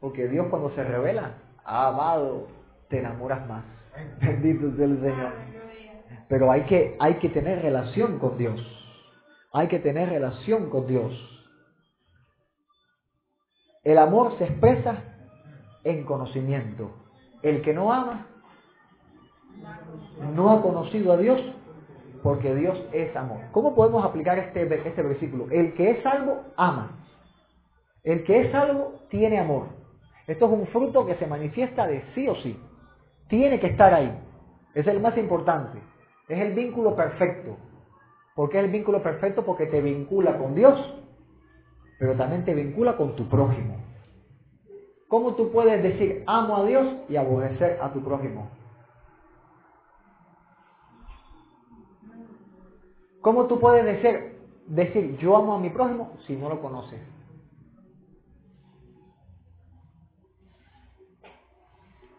porque 0.00 0.28
Dios 0.28 0.46
cuando 0.48 0.70
se 0.70 0.84
revela, 0.84 1.34
amado, 1.64 2.46
te 2.88 3.00
enamoras 3.00 3.46
más. 3.48 3.64
Bendito 4.20 4.74
sea 4.76 4.84
el 4.84 5.00
Señor. 5.00 5.32
Pero 6.28 6.50
hay 6.50 6.62
que, 6.62 6.96
hay 7.00 7.14
que 7.14 7.28
tener 7.30 7.62
relación 7.62 8.18
con 8.18 8.36
Dios. 8.38 8.60
Hay 9.52 9.68
que 9.68 9.78
tener 9.78 10.08
relación 10.08 10.70
con 10.70 10.86
Dios. 10.86 11.12
El 13.86 13.98
amor 13.98 14.36
se 14.36 14.42
expresa 14.42 14.96
en 15.84 16.04
conocimiento. 16.04 16.90
El 17.40 17.62
que 17.62 17.72
no 17.72 17.92
ama 17.92 18.26
no 20.34 20.50
ha 20.50 20.60
conocido 20.60 21.12
a 21.12 21.16
Dios 21.16 21.40
porque 22.20 22.52
Dios 22.56 22.84
es 22.90 23.14
amor. 23.14 23.42
¿Cómo 23.52 23.76
podemos 23.76 24.04
aplicar 24.04 24.40
este, 24.40 24.62
este 24.88 25.02
versículo? 25.02 25.46
El 25.52 25.72
que 25.74 25.92
es 25.92 26.02
salvo 26.02 26.42
ama. 26.56 26.98
El 28.02 28.24
que 28.24 28.40
es 28.40 28.50
salvo 28.50 29.02
tiene 29.08 29.38
amor. 29.38 29.68
Esto 30.26 30.46
es 30.46 30.50
un 30.50 30.66
fruto 30.66 31.06
que 31.06 31.14
se 31.14 31.28
manifiesta 31.28 31.86
de 31.86 32.02
sí 32.16 32.26
o 32.26 32.34
sí. 32.34 32.60
Tiene 33.28 33.60
que 33.60 33.68
estar 33.68 33.94
ahí. 33.94 34.12
Es 34.74 34.84
el 34.88 34.98
más 34.98 35.16
importante. 35.16 35.78
Es 36.28 36.40
el 36.40 36.54
vínculo 36.54 36.96
perfecto. 36.96 37.56
¿Por 38.34 38.50
qué 38.50 38.58
es 38.58 38.64
el 38.64 38.72
vínculo 38.72 39.00
perfecto? 39.00 39.44
Porque 39.44 39.66
te 39.66 39.80
vincula 39.80 40.36
con 40.38 40.56
Dios 40.56 41.05
pero 41.98 42.14
también 42.16 42.44
te 42.44 42.54
vincula 42.54 42.96
con 42.96 43.16
tu 43.16 43.28
prójimo. 43.28 43.76
¿Cómo 45.08 45.34
tú 45.34 45.52
puedes 45.52 45.82
decir 45.82 46.24
amo 46.26 46.56
a 46.56 46.64
Dios 46.64 46.86
y 47.08 47.16
aborrecer 47.16 47.78
a 47.80 47.92
tu 47.92 48.02
prójimo? 48.02 48.50
¿Cómo 53.20 53.46
tú 53.46 53.58
puedes 53.58 53.84
decir, 54.68 55.16
yo 55.18 55.36
amo 55.36 55.54
a 55.54 55.58
mi 55.58 55.70
prójimo 55.70 56.12
si 56.26 56.36
no 56.36 56.48
lo 56.48 56.60
conoces? 56.60 57.00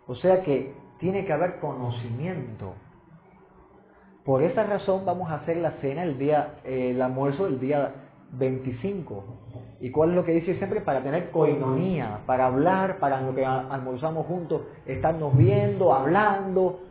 O 0.06 0.16
sea 0.16 0.44
que 0.44 0.74
tiene 1.00 1.26
que 1.26 1.34
haber 1.34 1.60
conocimiento. 1.60 2.74
Por 4.26 4.44
esa 4.44 4.64
razón 4.64 5.06
vamos 5.06 5.30
a 5.30 5.36
hacer 5.36 5.58
la 5.58 5.72
cena 5.80 6.04
el 6.04 6.18
día, 6.18 6.60
el 6.64 7.02
almuerzo 7.02 7.48
el 7.48 7.60
día 7.60 8.07
25. 8.34 9.24
¿Y 9.80 9.92
cuál 9.92 10.10
es 10.10 10.16
lo 10.16 10.26
que 10.26 10.34
dice 10.34 10.56
siempre? 10.58 10.82
Para 10.82 11.04
tener 11.04 11.32
coinonía, 11.32 12.22
para 12.26 12.48
hablar, 12.48 13.00
para 13.00 13.22
lo 13.22 13.34
que 13.34 13.46
almorzamos 13.46 14.26
juntos, 14.26 14.64
estarnos 14.86 15.36
viendo, 15.38 15.94
hablando. 15.94 16.82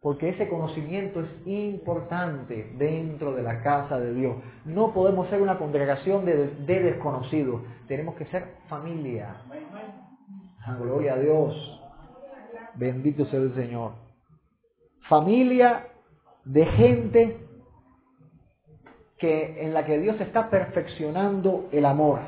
Porque 0.00 0.28
ese 0.28 0.48
conocimiento 0.48 1.20
es 1.20 1.46
importante 1.46 2.74
dentro 2.76 3.34
de 3.34 3.42
la 3.42 3.62
casa 3.62 3.98
de 3.98 4.12
Dios. 4.12 4.36
No 4.66 4.92
podemos 4.92 5.28
ser 5.28 5.40
una 5.40 5.56
congregación 5.56 6.26
de, 6.26 6.48
de 6.66 6.80
desconocidos. 6.80 7.62
Tenemos 7.88 8.14
que 8.16 8.26
ser 8.26 8.44
familia. 8.68 9.36
Gloria 10.78 11.14
a 11.14 11.18
Dios. 11.18 11.80
Bendito 12.74 13.24
sea 13.26 13.40
el 13.40 13.54
Señor. 13.54 13.92
Familia 15.08 15.86
de 16.44 16.66
gente 16.66 17.43
que 19.24 19.64
en 19.64 19.72
la 19.72 19.86
que 19.86 19.98
Dios 19.98 20.20
está 20.20 20.50
perfeccionando 20.50 21.70
el 21.72 21.86
amor. 21.86 22.20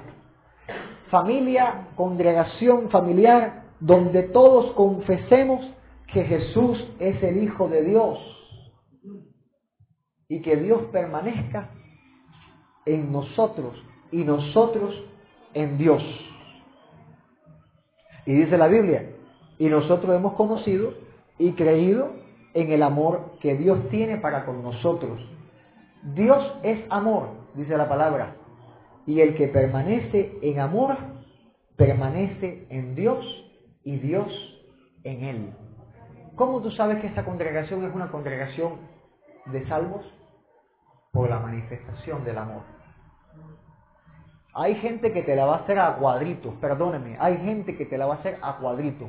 Familia, 1.10 1.88
congregación 1.94 2.88
familiar 2.88 3.64
donde 3.80 4.22
todos 4.22 4.72
confesemos 4.72 5.70
que 6.10 6.24
Jesús 6.24 6.82
es 6.98 7.22
el 7.22 7.42
Hijo 7.42 7.68
de 7.68 7.84
Dios 7.84 8.18
y 10.30 10.40
que 10.40 10.56
Dios 10.56 10.84
permanezca 10.90 11.68
en 12.86 13.12
nosotros 13.12 13.76
y 14.10 14.24
nosotros 14.24 14.94
en 15.52 15.76
Dios. 15.76 16.02
Y 18.24 18.32
dice 18.32 18.56
la 18.56 18.68
Biblia, 18.68 19.10
y 19.58 19.66
nosotros 19.66 20.16
hemos 20.16 20.32
conocido 20.32 20.94
y 21.38 21.52
creído 21.52 22.14
en 22.54 22.72
el 22.72 22.82
amor 22.82 23.32
que 23.40 23.54
Dios 23.54 23.86
tiene 23.90 24.16
para 24.16 24.46
con 24.46 24.62
nosotros. 24.62 25.35
Dios 26.02 26.58
es 26.62 26.84
amor, 26.90 27.28
dice 27.54 27.76
la 27.76 27.88
palabra, 27.88 28.36
y 29.06 29.20
el 29.20 29.36
que 29.36 29.48
permanece 29.48 30.38
en 30.42 30.60
amor, 30.60 30.96
permanece 31.76 32.66
en 32.70 32.94
Dios 32.94 33.24
y 33.84 33.98
Dios 33.98 34.28
en 35.04 35.24
él. 35.24 35.52
¿Cómo 36.34 36.60
tú 36.60 36.70
sabes 36.70 37.00
que 37.00 37.06
esta 37.06 37.24
congregación 37.24 37.84
es 37.84 37.94
una 37.94 38.10
congregación 38.10 38.74
de 39.46 39.66
salvos? 39.68 40.04
Por 41.12 41.30
la 41.30 41.38
manifestación 41.38 42.24
del 42.24 42.36
amor. 42.36 42.62
Hay 44.52 44.74
gente 44.76 45.12
que 45.12 45.22
te 45.22 45.34
la 45.34 45.46
va 45.46 45.56
a 45.56 45.58
hacer 45.60 45.78
a 45.78 45.96
cuadritos, 45.96 46.54
perdóneme, 46.60 47.16
hay 47.20 47.38
gente 47.38 47.76
que 47.76 47.86
te 47.86 47.96
la 47.96 48.06
va 48.06 48.14
a 48.14 48.18
hacer 48.18 48.38
a 48.42 48.56
cuadritos, 48.56 49.08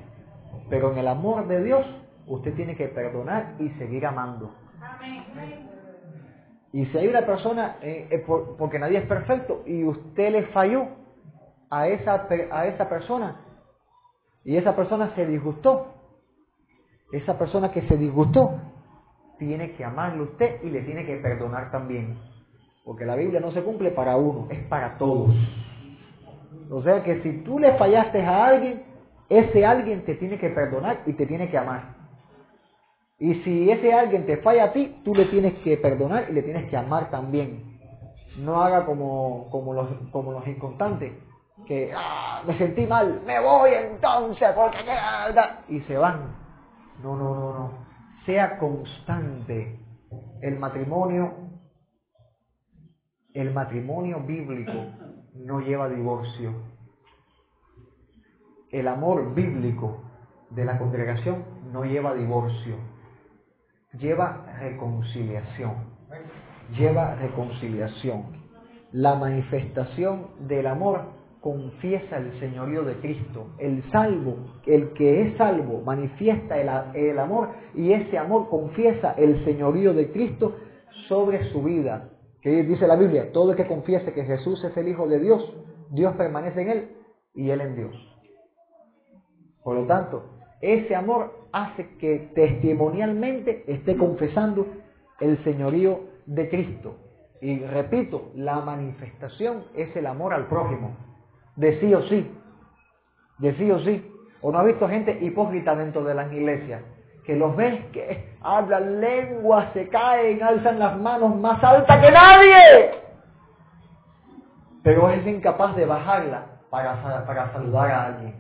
pero 0.70 0.92
en 0.92 1.00
el 1.00 1.08
amor 1.08 1.48
de 1.48 1.64
Dios 1.64 1.86
usted 2.28 2.54
tiene 2.56 2.76
que 2.76 2.88
perdonar 2.88 3.56
y 3.60 3.70
seguir 3.72 4.06
amando. 4.06 4.54
Y 6.74 6.86
si 6.88 6.98
hay 6.98 7.08
una 7.08 7.26
persona, 7.26 7.78
eh, 7.82 8.24
porque 8.58 8.80
nadie 8.80 9.00
es 9.00 9.06
perfecto, 9.06 9.64
y 9.66 9.84
usted 9.84 10.32
le 10.32 10.44
falló 10.48 10.88
a 11.70 11.88
esa, 11.88 12.28
a 12.52 12.68
esa 12.68 12.90
persona, 12.90 13.42
y 14.44 14.58
esa 14.58 14.76
persona 14.76 15.14
se 15.16 15.26
disgustó, 15.26 15.88
esa 17.12 17.38
persona 17.38 17.72
que 17.72 17.82
se 17.84 17.98
disgustó, 17.98 18.60
tiene 19.40 19.74
que 19.74 19.86
amarle 19.86 20.24
usted 20.24 20.62
y 20.64 20.70
le 20.70 20.82
tiene 20.82 21.06
que 21.06 21.18
perdonar 21.18 21.72
también. 21.72 22.18
Porque 22.84 23.06
la 23.06 23.16
Biblia 23.16 23.40
no 23.40 23.52
se 23.52 23.64
cumple 23.64 23.92
para 23.92 24.18
uno, 24.18 24.48
es 24.50 24.60
para 24.68 24.98
todos. 24.98 25.36
O 26.70 26.82
sea 26.84 27.04
que 27.04 27.22
si 27.22 27.44
tú 27.44 27.60
le 27.60 27.74
fallaste 27.78 28.22
a 28.22 28.46
alguien, 28.46 28.84
ese 29.30 29.66
alguien 29.66 30.06
te 30.06 30.16
tiene 30.16 30.38
que 30.38 30.50
perdonar 30.50 31.02
y 31.06 31.14
te 31.14 31.26
tiene 31.26 31.50
que 31.50 31.58
amar. 31.58 31.97
Y 33.20 33.34
si 33.44 33.72
ese 33.72 33.94
alguien 33.94 34.26
te 34.26 34.38
falla 34.38 34.66
a 34.66 34.74
ti, 34.74 35.02
tú 35.04 35.16
le 35.16 35.26
tienes 35.26 35.56
que 35.64 35.78
perdonar 35.78 36.28
y 36.30 36.34
le 36.34 36.44
tienes 36.44 36.70
que 36.70 36.78
amar 36.78 37.10
también. 37.10 37.80
No 38.38 38.62
haga 38.62 38.86
como, 38.86 39.50
como, 39.50 39.74
los, 39.74 39.88
como 40.12 40.32
los 40.32 40.48
inconstantes, 40.48 41.14
que 41.66 41.92
ah, 41.96 42.44
me 42.46 42.56
sentí 42.60 42.86
mal, 42.86 43.22
me 43.26 43.40
voy 43.40 43.72
entonces 43.74 44.50
porque 44.54 44.78
y 45.70 45.80
se 45.82 45.98
van. 45.98 46.36
No, 47.02 47.16
no, 47.16 47.34
no, 47.34 47.54
no. 47.54 47.72
Sea 48.26 48.60
constante. 48.60 49.80
El 50.42 50.60
matrimonio, 50.60 51.34
el 53.34 53.52
matrimonio 53.52 54.20
bíblico 54.20 54.74
no 55.34 55.60
lleva 55.60 55.90
divorcio. 55.90 56.54
El 58.70 58.88
amor 58.88 59.34
bíblico 59.34 60.04
de 60.52 60.66
la 60.66 60.78
congregación 60.78 61.44
no 61.72 61.84
lleva 61.84 62.14
divorcio. 62.14 62.76
Lleva 64.00 64.46
reconciliación. 64.60 65.76
Lleva 66.78 67.16
reconciliación. 67.16 68.38
La 68.92 69.16
manifestación 69.16 70.28
del 70.48 70.68
amor 70.68 71.18
confiesa 71.42 72.18
el 72.18 72.40
señorío 72.40 72.84
de 72.84 72.96
Cristo. 72.96 73.48
El 73.58 73.84
salvo, 73.92 74.38
el 74.66 74.94
que 74.94 75.22
es 75.22 75.38
salvo, 75.38 75.82
manifiesta 75.82 76.60
el, 76.60 77.20
amor 77.20 77.50
y 77.74 77.94
ese 77.94 78.18
amor 78.18 78.50
confiesa 78.50 79.14
el 79.18 79.44
señorío 79.46 79.94
de 79.94 80.12
Cristo 80.12 80.56
sobre 81.08 81.52
su 81.52 81.64
vida. 81.64 82.10
Que 82.42 82.64
dice 82.64 82.88
la 82.88 82.96
Biblia, 82.96 83.32
todo 83.32 83.52
el 83.52 83.58
que 83.58 83.68
confiese 83.68 84.14
que 84.14 84.26
Jesús 84.26 84.64
es 84.64 84.76
el 84.78 84.88
Hijo 84.88 85.08
de 85.08 85.20
Dios, 85.20 85.54
Dios 85.90 86.16
permanece 86.16 86.62
en 86.62 86.70
él 86.70 86.90
y 87.34 87.50
él 87.50 87.62
en 87.62 87.76
Dios. 87.76 87.96
Por 89.64 89.76
lo 89.76 89.86
tanto, 89.86 90.24
ese 90.62 90.96
amor 90.96 91.37
hace 91.52 91.90
que 91.98 92.32
testimonialmente 92.36 93.64
esté 93.68 93.98
confesando 93.98 94.68
el 95.20 95.44
señorío 95.44 96.02
de 96.26 96.50
Cristo. 96.50 96.96
Y 97.42 97.60
repito, 97.60 98.32
la 98.36 98.62
manifestación 98.62 99.66
es 99.76 99.96
el 99.96 100.08
amor 100.08 100.34
al 100.34 100.48
prójimo 100.48 100.96
de 101.58 101.80
sí 101.80 101.94
o 101.94 102.02
sí, 102.04 102.32
de 103.40 103.54
sí 103.56 103.70
o 103.70 103.80
sí. 103.80 104.14
¿O 104.42 104.52
no 104.52 104.60
ha 104.60 104.64
visto 104.64 104.88
gente 104.88 105.18
hipócrita 105.22 105.76
dentro 105.76 106.04
de 106.04 106.14
las 106.14 106.32
iglesias? 106.32 106.82
Que 107.26 107.36
los 107.36 107.56
ves 107.56 107.84
que 107.88 108.38
hablan 108.42 109.02
lenguas, 109.02 109.74
se 109.74 109.90
caen, 109.90 110.42
alzan 110.42 110.80
las 110.80 110.98
manos 110.98 111.36
más 111.36 111.62
altas 111.64 111.98
que 112.06 112.12
nadie. 112.12 112.92
Pero 114.84 115.10
es 115.10 115.26
incapaz 115.26 115.76
de 115.76 115.86
bajarla 115.86 116.46
para, 116.70 117.26
para 117.26 117.52
saludar 117.52 117.92
a 117.92 118.06
alguien. 118.06 118.36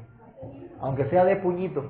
Aunque 0.79 1.05
sea 1.05 1.25
de 1.25 1.35
puñito. 1.37 1.83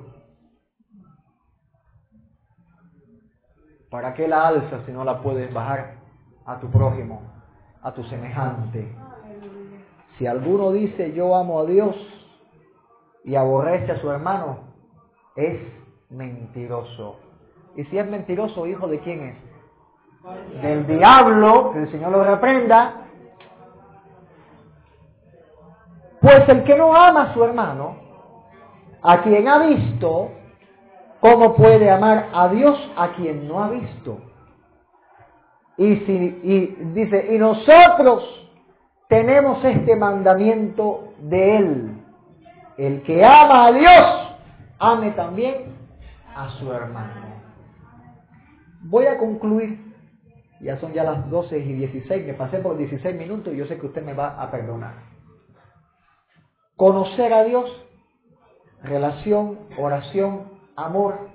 ¿Para 3.90 4.14
qué 4.14 4.28
la 4.28 4.48
alzas 4.48 4.82
si 4.84 4.92
no 4.92 5.04
la 5.04 5.22
puedes 5.22 5.52
bajar 5.52 5.94
a 6.44 6.58
tu 6.60 6.70
prójimo, 6.70 7.22
a 7.82 7.92
tu 7.92 8.04
semejante? 8.04 8.86
Si 10.18 10.26
alguno 10.26 10.72
dice 10.72 11.12
yo 11.12 11.34
amo 11.34 11.60
a 11.60 11.64
Dios 11.64 11.96
y 13.24 13.34
aborrece 13.34 13.92
a 13.92 14.00
su 14.00 14.10
hermano, 14.10 14.58
es 15.36 15.60
mentiroso. 16.10 17.16
Y 17.76 17.84
si 17.84 17.98
es 17.98 18.08
mentiroso, 18.10 18.66
hijo 18.66 18.88
de 18.88 18.98
quién 19.00 19.22
es? 19.28 20.62
Del 20.62 20.86
diablo, 20.86 21.72
que 21.72 21.80
el 21.80 21.90
Señor 21.90 22.12
lo 22.12 22.24
reprenda. 22.24 23.04
Pues 26.20 26.48
el 26.48 26.64
que 26.64 26.76
no 26.76 26.94
ama 26.94 27.22
a 27.22 27.34
su 27.34 27.44
hermano, 27.44 27.96
a 29.02 29.22
quien 29.22 29.46
ha 29.46 29.66
visto, 29.66 30.32
¿cómo 31.20 31.54
puede 31.54 31.90
amar 31.90 32.28
a 32.32 32.48
Dios 32.48 32.78
a 32.96 33.12
quien 33.12 33.48
no 33.48 33.62
ha 33.62 33.70
visto? 33.70 34.18
Y, 35.76 35.94
dice, 35.94 37.34
y 37.34 37.38
nosotros 37.38 38.50
tenemos 39.08 39.64
este 39.64 39.94
mandamiento 39.94 41.14
de 41.20 41.56
Él. 41.56 42.02
El 42.76 43.02
que 43.02 43.24
ama 43.24 43.66
a 43.66 43.72
Dios, 43.72 44.38
ame 44.78 45.10
también 45.12 45.76
a 46.34 46.50
su 46.50 46.72
hermano. 46.72 47.28
Voy 48.82 49.06
a 49.06 49.18
concluir. 49.18 49.86
Ya 50.60 50.80
son 50.80 50.92
ya 50.92 51.04
las 51.04 51.30
12 51.30 51.56
y 51.56 51.72
16, 51.74 52.26
me 52.26 52.34
pasé 52.34 52.58
por 52.58 52.76
16 52.76 53.16
minutos 53.16 53.54
y 53.54 53.56
yo 53.56 53.66
sé 53.66 53.78
que 53.78 53.86
usted 53.86 54.02
me 54.02 54.12
va 54.14 54.42
a 54.42 54.50
perdonar. 54.50 54.94
Conocer 56.74 57.32
a 57.32 57.44
Dios, 57.44 57.70
relación, 58.82 59.58
oración, 59.78 60.57
amor, 60.78 61.30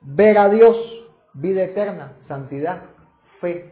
ver 0.00 0.38
a 0.38 0.48
Dios, 0.48 0.76
vida 1.34 1.64
eterna, 1.64 2.16
santidad, 2.26 2.82
fe, 3.40 3.70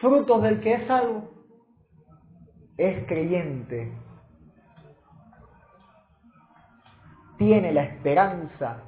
frutos 0.00 0.42
del 0.42 0.60
que 0.60 0.74
es 0.74 0.86
salvo, 0.86 1.28
es 2.76 3.06
creyente, 3.06 3.92
tiene 7.38 7.72
la 7.72 7.82
esperanza 7.82 8.82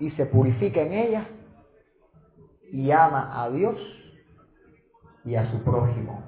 y 0.00 0.10
se 0.12 0.26
purifica 0.26 0.80
en 0.80 0.92
ella 0.92 1.28
y 2.72 2.90
ama 2.90 3.42
a 3.42 3.48
Dios 3.50 3.76
y 5.24 5.36
a 5.36 5.50
su 5.50 5.62
prójimo. 5.62 6.22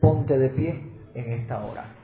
Ponte 0.00 0.38
de 0.38 0.50
pie 0.50 0.92
en 1.14 1.32
esta 1.32 1.64
hora. 1.64 1.95